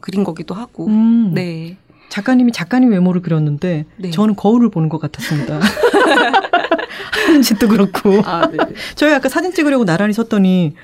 그린 0.01 0.23
거기도 0.23 0.53
하고. 0.53 0.85
음, 0.85 1.31
네. 1.33 1.77
작가님이 2.09 2.51
작가님 2.51 2.91
외모를 2.91 3.23
그렸는데 3.23 3.85
네. 3.97 4.11
저는 4.11 4.35
거울을 4.35 4.69
보는 4.69 4.87
것 4.87 5.01
같았습니다. 5.01 5.59
하는 7.25 7.41
짓도 7.41 7.67
그렇고. 7.67 8.21
아, 8.25 8.47
네. 8.47 8.57
저희 8.93 9.11
아까 9.11 9.27
사진 9.27 9.53
찍으려고 9.53 9.85
나란히 9.85 10.13
섰더니 10.13 10.75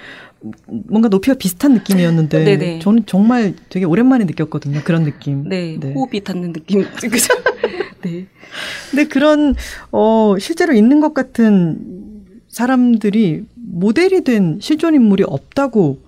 뭔가 0.65 1.09
높이가 1.09 1.35
비슷한 1.35 1.73
느낌이었는데 1.73 2.43
네네. 2.45 2.79
저는 2.79 3.05
정말 3.05 3.53
되게 3.69 3.85
오랜만에 3.85 4.25
느꼈거든요. 4.25 4.81
그런 4.83 5.03
느낌. 5.03 5.47
네. 5.49 5.77
네. 5.79 5.93
호흡이 5.93 6.21
닿는 6.23 6.53
느낌. 6.53 6.83
그죠? 7.11 7.33
네. 8.03 8.27
근데 8.91 9.05
그런 9.05 9.55
어 9.91 10.35
실제로 10.39 10.73
있는 10.73 10.99
것 10.99 11.13
같은 11.13 12.23
사람들이 12.47 13.45
모델이 13.55 14.23
된 14.23 14.59
실존 14.61 14.95
인물이 14.95 15.23
없다고 15.27 15.99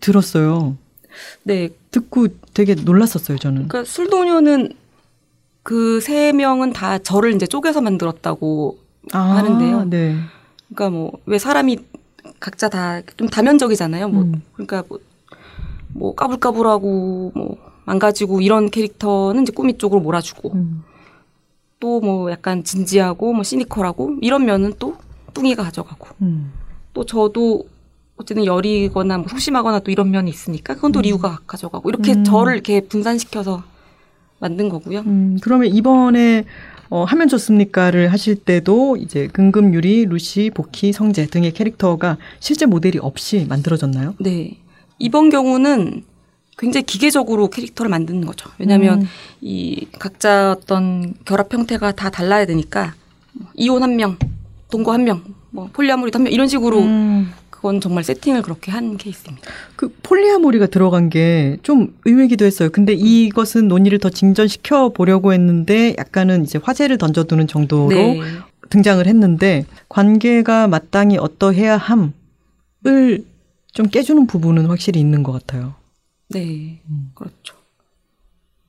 들었어요. 0.00 0.76
네. 1.42 1.70
듣고 1.90 2.28
되게 2.54 2.74
놀랐었어요, 2.74 3.38
저는. 3.38 3.68
그러니까 3.68 3.84
술도녀는 3.84 4.72
그 5.62 6.00
세 6.00 6.32
명은 6.32 6.72
다 6.72 6.98
저를 6.98 7.34
이제 7.34 7.46
쪼개서 7.46 7.80
만들었다고 7.80 8.78
아, 9.12 9.18
하는데요. 9.18 9.84
네. 9.90 10.16
그러니까 10.72 10.90
뭐 10.90 11.12
왜 11.26 11.38
사람이 11.38 11.78
각자 12.40 12.68
다 12.68 13.02
좀 13.16 13.28
다면적이잖아요. 13.28 14.08
뭐 14.08 14.22
음. 14.22 14.42
그러니까 14.54 14.82
뭐, 14.88 14.98
뭐 15.92 16.14
까불까불하고 16.14 17.32
뭐 17.34 17.56
망가지고 17.84 18.40
이런 18.40 18.70
캐릭터는 18.70 19.42
이제 19.42 19.52
꾸미 19.52 19.78
쪽으로 19.78 20.00
몰아주고 20.00 20.52
음. 20.54 20.82
또뭐 21.80 22.30
약간 22.30 22.62
진지하고 22.62 23.32
뭐 23.32 23.42
시니컬하고 23.42 24.16
이런 24.20 24.44
면은 24.44 24.72
또 24.78 24.96
뚱이가 25.34 25.62
가져가고 25.64 26.08
음. 26.22 26.52
또 26.92 27.04
저도 27.04 27.64
어쨌든 28.16 28.44
여리거나 28.44 29.18
뭐 29.18 29.28
소심하거나 29.28 29.80
또 29.80 29.90
이런 29.90 30.10
면이 30.10 30.30
있으니까 30.30 30.74
그건 30.74 30.92
또 30.92 31.00
리우가 31.00 31.40
가져가고 31.46 31.88
이렇게 31.88 32.12
음. 32.12 32.24
저를 32.24 32.54
이렇게 32.54 32.80
분산시켜서 32.80 33.62
만든 34.38 34.68
거고요. 34.68 35.00
음, 35.00 35.38
그러면 35.42 35.68
이번에 35.68 36.44
어, 36.90 37.04
하면 37.04 37.28
좋습니까를 37.28 38.12
하실 38.12 38.34
때도 38.34 38.96
이제 38.96 39.28
금금 39.28 39.72
유리, 39.72 40.04
루시, 40.04 40.50
복희, 40.52 40.92
성재 40.92 41.26
등의 41.26 41.52
캐릭터가 41.52 42.18
실제 42.40 42.66
모델이 42.66 42.98
없이 42.98 43.46
만들어졌나요? 43.48 44.14
네. 44.18 44.58
이번 44.98 45.30
경우는 45.30 46.02
굉장히 46.58 46.84
기계적으로 46.84 47.48
캐릭터를 47.48 47.88
만드는 47.88 48.26
거죠. 48.26 48.50
왜냐하면 48.58 49.02
음. 49.02 49.06
이 49.40 49.86
각자 49.98 50.52
어떤 50.58 51.14
결합 51.24 51.54
형태가 51.54 51.92
다 51.92 52.10
달라야 52.10 52.44
되니까 52.44 52.94
이혼 53.54 53.82
한 53.84 53.96
명, 53.96 54.18
동거 54.70 54.92
한 54.92 55.04
명, 55.04 55.22
뭐 55.50 55.70
polyamory도 55.72 56.18
한명 56.18 56.32
이런 56.32 56.48
식으로 56.48 56.80
음. 56.80 57.32
그건 57.60 57.78
정말 57.82 58.04
세팅을 58.04 58.40
그렇게 58.40 58.70
한 58.72 58.96
케이스입니다. 58.96 59.46
그 59.76 59.94
폴리아모리가 60.02 60.68
들어간 60.68 61.10
게 61.10 61.58
좀 61.62 61.94
의외기도 62.06 62.46
했어요. 62.46 62.70
근데 62.72 62.94
이것은 62.94 63.68
논의를 63.68 63.98
더 63.98 64.08
진전시켜 64.08 64.88
보려고 64.90 65.34
했는데 65.34 65.94
약간은 65.98 66.42
이제 66.44 66.58
화제를 66.62 66.96
던져두는 66.96 67.46
정도로 67.48 67.88
네. 67.90 68.20
등장을 68.70 69.06
했는데 69.06 69.66
관계가 69.90 70.68
마땅히 70.68 71.18
어떠해야 71.18 71.76
함을 71.76 73.24
좀 73.72 73.86
깨주는 73.88 74.26
부분은 74.26 74.66
확실히 74.66 74.98
있는 74.98 75.22
것 75.22 75.32
같아요. 75.32 75.74
네. 76.30 76.80
음. 76.88 77.10
그렇죠. 77.14 77.56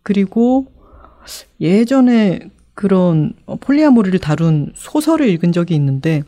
그리고 0.03 0.65
예전에 1.61 2.39
그런 2.73 3.33
어, 3.45 3.55
폴리아모리를 3.55 4.19
다룬 4.19 4.73
소설을 4.75 5.29
읽은 5.29 5.53
적이 5.53 5.75
있는데 5.75 6.23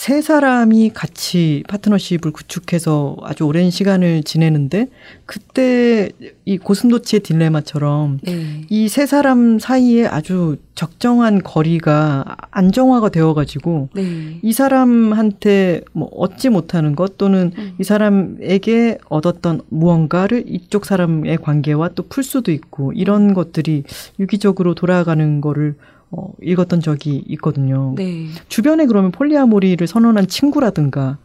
세 0.00 0.22
사람이 0.22 0.92
같이 0.94 1.62
파트너십을 1.68 2.32
구축해서 2.32 3.18
아주 3.22 3.44
오랜 3.44 3.70
시간을 3.70 4.22
지내는데 4.22 4.86
그때 5.26 6.08
이 6.46 6.56
고슴도치의 6.56 7.20
딜레마처럼 7.20 8.20
네. 8.22 8.62
이세 8.70 9.04
사람 9.04 9.58
사이에 9.58 10.06
아주 10.06 10.56
적정한 10.74 11.42
거리가 11.42 12.24
안정화가 12.50 13.10
되어가지고 13.10 13.90
네. 13.92 14.38
이 14.40 14.52
사람한테 14.54 15.82
뭐 15.92 16.08
얻지 16.12 16.48
못하는 16.48 16.96
것 16.96 17.18
또는 17.18 17.52
음. 17.58 17.74
이 17.78 17.84
사람에게 17.84 18.96
얻었던 19.10 19.60
무언가를 19.68 20.44
이쪽 20.46 20.86
사람의 20.86 21.36
관계와 21.42 21.90
또 21.90 22.04
풀 22.08 22.24
수도 22.24 22.52
있고 22.52 22.94
이런 22.94 23.34
것들이 23.34 23.84
유기적으로 24.18 24.74
돌아가는 24.74 25.42
거를 25.42 25.74
어, 26.10 26.32
읽었던 26.42 26.80
적이 26.80 27.24
있거든요. 27.28 27.94
네. 27.96 28.26
주변에 28.48 28.86
그러면 28.86 29.12
폴리아모리를 29.12 29.86
선언한 29.86 30.26
친구라든가 30.26 31.18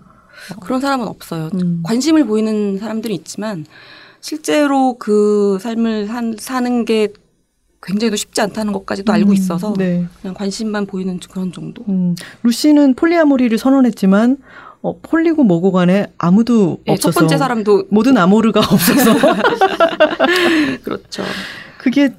그런 0.62 0.80
사람은 0.80 1.08
없어요. 1.08 1.50
음. 1.56 1.82
관심을 1.84 2.26
보이는 2.26 2.78
사람들이 2.78 3.16
있지만 3.16 3.66
실제로 4.22 4.98
그 4.98 5.58
삶을 5.62 6.08
산, 6.08 6.36
사는 6.38 6.86
게 6.86 7.10
굉장히 7.82 8.18
쉽지 8.18 8.42
않다는 8.42 8.74
것까지도 8.74 9.14
알고 9.14 9.34
있어서 9.34 9.74
네. 9.78 10.06
그냥 10.22 10.34
관심만 10.34 10.88
보이는 10.88 11.20
그런 11.32 11.52
정도. 11.52 11.84
음, 11.88 12.16
루시는 12.42 12.96
폴리아모리를 12.96 13.56
선언했지만 13.58 14.38
어, 14.82 15.00
폴리고 15.02 15.44
뭐고 15.44 15.72
간에 15.72 16.08
아무도 16.18 16.80
예, 16.88 16.92
없어서 16.94 17.12
첫 17.12 17.20
번째 17.20 17.38
사람도 17.38 17.86
모든 17.90 18.18
아모르가 18.18 18.60
없어서 18.60 19.14
그렇죠. 20.84 21.24
그게 21.78 22.12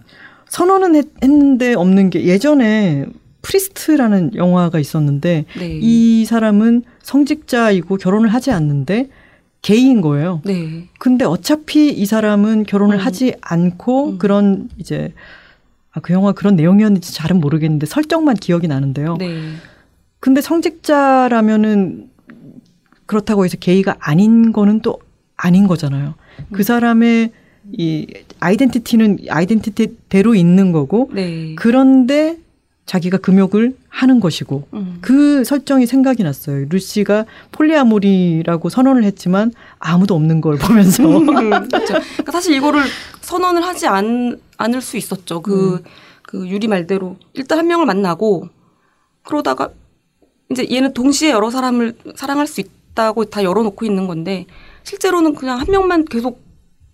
선언은 0.57 0.97
했, 0.97 1.07
했는데 1.23 1.75
없는 1.75 2.09
게 2.09 2.25
예전에 2.25 3.05
프리스트라는 3.43 4.35
영화가 4.37 4.79
있었는데 4.79 5.45
네. 5.59 5.79
이 5.83 6.25
사람은 6.25 6.83
성직자이고 7.03 7.99
결혼을 7.99 8.31
하지 8.31 8.53
않는데 8.53 9.11
게이인 9.61 10.01
거예요. 10.01 10.41
네. 10.47 10.89
근데 10.99 11.27
어차피 11.27 11.91
이 11.91 12.07
사람은 12.07 12.65
결혼을 12.65 12.97
음. 12.97 13.01
하지 13.01 13.35
않고 13.43 14.13
음. 14.13 14.19
그런 14.19 14.71
이제 14.79 15.13
아, 15.93 16.01
그 16.01 16.15
영화 16.15 16.33
그런 16.33 16.57
내용이었는지 16.57 17.13
잘은 17.13 17.39
모르겠는데 17.39 17.85
설정만 17.85 18.37
기억이 18.37 18.67
나는데요. 18.67 19.17
네. 19.19 19.39
근데 20.21 20.41
성직자라면은 20.41 22.09
그렇다고 23.05 23.45
해서 23.45 23.59
게이가 23.59 23.97
아닌 23.99 24.53
거는 24.53 24.81
또 24.81 25.01
아닌 25.37 25.67
거잖아요. 25.67 26.15
그 26.53 26.63
사람의 26.63 27.31
이 27.73 28.07
아이덴티티는 28.41 29.19
아이덴티티대로 29.29 30.35
있는 30.35 30.73
거고 30.73 31.11
네. 31.13 31.55
그런데 31.57 32.39
자기가 32.87 33.19
금욕을 33.19 33.77
하는 33.89 34.21
것이고 34.21 34.69
음. 34.75 34.99
그 35.01 35.43
설정이 35.45 35.87
생각이 35.87 36.23
났어요. 36.23 36.67
루시가 36.69 37.27
폴리아모리라고 37.51 38.69
선언을 38.69 39.03
했지만 39.03 39.53
아무도 39.79 40.15
없는 40.15 40.41
걸 40.41 40.57
보면서 40.57 41.03
그렇죠. 41.03 41.95
그러니까 41.95 42.33
사실 42.33 42.55
이거를 42.55 42.83
선언을 43.23 43.63
하지 43.63 43.89
않, 43.89 44.39
않을 44.57 44.81
수 44.81 44.97
있었죠. 44.97 45.43
그, 45.43 45.83
그 46.23 46.49
유리 46.49 46.69
말대로 46.69 47.17
일단 47.35 47.59
한 47.59 47.67
명을 47.67 47.87
만나고 47.87 48.49
그러다가 49.25 49.71
이제 50.51 50.65
얘는 50.71 50.95
동시에 50.95 51.31
여러 51.31 51.51
사람을 51.51 51.97
사랑할 52.15 52.47
수 52.47 52.61
있다고 52.61 53.25
다 53.25 53.43
열어놓고 53.43 53.85
있는 53.85 54.07
건데 54.07 54.47
실제로는 54.85 55.35
그냥 55.35 55.59
한 55.59 55.67
명만 55.69 56.05
계속 56.05 56.41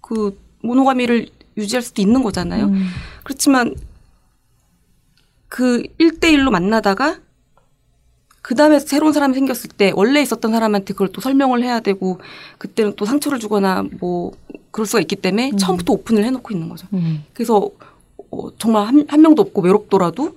그 0.00 0.38
모노가미를 0.62 1.28
유지할 1.56 1.82
수도 1.82 2.00
있는 2.00 2.22
거잖아요. 2.22 2.66
음. 2.66 2.88
그렇지만 3.24 3.74
그 5.48 5.82
1대1로 6.00 6.50
만나다가 6.50 7.18
그 8.40 8.54
다음에 8.56 8.80
새로운 8.80 9.12
사람이 9.12 9.34
생겼을 9.34 9.70
때 9.70 9.92
원래 9.94 10.20
있었던 10.20 10.50
사람한테 10.50 10.94
그걸 10.94 11.08
또 11.08 11.20
설명을 11.20 11.62
해야 11.62 11.80
되고 11.80 12.20
그때는 12.58 12.94
또 12.96 13.04
상처를 13.04 13.38
주거나 13.38 13.84
뭐 14.00 14.32
그럴 14.70 14.86
수가 14.86 15.00
있기 15.00 15.16
때문에 15.16 15.50
음. 15.50 15.56
처음부터 15.56 15.92
오픈을 15.92 16.24
해놓고 16.24 16.52
있는 16.52 16.68
거죠. 16.68 16.88
음. 16.94 17.24
그래서 17.34 17.70
어, 18.30 18.56
정말 18.58 18.86
한, 18.86 19.04
한 19.08 19.20
명도 19.20 19.42
없고 19.42 19.62
외롭더라도 19.62 20.36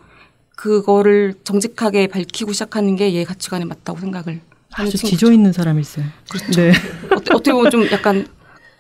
그거를 0.55 1.33
정직하게 1.43 2.07
밝히고 2.07 2.53
시작하는 2.53 2.95
게얘 2.95 3.23
가치관에 3.23 3.65
맞다고 3.65 3.99
생각을 3.99 4.41
아주. 4.71 4.97
지조 4.97 5.31
있는 5.31 5.51
있어요. 5.79 6.05
그렇죠. 6.29 6.61
네. 6.61 6.73
어떻게, 7.11 7.33
어떻게 7.33 7.51
보면 7.53 7.71
좀 7.71 7.87
약간 7.91 8.27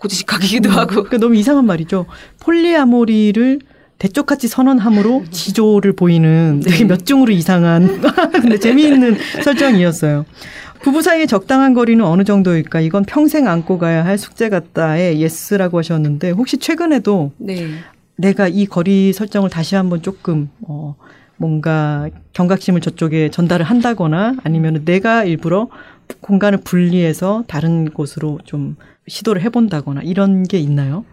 고지식하기도 0.05 0.69
하고. 0.69 0.91
그러니까 0.91 1.17
너무 1.17 1.35
이상한 1.35 1.65
말이죠. 1.65 2.05
polyamory를 2.39 3.59
대쪽같이 3.97 4.47
선언함으로 4.47 5.25
지조를 5.31 5.93
보이는 5.93 6.59
네. 6.63 6.71
되게 6.71 6.83
몇 6.85 7.05
중으로 7.05 7.31
이상한 7.31 8.01
근데 8.33 8.59
재미있는 8.59 9.17
설정이었어요. 9.43 10.25
부부 10.81 11.01
사이의 11.01 11.27
적당한 11.27 11.73
거리는 11.73 12.03
어느 12.03 12.23
정도일까? 12.23 12.81
이건 12.81 13.05
평생 13.05 13.47
안고 13.47 13.79
가야 13.79 14.05
할 14.05 14.17
숙제 14.17 14.49
같다에 14.49 15.17
예스라고 15.17 15.79
하셨는데 15.79 16.31
혹시 16.31 16.57
최근에도 16.57 17.31
네. 17.37 17.67
내가 18.17 18.47
이 18.47 18.65
거리 18.65 19.13
설정을 19.13 19.49
다시 19.49 19.75
한번 19.75 20.01
조금 20.01 20.49
어 20.67 20.95
뭔가 21.37 22.09
경각심을 22.33 22.81
저쪽에 22.81 23.29
전달을 23.29 23.65
한다거나 23.65 24.35
아니면 24.43 24.83
내가 24.85 25.23
일부러 25.23 25.69
공간을 26.21 26.59
분리해서 26.59 27.43
다른 27.47 27.89
곳으로 27.89 28.39
좀 28.45 28.75
시도를 29.07 29.41
해본다거나 29.43 30.01
이런 30.03 30.43
게 30.43 30.57
있나요? 30.59 31.05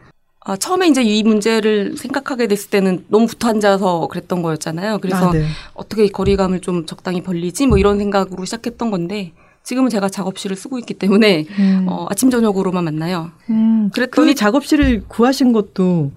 아, 0.45 0.57
처음에 0.57 0.89
이제 0.89 1.03
이 1.03 1.23
문제를 1.23 1.97
생각하게 1.97 2.49
됐을 2.49 2.71
때는 2.71 3.05
너무 3.09 3.27
붙어 3.27 3.49
앉아서 3.49 4.09
그랬던 4.09 4.43
거였잖아요. 4.43 4.99
그래서 4.99 5.29
아, 5.29 5.33
네. 5.33 5.47
어떻게 5.75 6.05
이 6.05 6.09
거리감을 6.09 6.61
좀 6.61 6.85
적당히 6.85 7.23
벌리지 7.23 7.67
뭐 7.69 7.79
이런 7.79 7.99
생각으로 7.99 8.45
시작했던 8.45 8.91
건데 8.91 9.33
지금은 9.63 9.89
제가 9.91 10.09
작업실을 10.09 10.57
쓰고 10.57 10.81
있기 10.81 10.95
때문에 10.95 11.47
음. 11.59 11.87
어, 11.89 12.07
아침 12.11 12.31
저녁으로만 12.31 12.83
만나요. 12.83 13.31
음, 13.51 13.91
그랬더니 13.95 14.33
그 14.33 14.35
작업실을 14.35 15.05
구하신 15.07 15.53
것도 15.53 16.11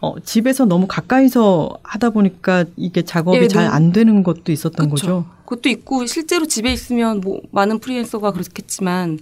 어, 0.00 0.20
집에서 0.20 0.66
너무 0.66 0.86
가까이서 0.86 1.78
하다 1.82 2.10
보니까 2.10 2.66
이게 2.76 3.02
작업이 3.02 3.38
예, 3.38 3.48
잘 3.48 3.64
너무- 3.64 3.74
안 3.74 3.92
되는 3.92 4.22
것도 4.22 4.52
있었던 4.52 4.90
그쵸. 4.90 5.06
거죠. 5.06 5.24
그것도 5.46 5.68
있고 5.70 6.06
실제로 6.06 6.46
집에 6.46 6.72
있으면 6.72 7.20
뭐 7.20 7.40
많은 7.50 7.80
프리랜서가 7.80 8.30
그렇겠지만 8.30 9.14
에, 9.14 9.18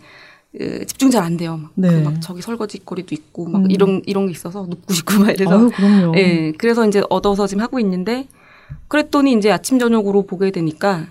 집중 0.86 1.10
잘 1.10 1.22
안 1.24 1.36
돼요. 1.36 1.56
막, 1.56 1.70
네. 1.74 1.88
그 1.88 2.02
막 2.04 2.20
저기 2.20 2.42
설거지 2.42 2.84
거리도 2.84 3.14
있고 3.14 3.48
막 3.48 3.64
음. 3.64 3.70
이런 3.70 4.02
이런 4.06 4.26
게 4.26 4.32
있어서 4.32 4.66
눕고 4.68 4.92
싶고 4.92 5.20
막 5.20 5.30
이래서 5.30 5.58
아유, 5.58 5.70
그럼요. 5.74 6.16
예, 6.18 6.52
그래서 6.58 6.86
이제 6.86 7.02
얻어서 7.08 7.46
지금 7.46 7.62
하고 7.62 7.80
있는데, 7.80 8.26
그랬더니 8.88 9.32
이제 9.32 9.50
아침, 9.50 9.78
저녁으로 9.78 10.22
보게 10.26 10.50
되니까, 10.50 11.06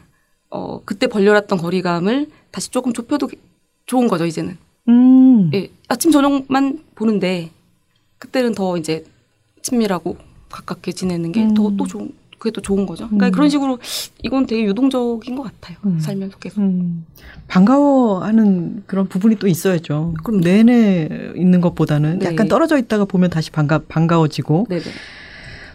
어, 0.50 0.82
그때 0.86 1.08
벌려놨던 1.08 1.58
거리감을 1.58 2.28
다시 2.52 2.70
조금 2.70 2.94
좁혀도 2.94 3.30
좋은 3.88 4.08
거죠, 4.08 4.26
이제는. 4.26 4.58
음. 4.89 5.52
예, 5.54 5.70
아침, 5.88 6.12
저녁만 6.12 6.84
보는데, 6.96 7.50
그때는 8.20 8.54
더 8.54 8.78
이제 8.78 9.04
친밀하고 9.64 10.18
가깝게 10.50 10.92
지내는 10.92 11.32
게더 11.32 11.68
음. 11.68 11.78
또 11.78 11.88
좋은, 11.88 12.12
그게 12.42 12.52
또 12.52 12.60
좋은 12.60 12.88
거죠. 12.88 13.06
그러니까 13.06 13.28
음. 13.28 13.32
그런 13.32 13.50
식으로 13.50 13.78
이건 14.24 14.48
되게 14.48 14.64
유동적인 14.64 15.36
것 15.36 15.44
같아요. 15.44 15.78
음. 15.86 16.00
살면서 16.00 16.39
계속. 16.39 16.60
음, 16.60 17.06
반가워하는 17.48 18.82
그런 18.88 19.08
부분이 19.08 19.36
또 19.36 19.48
있어야죠. 19.48 20.16
그럼요. 20.24 20.42
내내 20.42 21.34
있는 21.36 21.62
것보다는 21.62 22.18
네. 22.18 22.26
약간 22.26 22.48
떨어져 22.48 22.80
있다가 22.80 23.06
보면 23.06 23.30
다시 23.30 23.52
반가, 23.52 23.82
반가워지고 23.88 24.66
네네. 24.70 24.82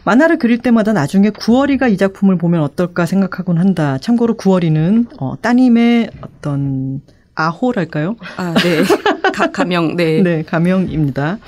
만화를 0.02 0.38
그릴 0.38 0.58
때마다 0.58 0.92
나중에 0.92 1.30
구월이가 1.30 1.86
이 1.86 1.96
작품을 1.96 2.36
보면 2.36 2.60
어떨까 2.62 3.06
생각하곤 3.06 3.58
한다. 3.58 3.98
참고로 3.98 4.34
구월이는 4.34 5.06
어, 5.20 5.36
따님의 5.40 6.10
어떤 6.20 7.00
아호랄까요? 7.36 8.16
아, 8.38 8.54
네. 8.54 8.82
가, 9.32 9.52
가명, 9.52 9.94
네. 9.94 10.20
네, 10.20 10.42
가명입니다. 10.42 11.38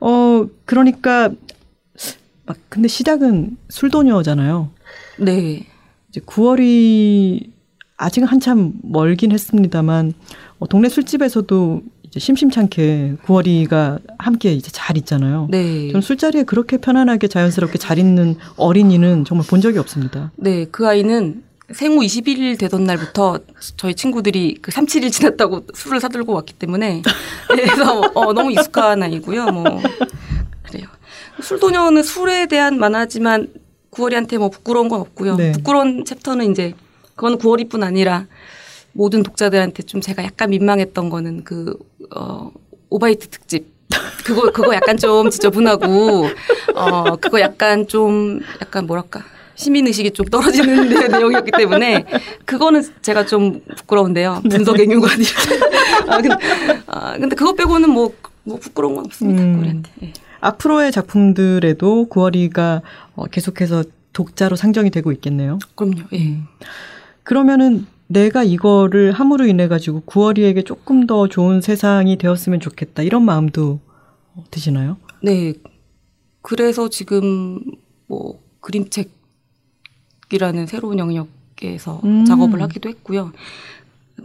어, 0.00 0.46
그러니까 0.64 1.28
막 2.50 2.56
근데 2.68 2.88
시작은 2.88 3.58
술도녀잖아요. 3.68 4.70
네. 5.20 5.64
이제 6.08 6.20
9월이 6.20 7.48
아직 7.96 8.24
한참 8.24 8.72
멀긴 8.82 9.30
했습니다만 9.30 10.14
어, 10.58 10.66
동네 10.66 10.88
술집에서도 10.88 11.82
이제 12.08 12.18
심심찮게 12.18 13.18
9월이가 13.24 14.00
함께 14.18 14.52
이제 14.52 14.68
잘 14.72 14.96
있잖아요. 14.96 15.46
네. 15.48 15.92
저는 15.92 16.00
술자리에 16.00 16.42
그렇게 16.42 16.78
편안하게 16.78 17.28
자연스럽게 17.28 17.78
잘 17.78 17.98
있는 17.98 18.34
어린이는 18.56 19.24
정말 19.24 19.46
본 19.46 19.60
적이 19.60 19.78
없습니다. 19.78 20.32
네, 20.34 20.66
그 20.72 20.88
아이는 20.88 21.44
생후 21.72 22.00
21일 22.00 22.58
되던 22.58 22.82
날부터 22.82 23.38
저희 23.76 23.94
친구들이 23.94 24.58
그 24.60 24.72
3, 24.72 24.86
7일 24.86 25.12
지났다고 25.12 25.66
술을 25.72 26.00
사들고 26.00 26.32
왔기 26.32 26.54
때문에 26.54 27.02
그래서 27.46 28.00
어, 28.12 28.32
너무 28.32 28.50
익숙한 28.50 29.04
아이고요. 29.04 29.46
뭐. 29.52 29.64
술도녀는 31.42 32.02
술에 32.02 32.46
대한 32.46 32.78
만화지만 32.78 33.48
구월이한테 33.90 34.38
뭐 34.38 34.50
부끄러운 34.50 34.88
건 34.88 35.00
없고요. 35.00 35.36
네. 35.36 35.52
부끄러운 35.52 36.04
챕터는 36.04 36.50
이제 36.52 36.74
그건 37.16 37.38
구월이뿐 37.38 37.82
아니라 37.82 38.26
모든 38.92 39.22
독자들한테 39.22 39.82
좀 39.84 40.00
제가 40.00 40.24
약간 40.24 40.50
민망했던 40.50 41.10
거는 41.10 41.44
그 41.44 41.76
어, 42.14 42.50
오바이트 42.88 43.28
특집. 43.28 43.66
그거 44.24 44.52
그거 44.52 44.72
약간 44.74 44.96
좀 44.96 45.30
지저분하고 45.30 46.28
어 46.76 47.16
그거 47.16 47.40
약간 47.40 47.88
좀 47.88 48.38
약간 48.62 48.86
뭐랄까 48.86 49.24
시민 49.56 49.86
의식이 49.88 50.12
좀 50.12 50.26
떨어지는 50.26 50.88
내- 50.88 51.08
내용이었기 51.18 51.50
때문에 51.56 52.04
그거는 52.44 52.84
제가 53.02 53.26
좀 53.26 53.60
부끄러운데요 53.78 54.42
분석 54.48 54.78
애교관이 54.78 55.24
아 56.06 56.20
근데 56.20 56.36
아 56.86 57.16
근데 57.18 57.34
그거 57.34 57.52
빼고는 57.54 57.90
뭐, 57.90 58.12
뭐 58.44 58.58
부끄러운 58.58 58.94
건 58.94 59.06
없습니다 59.06 59.42
음. 59.42 59.58
우리한테 59.58 59.90
예. 60.04 60.12
앞으로의 60.40 60.92
작품들에도 60.92 62.08
9월이가 62.08 62.82
어, 63.14 63.26
계속해서 63.26 63.84
독자로 64.12 64.56
상정이 64.56 64.90
되고 64.90 65.12
있겠네요. 65.12 65.58
그럼요 65.74 66.02
예. 66.12 66.38
그러면은 67.22 67.86
내가 68.06 68.42
이거를 68.42 69.12
함으로 69.12 69.46
인해 69.46 69.68
가지고 69.68 70.02
9월이에게 70.06 70.66
조금 70.66 71.06
더 71.06 71.28
좋은 71.28 71.60
세상이 71.60 72.18
되었으면 72.18 72.58
좋겠다 72.58 73.02
이런 73.02 73.24
마음도 73.24 73.80
어, 74.34 74.44
드시나요? 74.50 74.96
네. 75.22 75.54
그래서 76.42 76.88
지금 76.88 77.60
뭐 78.06 78.40
그림책이라는 78.60 80.66
새로운 80.66 80.98
영역에서 80.98 82.00
음. 82.02 82.24
작업을 82.24 82.62
하기도 82.62 82.88
했고요. 82.88 83.32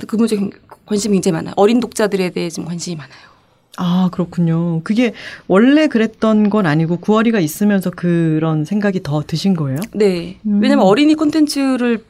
그 0.08 0.16
문제에 0.16 0.40
관심이 0.86 1.18
굉장히 1.18 1.34
많아요. 1.34 1.54
어린 1.58 1.80
독자들에 1.80 2.32
대해 2.32 2.50
지금 2.50 2.66
관심이 2.66 2.96
많아요. 2.96 3.35
아, 3.78 4.10
그렇군요. 4.12 4.82
그게 4.84 5.14
원래 5.48 5.88
그랬던 5.88 6.50
건 6.50 6.66
아니고 6.66 6.98
구월이가 6.98 7.40
있으면서 7.40 7.90
그런 7.92 8.64
생각이 8.66 9.04
더 9.04 9.22
드신 9.26 9.56
거예요? 9.56 9.80
네. 9.94 10.38
음. 10.46 10.60
왜냐면 10.62 10.86
어린이 10.86 11.16
콘텐츠를 11.16 12.04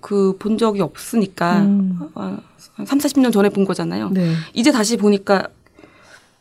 그 0.00 0.34
본 0.38 0.56
적이 0.56 0.80
없으니까 0.80 1.60
음. 1.60 1.98
한 2.14 2.40
3, 2.86 2.98
40년 2.98 3.32
전에 3.32 3.50
본 3.50 3.64
거잖아요. 3.64 4.10
네. 4.10 4.32
이제 4.54 4.72
다시 4.72 4.96
보니까 4.96 5.48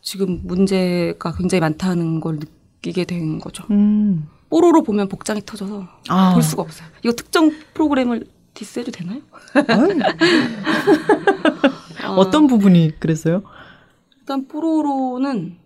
지금 0.02 0.40
문제가 0.44 1.34
굉장히 1.34 1.60
많다는 1.62 2.20
걸 2.22 2.40
느끼게 2.40 3.06
된 3.06 3.40
거죠. 3.40 3.64
음. 3.72 4.28
뽀로로 4.50 4.84
보면 4.84 5.08
복장이 5.10 5.42
터져서 5.46 5.88
아. 6.10 6.34
볼 6.34 6.44
수가 6.44 6.62
없어요. 6.62 6.88
이거 7.04 7.14
특정 7.14 7.52
프로그램을 7.74 8.26
디스해도 8.54 8.92
되나요? 8.92 9.20
아, 12.04 12.10
어떤 12.16 12.48
부분이 12.48 13.00
그랬어요? 13.00 13.42
일단 14.24 14.48
뽀로로는 14.48 15.58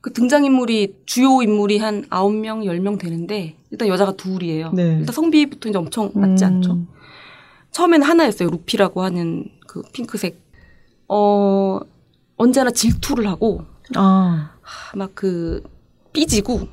그 0.00 0.12
등장인물이 0.12 0.98
주요 1.04 1.42
인물이 1.42 1.78
한 1.78 2.04
9명, 2.04 2.64
10명 2.64 2.96
되는데 2.96 3.56
일단 3.72 3.88
여자가 3.88 4.12
둘이에요. 4.12 4.70
네. 4.72 4.98
일단 5.00 5.12
성비부터 5.12 5.68
이제 5.68 5.78
엄청 5.78 6.12
낮지 6.14 6.44
음. 6.44 6.46
않죠. 6.46 6.78
처음에는 7.72 8.06
하나였어요. 8.06 8.50
루피라고 8.50 9.02
하는 9.02 9.48
그 9.66 9.82
핑크색. 9.92 10.38
어, 11.08 11.80
언제나 12.36 12.70
질투를 12.70 13.26
하고 13.26 13.64
아, 13.96 14.52
막그 14.94 15.64
삐지고 16.12 16.68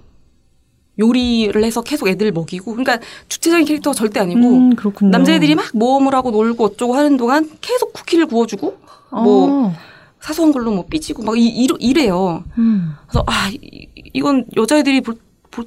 요리를 1.00 1.64
해서 1.64 1.82
계속 1.82 2.08
애들 2.08 2.32
먹이고 2.32 2.72
그러니까 2.72 3.00
주체적인 3.30 3.66
캐릭터가 3.66 3.96
절대 3.96 4.20
아니고 4.20 4.40
음, 4.40 4.76
그렇군요. 4.76 5.10
남자애들이 5.10 5.56
막 5.56 5.66
모험을 5.74 6.14
하고 6.14 6.30
놀고 6.30 6.64
어쩌고 6.66 6.94
하는 6.94 7.18
동안 7.18 7.50
계속 7.62 7.94
쿠키를 7.94 8.28
구워주고 8.28 8.78
뭐 9.12 9.70
아, 9.70 9.91
사소한 10.22 10.52
걸로 10.52 10.72
뭐 10.72 10.86
삐지고 10.86 11.24
막 11.24 11.38
이, 11.38 11.48
이래요. 11.80 12.44
음. 12.58 12.94
그래서 13.08 13.24
아 13.28 13.50
이- 13.50 13.88
이건 14.14 14.46
여자애들이 14.56 15.02
볼 15.02 15.18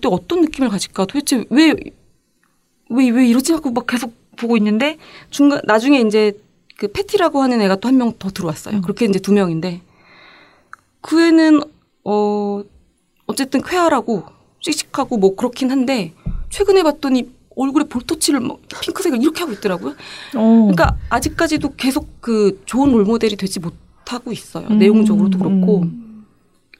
때 0.00 0.08
어떤 0.10 0.40
느낌을 0.40 0.70
가질까 0.70 1.04
도대체 1.04 1.44
왜 1.50 1.74
왜, 2.88 3.08
왜 3.10 3.26
이러지 3.28 3.52
하고 3.52 3.70
막 3.70 3.86
계속 3.86 4.14
보고 4.36 4.56
있는데 4.56 4.96
중간 5.30 5.60
나중에 5.64 6.00
이제 6.00 6.32
그 6.78 6.88
패티라고 6.88 7.42
하는 7.42 7.60
애가 7.60 7.76
또 7.76 7.88
한 7.88 7.96
명 7.98 8.12
더 8.18 8.30
들어왔어요. 8.30 8.76
음. 8.76 8.80
그렇게 8.80 9.04
이제 9.04 9.18
두 9.18 9.32
명인데 9.34 9.82
그 11.02 11.20
애는 11.20 11.60
어 12.04 12.62
어쨌든 13.26 13.60
쾌활하고 13.62 14.24
씩씩하고 14.60 15.18
뭐 15.18 15.36
그렇긴 15.36 15.70
한데 15.70 16.14
최근에 16.48 16.82
봤더니 16.82 17.30
얼굴에 17.56 17.84
볼터치를 17.84 18.40
막 18.40 18.58
핑크색을 18.80 19.20
이렇게 19.20 19.40
하고 19.40 19.52
있더라고요. 19.52 19.90
어. 20.34 20.48
그러니까 20.72 20.96
아직까지도 21.10 21.74
계속 21.76 22.08
그 22.22 22.62
좋은 22.64 22.90
롤모델이 22.90 23.36
되지 23.36 23.60
못 23.60 23.74
하고 24.12 24.32
있어요. 24.32 24.66
음, 24.70 24.78
내용적으로도 24.78 25.38
그렇고 25.38 25.82
음. 25.82 26.24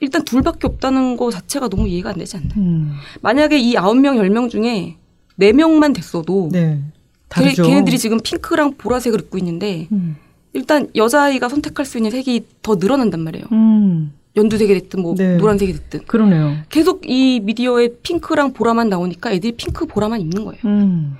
일단 0.01 0.23
둘밖에 0.23 0.67
없다는 0.67 1.17
거 1.17 1.31
자체가 1.31 1.69
너무 1.69 1.87
이해가 1.87 2.09
안 2.11 2.17
되지 2.17 2.37
않나요? 2.37 2.51
음. 2.57 2.93
만약에 3.21 3.57
이 3.57 3.77
아홉 3.77 3.97
명, 3.97 4.17
열 4.17 4.29
명 4.29 4.49
중에 4.49 4.95
네 5.37 5.53
명만 5.53 5.93
됐어도 5.93 6.49
네. 6.51 6.81
걔. 7.29 7.51
걔네들이 7.53 7.97
지금 7.97 8.19
핑크랑 8.19 8.75
보라색을 8.77 9.21
입고 9.21 9.37
있는데 9.39 9.87
음. 9.91 10.17
일단 10.53 10.87
여자아이가 10.95 11.49
선택할 11.49 11.85
수 11.85 11.97
있는 11.97 12.11
색이 12.11 12.45
더 12.61 12.75
늘어난단 12.75 13.19
말이에요. 13.21 13.45
음. 13.51 14.13
연두색이 14.37 14.73
됐든 14.73 15.01
뭐 15.01 15.15
네. 15.15 15.37
노란색이 15.37 15.71
됐든 15.73 16.05
그러네요. 16.07 16.55
계속 16.69 17.09
이 17.09 17.39
미디어에 17.41 17.89
핑크랑 18.03 18.51
보라만 18.53 18.89
나오니까 18.89 19.31
애들이 19.31 19.53
핑크 19.53 19.85
보라만 19.85 20.19
입는 20.21 20.43
거예요. 20.45 20.59
음. 20.65 21.15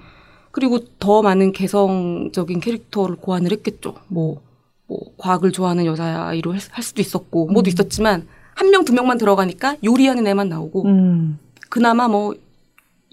그리고 0.52 0.80
더 1.00 1.22
많은 1.22 1.52
개성적인 1.54 2.60
캐릭터를 2.62 3.16
고안을 3.18 3.52
했겠죠. 3.52 3.96
뭐, 4.08 4.42
뭐 4.88 5.00
과학을 5.18 5.52
좋아하는 5.52 5.86
여자아이로 5.86 6.54
할- 6.54 6.60
할 6.72 6.84
수도 6.84 7.02
있었고 7.02 7.48
뭐도 7.48 7.68
음. 7.68 7.72
있었지만 7.72 8.28
한 8.54 8.70
명 8.70 8.86
두 8.86 8.94
명만 8.94 9.18
들어가니까 9.18 9.76
요리하는 9.84 10.26
애만 10.28 10.48
나오고 10.50 10.86
음. 10.86 11.40
그나마 11.70 12.08
뭐 12.08 12.34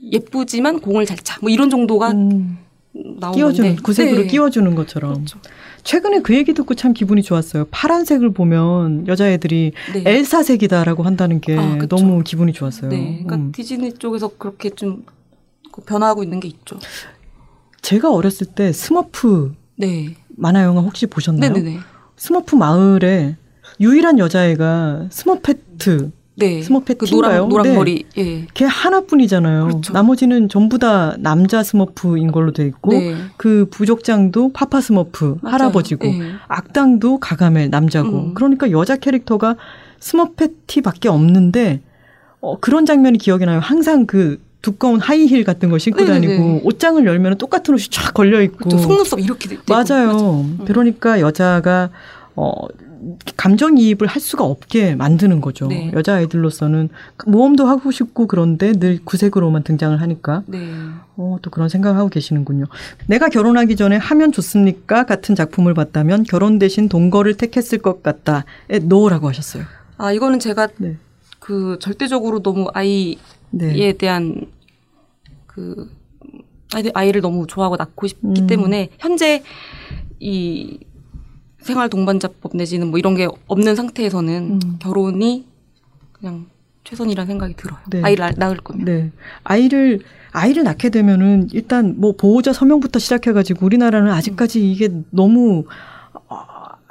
예쁘지만 0.02 0.80
공을 0.80 1.06
잘 1.06 1.16
차. 1.18 1.38
뭐 1.40 1.50
이런 1.50 1.70
정도가 1.70 2.10
음. 2.12 2.58
끼워주는 3.34 3.68
건데. 3.70 3.82
구색으로 3.82 4.22
네. 4.22 4.26
끼워주는 4.26 4.74
것처럼. 4.74 5.14
그렇죠. 5.14 5.38
최근에 5.84 6.20
그 6.20 6.34
얘기 6.36 6.52
듣고 6.54 6.74
참 6.74 6.92
기분이 6.92 7.22
좋았어요. 7.22 7.66
파란색을 7.70 8.32
보면 8.32 9.06
여자애들이 9.08 9.72
네. 9.94 10.02
엘사색이다라고 10.06 11.02
한다는 11.02 11.40
게 11.40 11.56
아. 11.56 11.78
너무 11.88 12.22
기분이 12.22 12.52
좋았어요. 12.52 12.90
네. 12.90 12.98
그러니까 13.24 13.36
음. 13.36 13.52
디즈니 13.52 13.92
쪽에서 13.94 14.28
그렇게 14.36 14.70
좀그 14.70 15.82
변화하고 15.86 16.22
있는 16.22 16.38
게 16.40 16.48
있죠. 16.48 16.78
제가 17.80 18.12
어렸을 18.12 18.46
때 18.46 18.72
스머프 18.72 19.54
네. 19.76 20.14
만화 20.36 20.64
영화 20.64 20.80
혹시 20.82 21.06
보셨나요? 21.06 21.52
네네네. 21.52 21.78
스머프 22.16 22.56
마을에 22.56 23.36
유일한 23.80 24.18
여자애가 24.18 25.06
스머페트 25.10 26.10
네. 26.34 26.62
스모 26.62 26.80
그? 26.80 27.04
노랑 27.10 27.48
노랑 27.48 27.66
네. 27.66 27.74
머리. 27.74 28.04
예. 28.16 28.46
걔 28.54 28.64
하나뿐이잖아요. 28.64 29.66
그렇죠. 29.66 29.92
나머지는 29.92 30.48
전부 30.48 30.78
다 30.78 31.14
남자 31.18 31.62
스머프인 31.62 32.32
걸로 32.32 32.52
돼 32.52 32.66
있고 32.66 32.92
네. 32.92 33.14
그 33.36 33.66
부족장도 33.70 34.52
파파 34.52 34.80
스머프 34.80 35.38
맞아요. 35.42 35.54
할아버지고 35.54 36.06
예. 36.06 36.32
악당도 36.48 37.18
가가멜 37.18 37.68
남자고 37.68 38.08
음. 38.08 38.34
그러니까 38.34 38.70
여자 38.70 38.96
캐릭터가 38.96 39.56
스머페트밖에 40.00 41.08
없는데 41.08 41.80
어, 42.40 42.58
그런 42.58 42.86
장면이 42.86 43.18
기억이 43.18 43.44
나요. 43.44 43.60
항상 43.60 44.06
그 44.06 44.40
두꺼운 44.62 45.00
하이힐 45.00 45.44
같은 45.44 45.68
거 45.68 45.78
신고 45.78 46.04
네네네. 46.04 46.26
다니고 46.26 46.60
옷장을 46.64 47.04
열면 47.04 47.38
똑같은 47.38 47.74
옷이 47.74 47.88
쫙 47.90 48.14
걸려 48.14 48.40
있고 48.42 48.56
그렇죠. 48.58 48.78
속눈썹 48.78 49.20
이렇게 49.20 49.48
되고. 49.48 49.62
맞아요. 49.68 50.40
음. 50.40 50.60
그러니까 50.64 51.20
여자가 51.20 51.90
어 52.36 52.52
감정이입을 53.36 54.06
할 54.06 54.20
수가 54.20 54.44
없게 54.44 54.94
만드는 54.94 55.40
거죠. 55.40 55.66
네. 55.66 55.90
여자 55.92 56.14
아이들로서는 56.14 56.88
모험도 57.26 57.66
하고 57.66 57.90
싶고 57.90 58.28
그런데 58.28 58.72
늘 58.72 59.00
구색으로만 59.04 59.64
등장을 59.64 60.00
하니까 60.00 60.44
네. 60.46 60.70
어, 61.16 61.38
또 61.42 61.50
그런 61.50 61.68
생각을 61.68 61.98
하고 61.98 62.08
계시는군요. 62.08 62.66
내가 63.08 63.28
결혼하기 63.28 63.74
전에 63.74 63.96
하면 63.96 64.30
좋습니까? 64.30 65.04
같은 65.04 65.34
작품을 65.34 65.74
봤다면 65.74 66.22
결혼 66.22 66.60
대신 66.60 66.88
동거를 66.88 67.34
택했을 67.36 67.78
것 67.78 68.04
같다. 68.04 68.44
에 68.70 68.78
노라고 68.78 69.28
하셨어요. 69.28 69.64
아 69.98 70.12
이거는 70.12 70.38
제가 70.38 70.68
네. 70.78 70.96
그 71.40 71.78
절대적으로 71.80 72.40
너무 72.40 72.68
아이에 72.72 73.16
네. 73.52 73.92
대한 73.92 74.46
그 75.46 75.90
아이- 76.74 76.90
아이를 76.94 77.20
너무 77.20 77.46
좋아하고 77.46 77.76
낳고 77.76 78.06
싶기 78.06 78.42
음. 78.42 78.46
때문에 78.46 78.90
현재 78.98 79.42
이 80.20 80.78
생활 81.60 81.88
동반자법 81.88 82.56
내지는 82.56 82.88
뭐 82.88 82.98
이런 82.98 83.14
게 83.14 83.28
없는 83.46 83.76
상태에서는 83.76 84.58
음. 84.62 84.76
결혼이 84.80 85.44
그냥 86.12 86.46
최선이라는 86.84 87.26
생각이 87.28 87.54
들어요. 87.54 87.78
네. 87.90 88.00
아이를 88.02 88.24
낳- 88.24 88.32
낳을 88.36 88.56
거면. 88.56 88.84
네. 88.84 89.12
아이를 89.44 90.00
아이를 90.32 90.64
낳게 90.64 90.88
되면은 90.88 91.48
일단 91.52 91.94
뭐 91.98 92.12
보호자 92.16 92.52
서명부터 92.52 92.98
시작해가지고 92.98 93.64
우리나라는 93.66 94.10
아직까지 94.12 94.72
이게 94.72 94.88
너무 95.10 95.64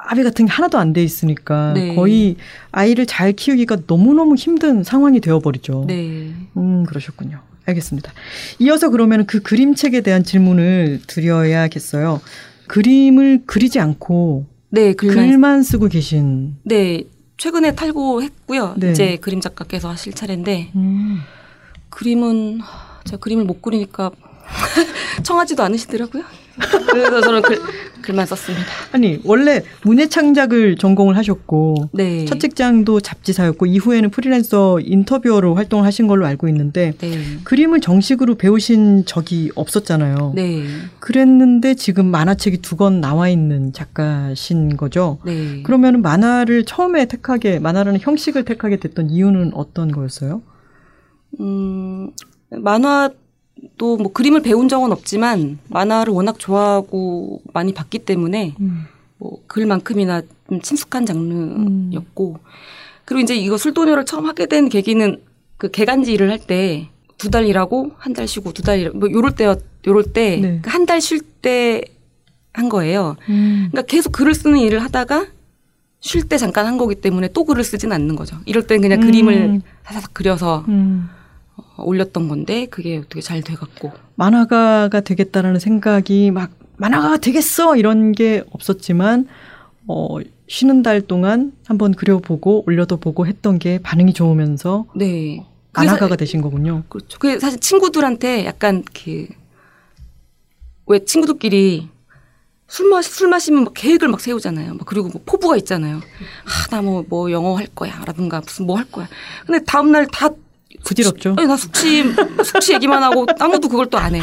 어, 0.02 0.08
합의 0.08 0.24
같은 0.24 0.46
게 0.46 0.52
하나도 0.52 0.78
안 0.78 0.92
돼 0.92 1.02
있으니까 1.02 1.72
네. 1.74 1.94
거의 1.94 2.36
아이를 2.70 3.06
잘 3.06 3.32
키우기가 3.32 3.86
너무 3.86 4.12
너무 4.14 4.34
힘든 4.34 4.82
상황이 4.84 5.20
되어버리죠. 5.20 5.84
네. 5.86 6.32
음 6.56 6.84
그러셨군요. 6.84 7.40
알겠습니다. 7.64 8.12
이어서 8.58 8.90
그러면 8.90 9.24
그 9.26 9.40
그림책에 9.40 10.00
대한 10.00 10.24
질문을 10.24 11.00
드려야겠어요. 11.06 12.20
그림을 12.66 13.42
그리지 13.46 13.78
않고 13.78 14.46
네, 14.70 14.92
글만. 14.94 15.16
글만 15.16 15.62
쓰고 15.62 15.88
계신. 15.88 16.56
네. 16.64 17.04
최근에 17.38 17.74
탈고했고요. 17.74 18.74
네. 18.76 18.90
이제 18.92 19.16
그림 19.16 19.40
작가께서 19.40 19.88
하실 19.90 20.12
차례인데 20.12 20.70
음. 20.76 21.18
그림은 21.90 22.60
제가 23.04 23.18
그림을 23.18 23.44
못 23.44 23.62
그리니까 23.62 24.10
청하지도 25.22 25.62
않으시더라고요. 25.62 26.24
그래서 26.90 27.20
저는 27.20 27.42
글, 27.42 27.58
글만 28.02 28.26
썼습니다. 28.26 28.66
아니 28.92 29.20
원래 29.24 29.62
문예 29.84 30.08
창작을 30.08 30.76
전공을 30.76 31.16
하셨고 31.16 31.90
네. 31.92 32.24
첫 32.26 32.40
직장도 32.40 33.00
잡지사였고 33.00 33.66
이후에는 33.66 34.10
프리랜서 34.10 34.78
인터뷰어로 34.80 35.54
활동을 35.54 35.86
하신 35.86 36.06
걸로 36.08 36.26
알고 36.26 36.48
있는데 36.48 36.92
네. 36.98 37.18
그림을 37.44 37.80
정식으로 37.80 38.34
배우신 38.34 39.04
적이 39.06 39.50
없었잖아요. 39.54 40.32
네. 40.34 40.64
그랬는데 41.00 41.74
지금 41.74 42.06
만화책이 42.06 42.58
두 42.58 42.72
권 42.76 43.00
나와 43.00 43.28
있는 43.28 43.72
작가신 43.72 44.76
거죠. 44.76 45.18
네. 45.24 45.62
그러면 45.62 46.02
만화를 46.02 46.64
처음에 46.64 47.04
택하게 47.06 47.58
만화라는 47.60 48.00
형식을 48.00 48.44
택하게 48.44 48.76
됐던 48.78 49.10
이유는 49.10 49.52
어떤 49.54 49.92
거였어요? 49.92 50.42
음, 51.40 52.10
만화 52.50 53.10
도뭐 53.78 54.12
그림을 54.12 54.42
배운 54.42 54.68
적은 54.68 54.92
없지만 54.92 55.58
만화를 55.68 56.12
워낙 56.12 56.38
좋아하고 56.38 57.40
많이 57.52 57.72
봤기 57.72 58.00
때문에 58.00 58.54
뭐 59.18 59.38
글만큼이나 59.46 60.22
좀 60.48 60.60
친숙한 60.60 61.06
장르였고 61.06 62.36
그리고 63.04 63.20
이제 63.22 63.34
이거 63.34 63.56
술도녀를 63.56 64.04
처음 64.04 64.26
하게 64.26 64.46
된 64.46 64.68
계기는 64.68 65.20
그 65.58 65.70
개간지 65.70 66.12
일을 66.12 66.30
할 66.30 66.38
때 66.40 66.88
두 67.18 67.30
달 67.30 67.46
일하고 67.46 67.92
한 67.98 68.14
달 68.14 68.26
쉬고 68.26 68.52
두 68.52 68.62
달 68.62 68.80
일, 68.80 68.90
뭐 68.90 69.08
요럴 69.10 69.36
때요, 69.36 69.54
요럴 69.86 70.12
때 70.12 70.36
네. 70.40 70.62
한달 70.64 71.00
쉴 71.00 71.20
때 71.40 71.82
한 72.52 72.68
거예요. 72.68 73.16
음. 73.30 73.68
그러니까 73.70 73.82
계속 73.90 74.10
글을 74.12 74.34
쓰는 74.34 74.58
일을 74.58 74.80
하다가 74.80 75.26
쉴 76.00 76.28
때 76.28 76.36
잠깐 76.36 76.66
한 76.66 76.76
거기 76.78 76.96
때문에 76.96 77.28
또 77.32 77.44
글을 77.44 77.62
쓰진 77.64 77.92
않는 77.92 78.16
거죠. 78.16 78.36
이럴 78.44 78.66
땐 78.66 78.80
그냥 78.82 79.00
음. 79.00 79.06
그림을 79.06 79.60
사사삭 79.84 80.12
그려서 80.14 80.64
음. 80.68 81.08
어, 81.56 81.84
올렸던 81.84 82.28
건데 82.28 82.66
그게 82.66 82.98
어떻게 82.98 83.20
잘 83.20 83.42
돼갖고 83.42 83.92
만화가가 84.16 85.00
되겠다라는 85.00 85.60
생각이 85.60 86.30
막 86.30 86.50
만화가가 86.76 87.18
되겠어 87.18 87.76
이런 87.76 88.12
게 88.12 88.42
없었지만 88.50 89.26
어 89.86 90.18
쉬는 90.48 90.82
달 90.82 91.00
동안 91.00 91.52
한번 91.66 91.92
그려보고 91.92 92.64
올려도 92.66 92.98
보고 92.98 93.26
했던 93.26 93.58
게 93.58 93.78
반응이 93.78 94.12
좋으면서 94.12 94.86
네 94.94 95.44
만화가가 95.74 96.16
되신 96.16 96.42
거군요. 96.42 96.82
그렇죠. 96.88 97.18
그게 97.18 97.38
사실 97.38 97.58
친구들한테 97.58 98.44
약간 98.44 98.84
그, 98.92 99.26
왜 100.86 101.04
친구들끼리 101.04 101.88
술 102.68 102.88
마시, 102.88 103.10
술 103.10 103.28
마시면 103.28 103.64
막 103.64 103.72
계획을 103.74 104.08
막 104.08 104.20
세우잖아요. 104.20 104.74
막 104.74 104.86
그리고 104.86 105.08
뭐 105.08 105.22
포부가 105.24 105.56
있잖아요. 105.58 105.96
아, 105.98 106.68
나 106.70 106.82
뭐, 106.82 107.04
뭐 107.08 107.30
영어 107.30 107.56
할 107.56 107.66
거야. 107.74 108.02
라든가 108.06 108.40
무슨 108.40 108.66
뭐 108.66 108.76
할 108.76 108.84
거야. 108.90 109.08
근데 109.46 109.62
다음날 109.64 110.06
다. 110.06 110.30
부질없죠. 110.84 111.34
아니, 111.38 111.46
나 111.46 111.56
숙취, 111.56 112.02
숙취 112.44 112.72
얘기만 112.74 113.02
하고 113.02 113.26
아무도 113.38 113.68
그걸 113.68 113.86
또 113.86 113.98
안 113.98 114.14
해. 114.14 114.20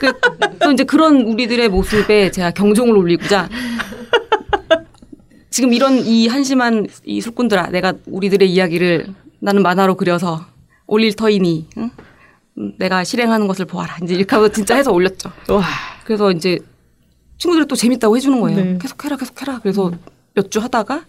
그, 0.00 0.12
또 0.60 0.72
이제 0.72 0.84
그런 0.84 1.22
우리들의 1.22 1.68
모습에 1.68 2.30
제가 2.30 2.50
경종을 2.50 2.96
울리고자 2.96 3.48
지금 5.50 5.72
이런 5.72 5.98
이 5.98 6.28
한심한 6.28 6.86
이 7.04 7.20
술꾼들아, 7.20 7.68
내가 7.68 7.92
우리들의 8.06 8.50
이야기를 8.50 9.06
나는 9.40 9.62
만화로 9.62 9.96
그려서 9.96 10.46
올릴 10.86 11.14
터이니, 11.14 11.66
응? 11.78 11.90
음, 12.58 12.72
내가 12.78 13.04
실행하는 13.04 13.46
것을 13.48 13.64
보아라. 13.66 13.96
이제 14.02 14.14
이렇게 14.14 14.34
하고 14.34 14.48
진짜 14.50 14.76
해서 14.76 14.92
올렸죠. 14.92 15.30
와. 15.48 15.62
그래서 16.04 16.30
이제 16.32 16.58
친구들이 17.38 17.66
또 17.66 17.74
재밌다고 17.76 18.16
해주는 18.16 18.40
거예요. 18.40 18.56
네. 18.64 18.78
계속해라, 18.80 19.16
계속해라. 19.16 19.58
그래서 19.60 19.90
몇주 20.34 20.58
하다가 20.60 21.04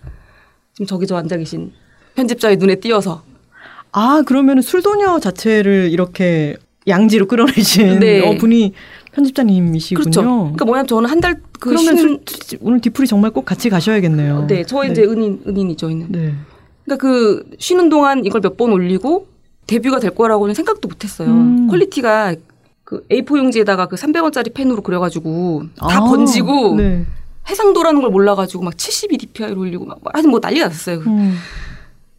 지금 0.74 0.86
저기 0.88 1.08
저 1.08 1.16
앉아 1.18 1.38
계신 1.38 1.72
편집자의 2.16 2.58
눈에 2.58 2.76
띄어서 2.76 3.24
아 3.94 4.24
그러면 4.26 4.62
술도녀 4.62 5.20
자체를 5.20 5.90
이렇게 5.92 6.56
양지로 6.88 7.28
끌어내신 7.28 8.00
네. 8.00 8.20
어, 8.28 8.38
분이 8.38 8.74
편집자님이시군요. 9.14 10.04
그렇죠. 10.04 10.22
그러니까 10.22 10.66
뭐냐면 10.66 10.88
저는 10.88 11.10
한 11.10 11.20
달 11.22 11.36
그 11.64 11.70
그러면 11.70 11.96
쉬는 11.96 12.20
술, 12.28 12.58
오늘 12.60 12.82
뒤풀이 12.82 13.08
정말 13.08 13.32
꼭 13.32 13.46
같이 13.46 13.70
가셔야겠네요. 13.70 14.48
네, 14.48 14.66
저 14.66 14.84
이제 14.84 15.02
은인 15.04 15.44
은인이죠, 15.48 15.90
있는. 15.90 16.08
네. 16.12 16.34
그러니까 16.84 17.08
그 17.08 17.50
쉬는 17.58 17.88
동안 17.88 18.26
이걸 18.26 18.42
몇 18.42 18.58
번 18.58 18.74
올리고 18.74 19.28
데뷔가 19.66 20.00
될 20.02 20.12
거라고는 20.14 20.54
생각도 20.56 20.90
못 20.90 21.06
했어요. 21.06 21.30
음. 21.30 21.68
quality가 21.70 22.36
그 22.84 23.06
A4 23.10 23.38
용지에다가 23.38 23.86
그 23.86 23.96
300원짜리 23.96 24.54
펜으로 24.54 24.82
그려가지고 24.82 25.64
다 25.78 25.88
아, 25.90 26.00
번지고 26.02 26.76
네. 26.76 27.06
해상도라는 27.50 28.02
걸 28.02 28.10
몰라가지고 28.12 28.64
막 28.66 28.74
72dpi로 28.76 29.58
올리고 29.58 29.86
막 29.86 30.00
하여튼 30.12 30.32
뭐 30.32 30.42
난리가 30.44 30.68
났어요. 30.68 30.98
음. 31.08 31.38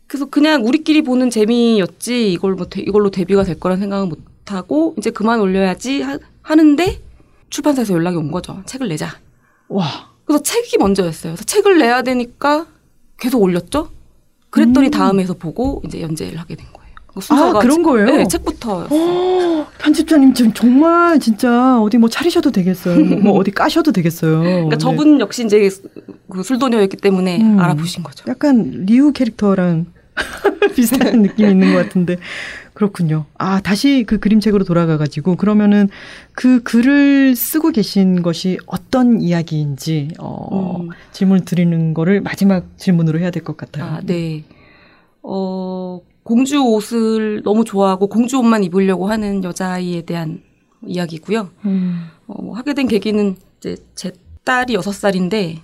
그래서 0.06 0.26
그냥 0.26 0.64
우리끼리 0.66 1.02
보는 1.02 1.30
재미였지 1.30 2.32
이걸 2.32 2.54
뭐 2.54 2.66
데- 2.68 2.82
이걸로 2.82 3.10
데뷔가 3.10 3.42
될 3.44 3.58
거란 3.58 3.78
생각은 3.78 4.08
못 4.08 4.18
하고 4.46 4.94
이제 4.98 5.10
그만 5.10 5.40
올려야지 5.40 6.02
하, 6.02 6.18
하는데 6.42 7.00
출판사에서 7.50 7.94
연락이 7.94 8.16
온 8.16 8.30
거죠. 8.30 8.62
책을 8.66 8.88
내자. 8.88 9.08
와. 9.68 9.86
그래서 10.24 10.42
책이 10.42 10.78
먼저였어요. 10.78 11.32
그래서 11.32 11.44
책을 11.44 11.78
내야 11.78 12.02
되니까 12.02 12.66
계속 13.18 13.42
올렸죠. 13.42 13.90
그랬더니 14.50 14.88
음. 14.88 14.90
다음에서 14.90 15.34
보고 15.34 15.82
이제 15.84 16.00
연재를 16.00 16.38
하게 16.38 16.54
된 16.56 16.66
거예요. 16.72 16.84
그 17.06 17.20
아, 17.30 17.52
그런 17.60 17.82
거예요? 17.82 18.06
네, 18.06 18.26
책부터. 18.28 18.88
어, 18.90 19.66
편집자님 19.78 20.34
지금 20.34 20.52
정말 20.52 21.20
진짜 21.20 21.80
어디 21.80 21.96
뭐 21.96 22.08
차리셔도 22.08 22.50
되겠어요. 22.50 22.98
뭐, 23.04 23.18
뭐 23.32 23.32
어디 23.38 23.50
까셔도 23.52 23.92
되겠어요. 23.92 24.40
그러니까 24.40 24.68
네. 24.70 24.78
저분 24.78 25.20
역시 25.20 25.44
이제 25.44 25.70
그 26.28 26.42
술도녀였기 26.42 26.96
때문에 26.96 27.40
음. 27.40 27.58
알아보신 27.60 28.02
거죠. 28.02 28.24
약간 28.28 28.84
리우 28.86 29.12
캐릭터랑 29.12 29.86
비슷한 30.74 31.22
느낌이 31.22 31.50
있는 31.50 31.72
것 31.74 31.82
같은데 31.82 32.16
그렇군요. 32.72 33.26
아 33.38 33.60
다시 33.60 34.04
그 34.06 34.18
그림책으로 34.18 34.64
돌아가가지고 34.64 35.36
그러면은 35.36 35.88
그 36.32 36.62
글을 36.62 37.36
쓰고 37.36 37.70
계신 37.70 38.22
것이 38.22 38.58
어떤 38.66 39.20
이야기인지 39.20 40.08
어, 40.18 40.80
음. 40.80 40.88
질문 41.12 41.44
드리는 41.44 41.94
거를 41.94 42.20
마지막 42.20 42.66
질문으로 42.78 43.18
해야 43.20 43.30
될 43.30 43.44
것 43.44 43.56
같아요. 43.56 43.84
아, 43.84 44.00
네. 44.04 44.44
어, 45.22 46.00
공주 46.22 46.62
옷을 46.64 47.42
너무 47.44 47.64
좋아하고 47.64 48.08
공주 48.08 48.38
옷만 48.38 48.64
입으려고 48.64 49.08
하는 49.08 49.44
여자아이에 49.44 50.02
대한 50.02 50.42
이야기고요. 50.86 51.50
음. 51.64 52.06
어, 52.26 52.42
뭐 52.42 52.56
하게 52.56 52.74
된 52.74 52.88
계기는 52.88 53.36
이제 53.58 53.76
제 53.94 54.12
딸이 54.44 54.74
여섯 54.74 54.92
살인데 54.92 55.60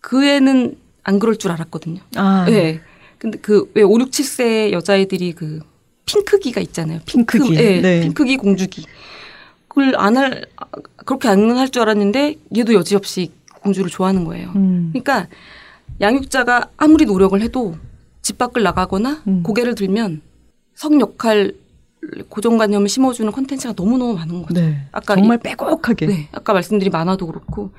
그 0.00 0.24
애는 0.24 0.76
안 1.04 1.18
그럴 1.18 1.36
줄 1.36 1.50
알았거든요. 1.52 2.00
아, 2.16 2.44
네. 2.48 2.80
근데 3.22 3.38
그 3.38 3.70
왜 3.74 3.82
5, 3.84 4.00
6, 4.00 4.10
7세 4.10 4.72
여자애들이 4.72 5.32
그 5.32 5.60
핑크기가 6.06 6.60
있잖아요. 6.60 6.98
핑크, 7.06 7.38
핑크기. 7.38 7.56
예, 7.62 7.80
네. 7.80 8.00
핑크기 8.00 8.36
공주기. 8.36 8.84
그걸 9.68 9.94
안 9.96 10.16
할, 10.16 10.44
아, 10.56 10.64
그렇게 11.06 11.28
안 11.28 11.48
할 11.56 11.68
줄 11.68 11.82
알았는데 11.82 12.34
얘도 12.56 12.74
여지없이 12.74 13.30
공주를 13.62 13.88
좋아하는 13.90 14.24
거예요. 14.24 14.50
음. 14.56 14.90
그러니까 14.92 15.28
양육자가 16.00 16.70
아무리 16.76 17.04
노력을 17.04 17.40
해도 17.40 17.76
집 18.22 18.38
밖을 18.38 18.64
나가거나 18.64 19.22
음. 19.28 19.42
고개를 19.44 19.76
들면 19.76 20.20
성 20.74 21.00
역할 21.00 21.54
고정관념을 22.28 22.88
심어주는 22.88 23.30
컨텐츠가 23.30 23.74
너무너무 23.76 24.14
많은 24.14 24.42
거죠. 24.42 24.60
네. 24.60 24.84
아까 24.90 25.14
정말 25.14 25.38
이- 25.38 25.42
빼곡하게. 25.44 26.06
네. 26.06 26.28
아까 26.32 26.52
말씀드린 26.54 26.90
만화도 26.90 27.24
그렇고. 27.26 27.70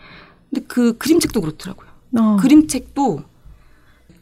근데 0.49 0.65
그 0.69 0.97
그림책도 0.97 1.41
그렇더라고요. 1.41 1.87
어. 2.17 2.37
그림책도 2.39 3.23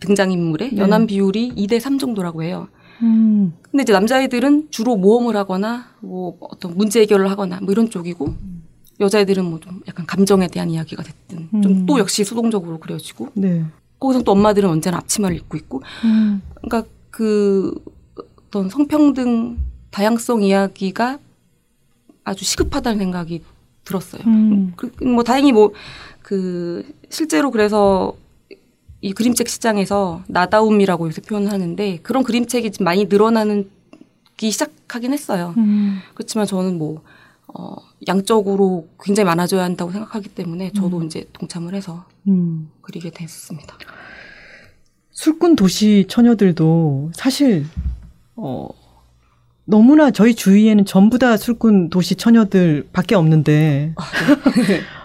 등장인물의 0.02 0.72
네. 0.74 0.82
연한 0.82 1.08
비율이 1.08 1.54
2대 1.56 1.80
3 1.80 1.98
정도라고 1.98 2.44
해요. 2.44 2.68
음. 3.02 3.54
근데 3.62 3.84
이제 3.84 3.94
남자애들은 3.94 4.68
주로 4.70 4.96
모험을 4.98 5.36
하거나 5.36 5.88
뭐 6.02 6.38
어떤 6.42 6.76
문제 6.78 7.00
해결을 7.02 7.30
하거나 7.32 7.60
뭐 7.62 7.72
이런 7.72 7.90
쪽이고 7.90 8.36
여자애들은 9.00 9.46
뭐 9.46 9.60
좀 9.60 9.82
약간 9.88 10.06
감정에 10.06 10.48
대한 10.48 10.70
이야기가 10.70 11.02
됐든 11.04 11.50
음. 11.54 11.62
좀또 11.62 11.98
역시 12.00 12.24
수동적으로 12.24 12.80
그려지고 12.80 13.30
네. 13.34 13.64
거기서 14.00 14.24
또 14.24 14.34
엄마들은 14.34 14.70
언제나 14.70 14.98
앞치마를 14.98 15.38
입고 15.38 15.58
있고 15.58 15.82
음. 16.04 16.42
그러니까 16.56 16.84
그 17.10 17.74
어떤 18.48 18.70
성평등 18.70 19.58
다양성 19.90 20.44
이야기가 20.44 21.20
아주 22.24 22.46
시급하다는 22.46 23.00
생각이 23.00 23.42
들었어요. 23.84 24.22
음. 24.28 24.74
그, 24.76 24.92
뭐 25.04 25.24
다행히 25.24 25.52
뭐 25.52 25.74
그 26.22 26.84
실제로 27.10 27.52
그래서 27.52 28.14
이 29.02 29.14
그림책 29.14 29.50
시장에서 29.50 30.24
나다움이라고 30.28 31.08
요새 31.08 31.22
표현을 31.22 31.52
하는데 31.52 32.00
그런 32.04 32.24
그림책이 32.24 32.72
좀 32.72 32.86
많이 32.86 33.06
늘어나는 33.06 33.70
기 34.38 34.52
시작하긴 34.52 35.14
했어요. 35.14 35.54
음. 35.58 36.00
그렇지만 36.14 36.46
저는 36.46 36.78
뭐 36.78 37.02
어, 37.48 37.76
양적으로 38.08 38.88
굉장히 39.04 39.26
많아져야 39.26 39.64
한다고 39.64 39.92
생각하기 39.92 40.30
때문에 40.30 40.72
저도 40.72 41.04
이제 41.04 41.26
동참을 41.34 41.74
해서 41.74 42.06
음. 42.28 42.70
그리게 42.82 43.10
됐습니다. 43.10 43.76
술꾼 45.12 45.56
도시 45.56 46.06
처녀들도 46.08 47.12
사실 47.14 47.66
어 48.36 48.70
너무나 49.66 50.10
저희 50.12 50.34
주위에는 50.34 50.86
전부 50.86 51.20
다 51.20 51.38
술꾼 51.38 51.90
도시 51.90 52.16
처녀들밖에 52.16 53.16
없는데 53.16 53.94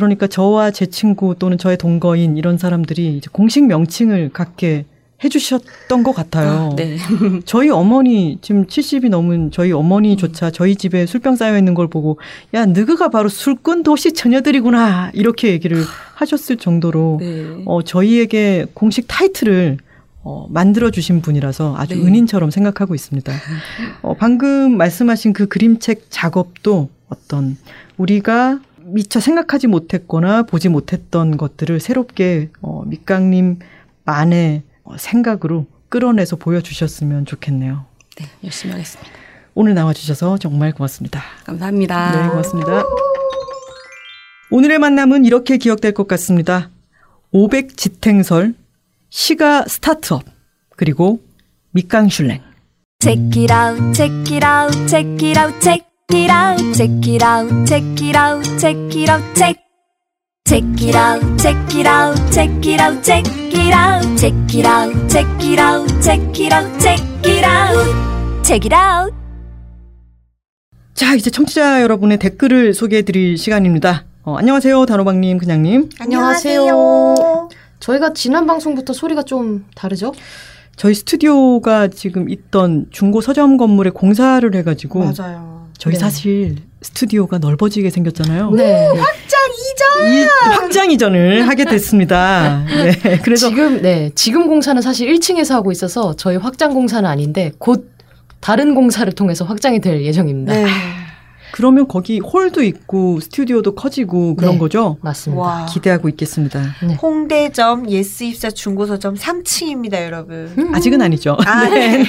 그러니까 0.00 0.26
저와 0.26 0.70
제 0.70 0.86
친구 0.86 1.34
또는 1.38 1.58
저의 1.58 1.76
동거인 1.76 2.36
이런 2.36 2.58
사람들이 2.58 3.16
이제 3.16 3.28
공식 3.32 3.66
명칭을 3.66 4.30
갖게 4.32 4.84
해주셨던 5.22 6.02
것 6.02 6.12
같아요. 6.12 6.70
아, 6.72 6.76
네. 6.76 6.96
저희 7.44 7.68
어머니 7.68 8.38
지금 8.40 8.66
70이 8.66 9.10
넘은 9.10 9.50
저희 9.50 9.70
어머니조차 9.70 10.50
저희 10.50 10.76
집에 10.76 11.04
술병 11.04 11.36
쌓여 11.36 11.58
있는 11.58 11.74
걸 11.74 11.88
보고 11.88 12.18
야 12.54 12.64
너희가 12.64 13.10
바로 13.10 13.28
술꾼 13.28 13.82
도시 13.82 14.12
처녀들이구나 14.12 15.10
이렇게 15.12 15.48
얘기를 15.48 15.84
하셨을 16.14 16.56
정도로 16.56 17.18
네. 17.20 17.62
어, 17.66 17.82
저희에게 17.82 18.66
공식 18.72 19.04
타이틀을 19.08 19.78
어, 20.22 20.46
만들어 20.50 20.90
주신 20.90 21.20
분이라서 21.20 21.76
아주 21.76 21.94
네. 21.94 22.06
은인처럼 22.06 22.50
생각하고 22.50 22.94
있습니다. 22.94 23.32
어, 24.02 24.14
방금 24.14 24.76
말씀하신 24.76 25.32
그 25.32 25.46
그림책 25.48 26.06
작업도 26.08 26.88
어떤 27.08 27.56
우리가 27.96 28.60
미처 28.92 29.20
생각하지 29.20 29.66
못했거나 29.66 30.42
보지 30.42 30.68
못했던 30.68 31.36
것들을 31.36 31.80
새롭게 31.80 32.50
어, 32.62 32.82
밑강님만의 32.86 34.62
어, 34.84 34.96
생각으로 34.98 35.66
끌어내서 35.88 36.36
보여주셨으면 36.36 37.26
좋겠네요. 37.26 37.84
네, 38.16 38.26
열심히 38.44 38.72
하겠습니다. 38.72 39.10
오늘 39.54 39.74
나와주셔서 39.74 40.38
정말 40.38 40.72
고맙습니다. 40.72 41.22
감사합니다. 41.44 42.22
네, 42.22 42.28
고맙습니다. 42.28 42.84
오늘의 44.50 44.78
만남은 44.78 45.24
이렇게 45.24 45.56
기억될 45.56 45.92
것 45.92 46.08
같습니다. 46.08 46.70
500 47.32 47.76
지탱설, 47.76 48.54
시가 49.10 49.66
스타트업, 49.66 50.24
그리고 50.76 51.20
밑강슐랭. 51.72 52.40
Check 53.00 53.42
it 53.42 53.52
out, 53.52 53.94
check 53.94 54.34
it 54.34 54.44
out, 54.44 54.88
check 54.88 55.28
it 55.28 55.38
out, 55.38 55.60
check 55.60 55.89
it 56.12 56.30
out, 56.30 56.58
check 56.74 56.90
it 57.06 57.22
out, 57.22 57.48
check 57.66 57.82
it 58.02 58.16
out, 58.16 58.44
check 58.58 58.76
it 58.96 59.08
out, 59.08 59.22
check. 59.34 59.56
check 60.46 60.64
it 60.82 60.96
out, 60.96 61.22
check 61.38 61.56
it 61.74 61.86
out, 61.86 62.16
check 62.32 62.66
it 62.66 62.80
out, 62.80 63.02
check 63.04 63.24
it 63.54 63.72
out, 63.72 64.18
check 64.18 64.34
it 64.54 64.66
out, 64.66 65.08
check 65.08 65.44
it 65.44 65.60
out, 65.60 65.86
check 66.02 66.40
it 66.40 66.52
out, 66.52 66.80
check 66.80 67.00
it 67.24 67.44
out, 67.44 68.42
check 68.42 68.66
it 68.66 68.74
out. 68.74 69.14
자, 70.94 71.14
이제 71.14 71.30
청취자 71.30 71.82
여러분의 71.82 72.18
댓글을 72.18 72.74
소개해 72.74 73.02
드릴 73.02 73.38
시간입니다. 73.38 74.04
어, 74.24 74.36
안녕하세요. 74.36 74.86
단호박님, 74.86 75.38
그냥님. 75.38 75.90
안녕하세요. 76.00 77.48
저희가 77.78 78.12
지난 78.12 78.46
방송부터 78.46 78.92
소리가 78.92 79.22
좀 79.22 79.66
다르죠? 79.74 80.12
저희 80.76 80.94
스튜디오가 80.94 81.88
지금 81.88 82.28
있던 82.28 82.86
중고 82.90 83.20
서점 83.20 83.56
건물에 83.56 83.90
공사를 83.90 84.52
해가지고 84.54 85.12
맞아요. 85.16 85.59
저희 85.80 85.94
네. 85.94 85.98
사실 85.98 86.56
스튜디오가 86.82 87.38
넓어지게 87.38 87.88
생겼잖아요. 87.90 88.50
네. 88.50 88.86
이 90.02 90.26
확장 90.52 90.90
이전을 90.90 91.48
하게 91.48 91.64
됐습니다. 91.64 92.64
네, 92.66 93.18
그래서 93.24 93.48
지금 93.48 93.82
네 93.82 94.10
지금 94.14 94.46
공사는 94.46 94.80
사실 94.80 95.12
1층에서 95.12 95.54
하고 95.54 95.72
있어서 95.72 96.14
저희 96.16 96.36
확장 96.36 96.74
공사는 96.74 97.08
아닌데 97.08 97.52
곧 97.58 97.90
다른 98.40 98.74
공사를 98.74 99.10
통해서 99.12 99.44
확장이 99.44 99.80
될 99.80 100.02
예정입니다. 100.02 100.52
네. 100.52 100.66
그러면 101.52 101.88
거기 101.88 102.18
홀도 102.18 102.62
있고 102.62 103.20
스튜디오도 103.20 103.74
커지고 103.74 104.34
그런 104.36 104.52
네. 104.52 104.58
거죠. 104.58 104.96
맞습니다. 105.00 105.42
와. 105.42 105.66
기대하고 105.66 106.08
있겠습니다. 106.10 106.62
홍대점 107.02 107.88
예스이십사 107.90 108.50
중고서점 108.50 109.14
3층입니다, 109.16 110.02
여러분. 110.04 110.52
음. 110.58 110.74
아직은 110.74 111.00
아니죠. 111.02 111.36
아, 111.46 111.64
네. 111.70 112.04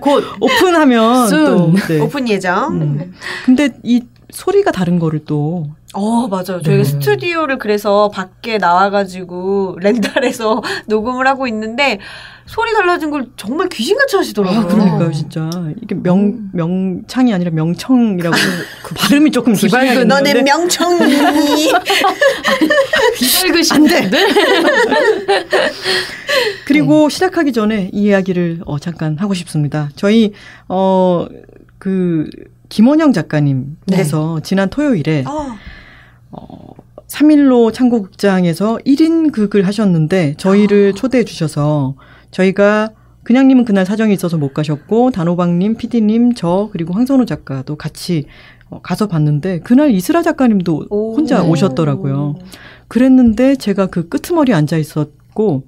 곧 0.00 0.24
오픈하면 0.40 1.30
또. 1.30 1.72
네. 1.88 2.00
오픈 2.00 2.28
예정. 2.28 2.80
음. 2.80 3.12
근데 3.44 3.70
이 3.82 4.02
소리가 4.30 4.70
다른 4.70 4.98
거를 4.98 5.24
또 5.24 5.66
어, 5.92 6.28
맞아요. 6.28 6.62
저희가 6.62 6.82
네. 6.82 6.84
스튜디오를 6.84 7.58
그래서 7.58 8.10
밖에 8.10 8.58
나와가지고 8.58 9.78
렌탈해서 9.80 10.62
녹음을 10.86 11.26
하고 11.26 11.48
있는데 11.48 11.98
소리 12.46 12.72
달라진 12.72 13.10
걸 13.10 13.26
정말 13.36 13.68
귀신같이 13.68 14.16
아시더라고요. 14.16 14.60
아, 14.60 14.66
그러니까요, 14.66 15.12
진짜. 15.12 15.50
이게 15.82 15.96
명, 15.96 16.50
명창이 16.52 17.34
아니라 17.34 17.50
명청이라고 17.50 18.36
그 18.84 18.94
발음이 18.94 19.32
조금 19.32 19.54
비발근. 19.54 20.06
너네 20.06 20.42
명청이. 20.42 20.98
비발그시 23.14 23.74
안 23.74 23.84
돼. 23.84 24.10
그리고 26.66 27.08
시작하기 27.08 27.52
전에 27.52 27.90
이 27.92 28.02
이야기를 28.02 28.60
어, 28.64 28.78
잠깐 28.78 29.16
하고 29.18 29.34
싶습니다. 29.34 29.88
저희 29.96 30.32
어그 30.68 32.30
김원영 32.68 33.12
작가님께서 33.12 34.40
지난 34.42 34.70
토요일에 34.70 35.24
어, 35.26 35.56
어 36.32 36.74
3일로 37.08 37.72
창고극장에서 37.72 38.78
1인 38.86 39.32
극을 39.32 39.66
하셨는데 39.66 40.34
저희를 40.36 40.94
초대해 40.94 41.24
주셔서 41.24 41.94
저희가 42.30 42.90
그냥님은 43.24 43.64
그날 43.64 43.84
사정이 43.84 44.14
있어서 44.14 44.38
못 44.38 44.54
가셨고 44.54 45.10
단호박님, 45.10 45.76
PD님, 45.76 46.34
저 46.34 46.68
그리고 46.72 46.94
황선우 46.94 47.26
작가도 47.26 47.76
같이 47.76 48.26
어, 48.70 48.80
가서 48.80 49.08
봤는데 49.08 49.60
그날 49.60 49.90
이슬아 49.90 50.22
작가님도 50.22 50.86
오. 50.90 51.14
혼자 51.14 51.42
네. 51.42 51.48
오셨더라고요. 51.48 52.36
그랬는데 52.88 53.56
제가 53.56 53.86
그 53.86 54.08
끄트머리 54.08 54.54
앉아 54.54 54.76
있었고 54.76 55.64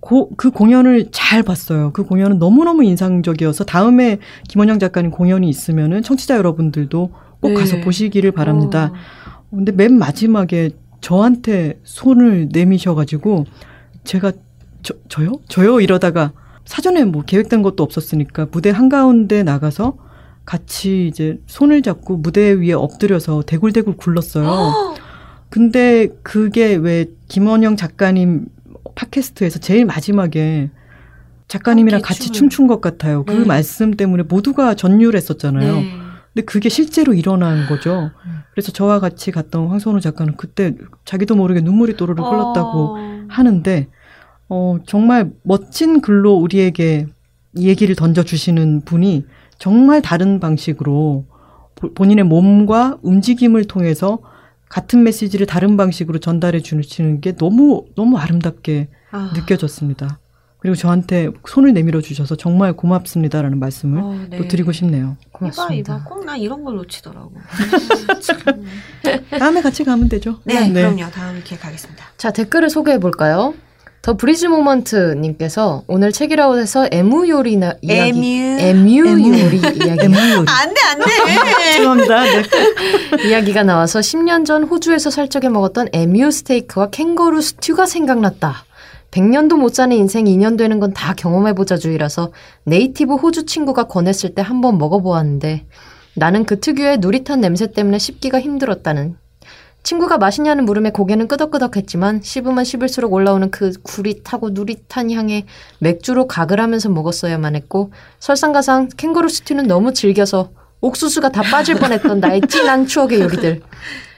고, 0.00 0.30
그 0.36 0.50
공연을 0.50 1.08
잘 1.12 1.42
봤어요. 1.42 1.90
그 1.92 2.04
공연은 2.04 2.38
너무너무 2.38 2.84
인상적이어서 2.84 3.64
다음에 3.64 4.18
김원영 4.48 4.78
작가님 4.78 5.10
공연이 5.10 5.48
있으면은 5.48 6.02
청취자 6.02 6.36
여러분들도 6.36 7.10
꼭 7.40 7.48
네. 7.48 7.54
가서 7.54 7.80
보시기를 7.80 8.32
바랍니다. 8.32 8.90
어. 8.92 9.23
근데 9.54 9.72
맨 9.72 9.98
마지막에 9.98 10.70
저한테 11.00 11.80
손을 11.84 12.48
내미셔가지고 12.52 13.44
제가 14.04 14.32
저, 14.82 14.94
저요? 15.08 15.32
저요? 15.48 15.80
이러다가 15.80 16.32
사전에 16.64 17.04
뭐 17.04 17.22
계획된 17.22 17.62
것도 17.62 17.82
없었으니까 17.82 18.46
무대 18.50 18.70
한가운데 18.70 19.42
나가서 19.42 19.96
같이 20.44 21.08
이제 21.08 21.40
손을 21.46 21.82
잡고 21.82 22.18
무대 22.18 22.52
위에 22.52 22.72
엎드려서 22.72 23.42
대굴대굴 23.42 23.96
굴렀어요. 23.96 24.94
근데 25.48 26.08
그게 26.22 26.74
왜 26.74 27.06
김원영 27.28 27.76
작가님 27.76 28.46
팟캐스트에서 28.94 29.58
제일 29.60 29.84
마지막에 29.84 30.70
작가님이랑 31.48 31.98
함께 31.98 32.08
같이. 32.08 32.32
춤춘 32.32 32.66
것 32.66 32.80
같아요. 32.80 33.24
그 33.24 33.32
네. 33.32 33.44
말씀 33.44 33.92
때문에 33.92 34.24
모두가 34.24 34.74
전율했었잖아요. 34.74 35.74
네. 35.74 36.03
근데 36.34 36.44
그게 36.44 36.68
실제로 36.68 37.14
일어난 37.14 37.66
거죠. 37.68 38.10
그래서 38.50 38.72
저와 38.72 38.98
같이 38.98 39.30
갔던 39.30 39.68
황선우 39.68 40.00
작가는 40.00 40.36
그때 40.36 40.74
자기도 41.04 41.36
모르게 41.36 41.60
눈물이 41.60 41.96
또르르 41.96 42.20
흘렀다고 42.22 42.96
어. 42.96 43.24
하는데, 43.28 43.88
어, 44.48 44.78
정말 44.84 45.30
멋진 45.44 46.00
글로 46.00 46.34
우리에게 46.34 47.06
이 47.56 47.68
얘기를 47.68 47.94
던져 47.94 48.24
주시는 48.24 48.82
분이 48.84 49.26
정말 49.58 50.02
다른 50.02 50.40
방식으로 50.40 51.24
보- 51.76 51.94
본인의 51.94 52.24
몸과 52.24 52.98
움직임을 53.02 53.66
통해서 53.66 54.18
같은 54.68 55.04
메시지를 55.04 55.46
다른 55.46 55.76
방식으로 55.76 56.18
전달해 56.18 56.58
주시는 56.58 57.20
게 57.20 57.36
너무, 57.36 57.84
너무 57.94 58.18
아름답게 58.18 58.88
아. 59.12 59.30
느껴졌습니다. 59.36 60.18
그리고 60.64 60.76
저한테 60.76 61.28
손을 61.46 61.74
내밀어 61.74 62.00
주셔서 62.00 62.36
정말 62.36 62.72
고맙습니다라는 62.72 63.58
말씀을 63.58 64.00
어, 64.00 64.18
네. 64.30 64.38
또 64.38 64.48
드리고 64.48 64.72
싶네요. 64.72 65.18
이봐 65.20 65.38
고맙습니다. 65.38 65.96
이봐 65.96 66.04
꼭 66.08 66.24
나 66.24 66.38
이런 66.38 66.64
걸 66.64 66.76
놓치더라고. 66.76 67.32
다음에 69.38 69.60
같이 69.60 69.84
가면 69.84 70.08
되죠. 70.08 70.38
네, 70.44 70.72
그럼요. 70.72 71.10
다음 71.12 71.42
기회 71.44 71.58
가겠습니다. 71.58 72.02
자 72.16 72.30
댓글을 72.30 72.70
소개해 72.70 72.98
볼까요? 72.98 73.52
더 74.00 74.14
브리즈 74.16 74.46
모먼트 74.46 75.16
님께서 75.18 75.82
오늘 75.86 76.12
책읽아웃에서 76.12 76.88
에무 76.90 77.28
요리나 77.28 77.74
이야기 77.82 78.38
에뮤. 78.58 78.58
에뮤. 78.58 78.98
요리 79.00 79.56
이야기 79.84 80.04
에무요리. 80.06 80.46
안돼 80.48 80.80
안돼. 80.92 81.04
죄송합니다. 81.74 82.22
네. 82.22 82.42
이야기가 83.28 83.64
나와서 83.64 84.00
10년 84.00 84.46
전 84.46 84.64
호주에서 84.64 85.10
살적에 85.10 85.50
먹었던 85.50 85.88
에뮤 85.92 86.30
스테이크와 86.30 86.88
캥거루 86.88 87.42
스튜가 87.42 87.84
생각났다. 87.84 88.64
100년도 89.14 89.56
못 89.58 89.72
사는 89.74 89.96
인생 89.96 90.24
2년 90.24 90.58
되는 90.58 90.80
건 90.80 90.92
다 90.92 91.14
경험해보자 91.14 91.76
주의라서 91.76 92.32
네이티브 92.64 93.14
호주 93.14 93.46
친구가 93.46 93.84
권했을 93.84 94.34
때 94.34 94.42
한 94.42 94.60
번 94.60 94.76
먹어보았는데 94.78 95.66
나는 96.16 96.44
그 96.44 96.58
특유의 96.60 96.98
누릿한 96.98 97.40
냄새 97.40 97.70
때문에 97.70 97.98
씹기가 97.98 98.40
힘들었다는. 98.40 99.16
친구가 99.84 100.16
맛있냐는 100.18 100.64
물음에 100.64 100.90
고개는 100.90 101.28
끄덕끄덕했지만 101.28 102.22
씹으면 102.22 102.64
씹을수록 102.64 103.12
올라오는 103.12 103.50
그 103.50 103.72
구릿하고 103.82 104.50
누릿한 104.50 105.10
향에 105.10 105.44
맥주로 105.78 106.26
각을 106.26 106.58
하면서 106.60 106.88
먹었어야만 106.88 107.54
했고 107.54 107.92
설상가상 108.18 108.88
캥거루 108.96 109.28
스튜는 109.28 109.66
너무 109.66 109.92
질겨서 109.92 110.50
옥수수가 110.84 111.30
다 111.30 111.40
빠질 111.40 111.76
뻔했던 111.76 112.20
나의 112.20 112.42
진한 112.42 112.86
추억의 112.86 113.20
요리들. 113.20 113.62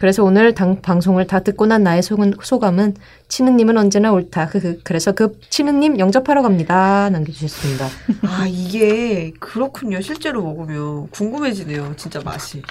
그래서 0.01 0.24
오늘 0.24 0.52
당, 0.52 0.82
방송을 0.82 1.26
다 1.26 1.40
듣고 1.40 1.66
난 1.66 1.84
나의 1.84 2.02
소, 2.02 2.16
소감은 2.43 2.97
치느님은 3.28 3.78
언제나 3.78 4.10
옳다. 4.10 4.51
그래서 4.82 5.12
그 5.12 5.38
치느님 5.48 5.98
영접하러 5.98 6.43
갑니다. 6.43 7.09
남겨주셨습니다. 7.10 7.86
아 8.22 8.47
이게 8.48 9.32
그렇군요. 9.38 10.01
실제로 10.01 10.43
먹으면 10.43 11.09
궁금해지네요. 11.10 11.94
진짜 11.97 12.20
맛이. 12.24 12.62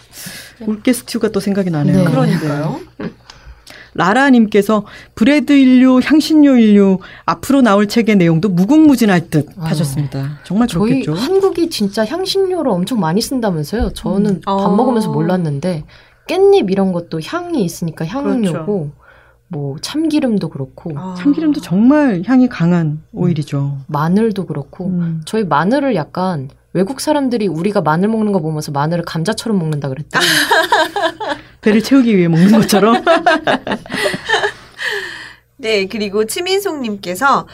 울게 0.59 0.91
스튜가 0.91 1.29
또 1.29 1.39
생각이 1.39 1.69
나네요. 1.69 1.97
네. 1.97 2.03
그러니까요. 2.03 2.81
라라님께서 3.95 4.85
브레드 5.15 5.53
인류, 5.53 5.99
향신료 6.03 6.57
인류 6.57 6.99
앞으로 7.25 7.61
나올 7.61 7.87
책의 7.87 8.17
내용도 8.17 8.49
무궁무진할 8.49 9.29
듯 9.29 9.47
아. 9.57 9.65
하셨습니다. 9.67 10.39
정말 10.43 10.67
저희 10.67 11.01
그렇겠죠. 11.01 11.13
한국이 11.13 11.69
진짜 11.69 12.05
향신료를 12.05 12.69
엄청 12.71 12.99
많이 12.99 13.21
쓴다면서요. 13.21 13.93
저는 13.93 14.31
음. 14.31 14.41
밥 14.45 14.51
어. 14.51 14.75
먹으면서 14.75 15.09
몰랐는데 15.09 15.85
깻잎 16.27 16.69
이런 16.71 16.91
것도 16.91 17.21
향이 17.23 17.63
있으니까 17.63 18.05
향료고 18.05 18.65
그렇죠. 18.65 18.91
뭐 19.47 19.77
참기름도 19.79 20.49
그렇고 20.49 20.91
아. 20.95 21.15
참기름도 21.17 21.61
정말 21.61 22.23
향이 22.25 22.49
강한 22.49 23.01
오일이죠. 23.13 23.77
마늘도 23.87 24.45
그렇고 24.45 24.87
음. 24.87 25.21
저희 25.25 25.45
마늘을 25.45 25.95
약간 25.95 26.49
외국 26.73 26.99
사람들이 26.99 27.47
우리가 27.47 27.79
마늘 27.79 28.09
먹는 28.09 28.33
거 28.33 28.39
보면서 28.39 28.73
마늘을 28.73 29.05
감자처럼 29.05 29.57
먹는다 29.57 29.87
그랬대. 29.87 30.19
배를 31.65 31.81
채우기 31.81 32.15
위해 32.15 32.27
먹는 32.27 32.51
것처럼. 32.61 33.03
네, 35.57 35.87
그리고 35.87 36.25
치민송님께서 36.25 37.47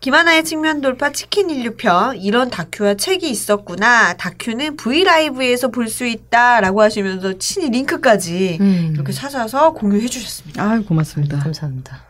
김하나의 0.00 0.42
측면 0.44 0.80
돌파 0.80 1.12
치킨 1.12 1.50
인류편 1.50 2.16
이런 2.16 2.48
다큐와 2.50 2.94
책이 2.94 3.28
있었구나. 3.30 4.14
다큐는 4.14 4.76
브이라이브에서 4.76 5.68
볼 5.68 5.86
수 5.88 6.06
있다라고 6.06 6.80
하시면서 6.80 7.38
친히 7.38 7.68
링크까지 7.70 8.56
음. 8.60 8.90
이렇게 8.94 9.12
찾아서 9.12 9.72
공유해 9.74 10.08
주셨습니다. 10.08 10.62
아, 10.62 10.80
고맙습니다. 10.80 11.38
감사합니다. 11.38 12.04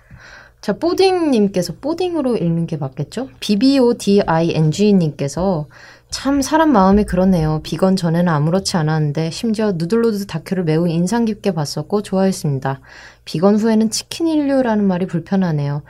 자, 0.61 0.75
뽀딩님께서 0.75 1.75
뽀딩으로 1.81 2.37
읽는 2.37 2.69
게 2.69 2.77
맞겠죠? 2.77 3.31
BBODING님께서 3.41 5.67
참 6.13 6.43
사람 6.43 6.71
마음이 6.73 7.05
그렇네요. 7.05 7.61
비건 7.65 7.97
전에는 7.97 8.29
아무렇지 8.31 8.77
않았는데 8.77 9.31
심지어 9.31 9.73
누들로드 9.73 10.27
다큐를 10.27 10.63
매우 10.63 10.87
인상 10.87 11.25
깊게 11.25 11.53
봤었고 11.53 12.03
좋아했습니다. 12.03 12.81
비건 13.25 13.57
후에는 13.57 13.91
치킨 13.91 14.29
인류라는 14.29 14.85
말이 14.85 15.07
불편하네요. 15.07 15.83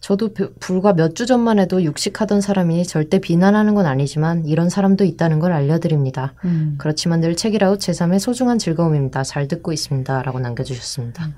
저도 0.00 0.32
벼- 0.34 0.50
불과 0.60 0.92
몇 0.92 1.14
주 1.14 1.26
전만 1.26 1.58
해도 1.58 1.82
육식하던 1.82 2.40
사람이 2.40 2.86
절대 2.86 3.18
비난하는 3.18 3.74
건 3.74 3.86
아니지만 3.86 4.46
이런 4.46 4.70
사람도 4.70 5.02
있다는 5.04 5.40
걸 5.40 5.52
알려드립니다. 5.52 6.34
음. 6.44 6.76
그렇지만 6.78 7.20
늘 7.20 7.34
책이라웃 7.36 7.80
제3의 7.80 8.20
소중한 8.20 8.58
즐거움입니다. 8.58 9.24
잘 9.24 9.48
듣고 9.48 9.72
있습니다. 9.72 10.22
라고 10.22 10.38
남겨주셨습니다. 10.38 11.28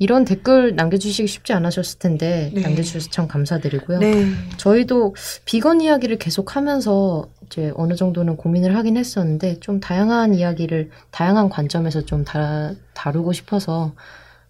이런 0.00 0.24
댓글 0.24 0.74
남겨주시기 0.76 1.26
쉽지 1.28 1.52
않으셨을 1.52 1.98
텐데 1.98 2.50
네. 2.54 2.62
남겨주셔서 2.62 3.10
참 3.10 3.28
감사드리고요. 3.28 3.98
네. 3.98 4.26
저희도 4.56 5.16
비건 5.44 5.80
이야기를 5.80 6.18
계속 6.18 6.54
하면서 6.56 7.28
이제 7.48 7.72
어느 7.76 7.94
정도는 7.94 8.36
고민을 8.36 8.76
하긴 8.76 8.98
했었는데 8.98 9.60
좀 9.60 9.80
다양한 9.80 10.34
이야기를 10.34 10.90
다양한 11.10 11.48
관점에서 11.48 12.02
좀 12.02 12.24
다, 12.24 12.72
다루고 12.92 13.32
싶어서 13.32 13.94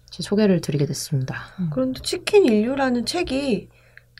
이제 0.09 0.21
소개를 0.21 0.59
드리게 0.59 0.85
됐습니다. 0.85 1.35
그런데 1.71 2.01
치킨 2.03 2.45
인류라는 2.45 3.05
책이 3.05 3.69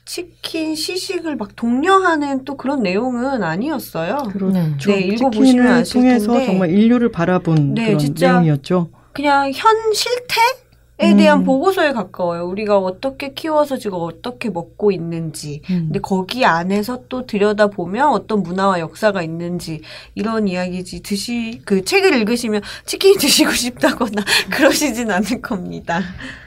치킨 0.06 0.76
시식을 0.76 1.36
막 1.36 1.56
독려하는 1.56 2.46
또 2.46 2.56
그런 2.58 2.82
내용은 2.82 3.44
아니었어요. 3.44 4.18
그렇죠. 4.32 4.92
네, 4.92 5.02
읽어보시면 5.02 5.46
치킨을 5.46 5.72
아실 5.72 5.94
통해서 5.94 6.32
텐데. 6.32 6.46
정말 6.46 6.70
인류를 6.72 7.12
바라본 7.12 7.74
네, 7.76 7.86
그런 7.86 8.00
진짜 8.00 8.32
내용이었죠. 8.32 8.90
그냥 9.14 9.52
현 9.54 9.94
실태에 9.94 10.44
음. 10.64 10.69
대한 11.00 11.44
보고서에 11.44 11.94
가까워요. 11.94 12.46
우리가 12.46 12.78
어떻게 12.78 13.34
키워서 13.34 13.78
지금 13.78 14.00
어떻게 14.02 14.50
먹고 14.50 14.92
있는지. 14.92 15.62
음. 15.70 15.86
근데 15.86 16.00
거기 16.00 16.46
안에서 16.46 17.04
또 17.08 17.26
들여다보면 17.26 18.10
어떤 18.10 18.44
문화와 18.44 18.80
역사가 18.80 19.22
있는지 19.22 19.82
이런 20.16 20.48
이야기지 20.48 21.02
드시 21.02 21.62
그 21.66 21.86
책을 21.86 22.14
읽으시면 22.14 22.62
치킨 22.86 23.18
드시고 23.20 23.52
싶다거나 23.52 24.24
그러시진 24.52 25.10
않을 25.12 25.42
겁니다. 25.42 26.02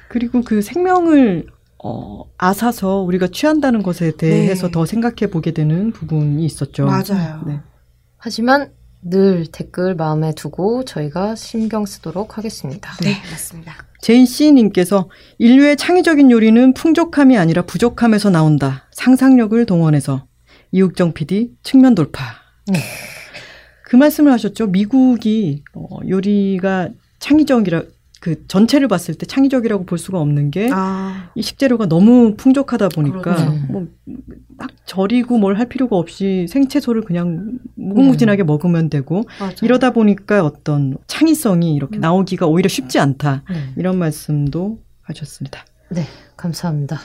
그리고 0.09 0.43
그 0.43 0.61
생명을 0.61 1.47
어, 1.83 2.25
아사서 2.39 2.99
우리가 3.01 3.29
취한다는 3.29 3.83
것에 3.83 4.13
대해서 4.17 4.67
네. 4.67 4.73
더 4.73 4.87
생각해 4.87 5.31
보게 5.31 5.51
되는 5.53 5.91
부분이 5.91 6.45
있었죠. 6.45 6.87
맞아요. 6.87 7.43
네. 7.47 7.61
하지만 8.19 8.71
늘 9.03 9.47
댓글 9.47 9.95
마음에 9.95 10.33
두고 10.33 10.85
저희가 10.85 11.35
신경 11.35 11.85
쓰도록 11.87 12.39
하겠습니다. 12.39 12.93
네, 13.03 13.15
맞습니다. 13.31 13.75
제인 14.01 14.27
씨님께서 14.27 15.09
인류의 15.39 15.77
창의적인 15.77 16.31
요리는 16.31 16.75
풍족함이 16.75 17.37
아니라 17.37 17.63
부족함에서 17.63 18.31
나온다. 18.31 18.89
상상력을 18.93 19.65
동원해서 19.67 20.27
이육정 20.71 21.15
PD 21.15 21.53
측면 21.63 21.95
돌파. 21.95 22.25
네. 22.67 22.79
그 23.85 23.97
말씀을 23.97 24.33
하셨죠. 24.33 24.69
미국이 24.69 25.65
어, 25.75 25.99
요리가 26.09 26.89
창의적이라 27.19 27.83
그 28.23 28.47
전체를 28.47 28.87
봤을 28.87 29.17
때 29.17 29.27
창의적이라고 29.27 29.85
볼 29.85 29.99
수가 29.99 30.21
없는 30.21 30.53
게이 30.53 30.71
아, 30.73 31.31
식재료가 31.41 31.87
너무 31.87 32.37
풍족하다 32.37 32.91
보니까 32.91 33.21
그렇죠. 33.21 33.51
뭐막 33.69 33.91
절이고 34.87 35.39
뭘 35.39 35.57
할 35.59 35.67
필요가 35.69 35.97
없이 35.97 36.47
생채소를 36.49 37.03
그냥 37.03 37.59
무궁무진하게 37.75 38.45
먹으면 38.45 38.91
되고 38.91 39.25
맞아요. 39.41 39.55
이러다 39.63 39.91
보니까 39.91 40.45
어떤 40.45 40.99
창의성이 41.09 41.75
이렇게 41.75 41.99
음. 41.99 42.01
나오기가 42.01 42.47
오히려 42.47 42.69
쉽지 42.69 43.01
않다. 43.01 43.43
네. 43.51 43.57
이런 43.77 43.99
말씀도 43.99 44.79
하셨습니다. 45.03 45.65
네, 45.91 46.05
감사합니다. 46.37 47.01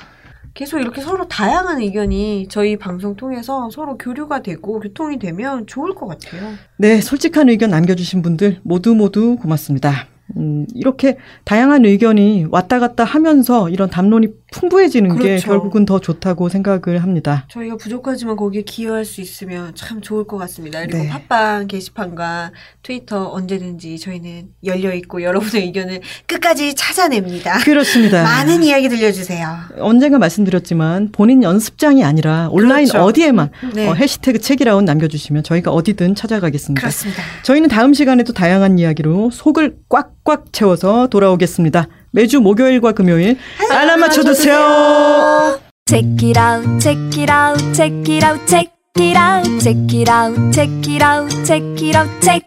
계속 0.53 0.80
이렇게 0.80 1.02
서로 1.02 1.27
다양한 1.27 1.81
의견이 1.81 2.45
저희 2.52 2.77
방송 2.77 3.15
통해서 3.15 3.72
서로 3.72 3.98
교류가 3.98 4.44
되고 4.44 4.80
교통이 4.80 5.18
되면 5.18 5.65
좋을 5.65 5.95
것 5.95 6.06
같아요. 6.06 6.53
네, 6.77 7.02
솔직한 7.02 7.49
의견 7.49 7.72
남겨주신 7.72 8.22
분들 8.22 8.60
모두 8.61 8.94
모두 8.94 9.35
고맙습니다. 9.38 10.06
음, 10.36 10.66
이렇게 10.74 11.18
다양한 11.45 11.86
의견이 11.86 12.45
왔다 12.49 12.80
갔다 12.80 13.04
하면서 13.04 13.70
이런 13.70 13.90
담론이 13.90 14.28
풍부해지는 14.52 15.18
게 15.18 15.24
그렇죠. 15.24 15.48
결국은 15.48 15.86
더 15.86 15.99
좋다고 15.99 16.49
생각을 16.49 17.03
합니다. 17.03 17.45
저희가 17.49 17.76
부족하지만 17.76 18.36
거기에 18.38 18.61
기여할 18.61 19.03
수 19.03 19.22
있으면 19.22 19.74
참 19.76 20.02
좋을 20.02 20.24
것 20.26 20.38
같습니다. 20.38 20.80
그리고 20.82 20.99
네. 20.99 21.10
팟빵 21.10 21.68
게시판과 21.68 22.52
트위터 22.82 23.30
언제든지 23.32 23.99
저희는 23.99 24.49
열려 24.64 24.94
있고 24.94 25.22
여러분의 25.22 25.65
의견을 25.65 26.02
끝까지 26.26 26.76
찾아냅니다. 26.76 27.60
그렇습니다. 27.60 28.24
많은 28.24 28.64
이야기 28.64 28.88
들려주세요. 28.88 29.48
언젠가 29.80 30.18
말씀드렸지만 30.18 31.11
본인 31.11 31.44
연습장이 31.44 32.03
아니라 32.03 32.48
온라인 32.52 32.88
그렇죠. 32.88 33.03
어디에만 33.06 33.49
네. 33.74 33.88
어, 33.88 33.94
해시태그 33.94 34.40
책이라운 34.40 34.86
남겨주시면 34.86 35.44
저희가 35.44 35.72
어디든 35.72 36.15
찾아가겠습니다. 36.15 36.80
그렇습니다. 36.80 37.22
저희는 37.44 37.68
다음 37.69 37.94
시간에도 37.94 38.32
다양한 38.32 38.80
이야기로 38.80 39.32
속을 39.32 39.78
꽉꽉 39.90 40.53
채워서 40.53 41.07
돌아오겠습니다. 41.07 41.88
매주 42.11 42.39
목요일과 42.41 42.93
금요일 42.93 43.38
알람 43.71 43.99
맞춰 43.99 44.23
두세요. 44.23 45.59
Check 45.88 46.17
it 46.21 46.39
out, 46.39 46.79
check 46.79 46.99
it 47.17 47.31
out, 47.31 47.73
check 47.73 47.93
it 48.07 48.25
out, 48.25 48.45
check 48.47 48.71
it 48.99 49.17
out, 49.17 49.59
check 49.61 49.77
it 49.93 50.09
out, 50.09 50.51
check 50.51 50.69
it 50.88 51.03
out, 51.03 51.29
check 51.45 51.63
it 51.81 51.95
out, 51.95 52.21
check. 52.21 52.43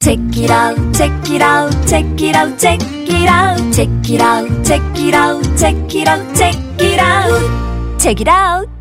Check 0.00 0.20
it 0.38 0.50
out, 0.50 0.76
check 0.94 1.10
it 1.28 1.42
out, 1.42 1.72
check 1.86 2.04
it 2.22 2.36
out, 2.36 2.56
check 2.58 2.80
it 2.80 3.28
out, 3.28 3.58
check 3.74 3.90
it 4.08 4.20
out, 4.20 4.64
check 4.64 4.80
it 4.94 5.14
out, 5.14 5.42
check 5.58 5.74
it 5.94 6.06
out, 6.06 6.36
check 6.36 6.80
it 6.80 6.98
out, 7.00 7.98
check 7.98 8.20
it 8.20 8.28
out. 8.28 8.75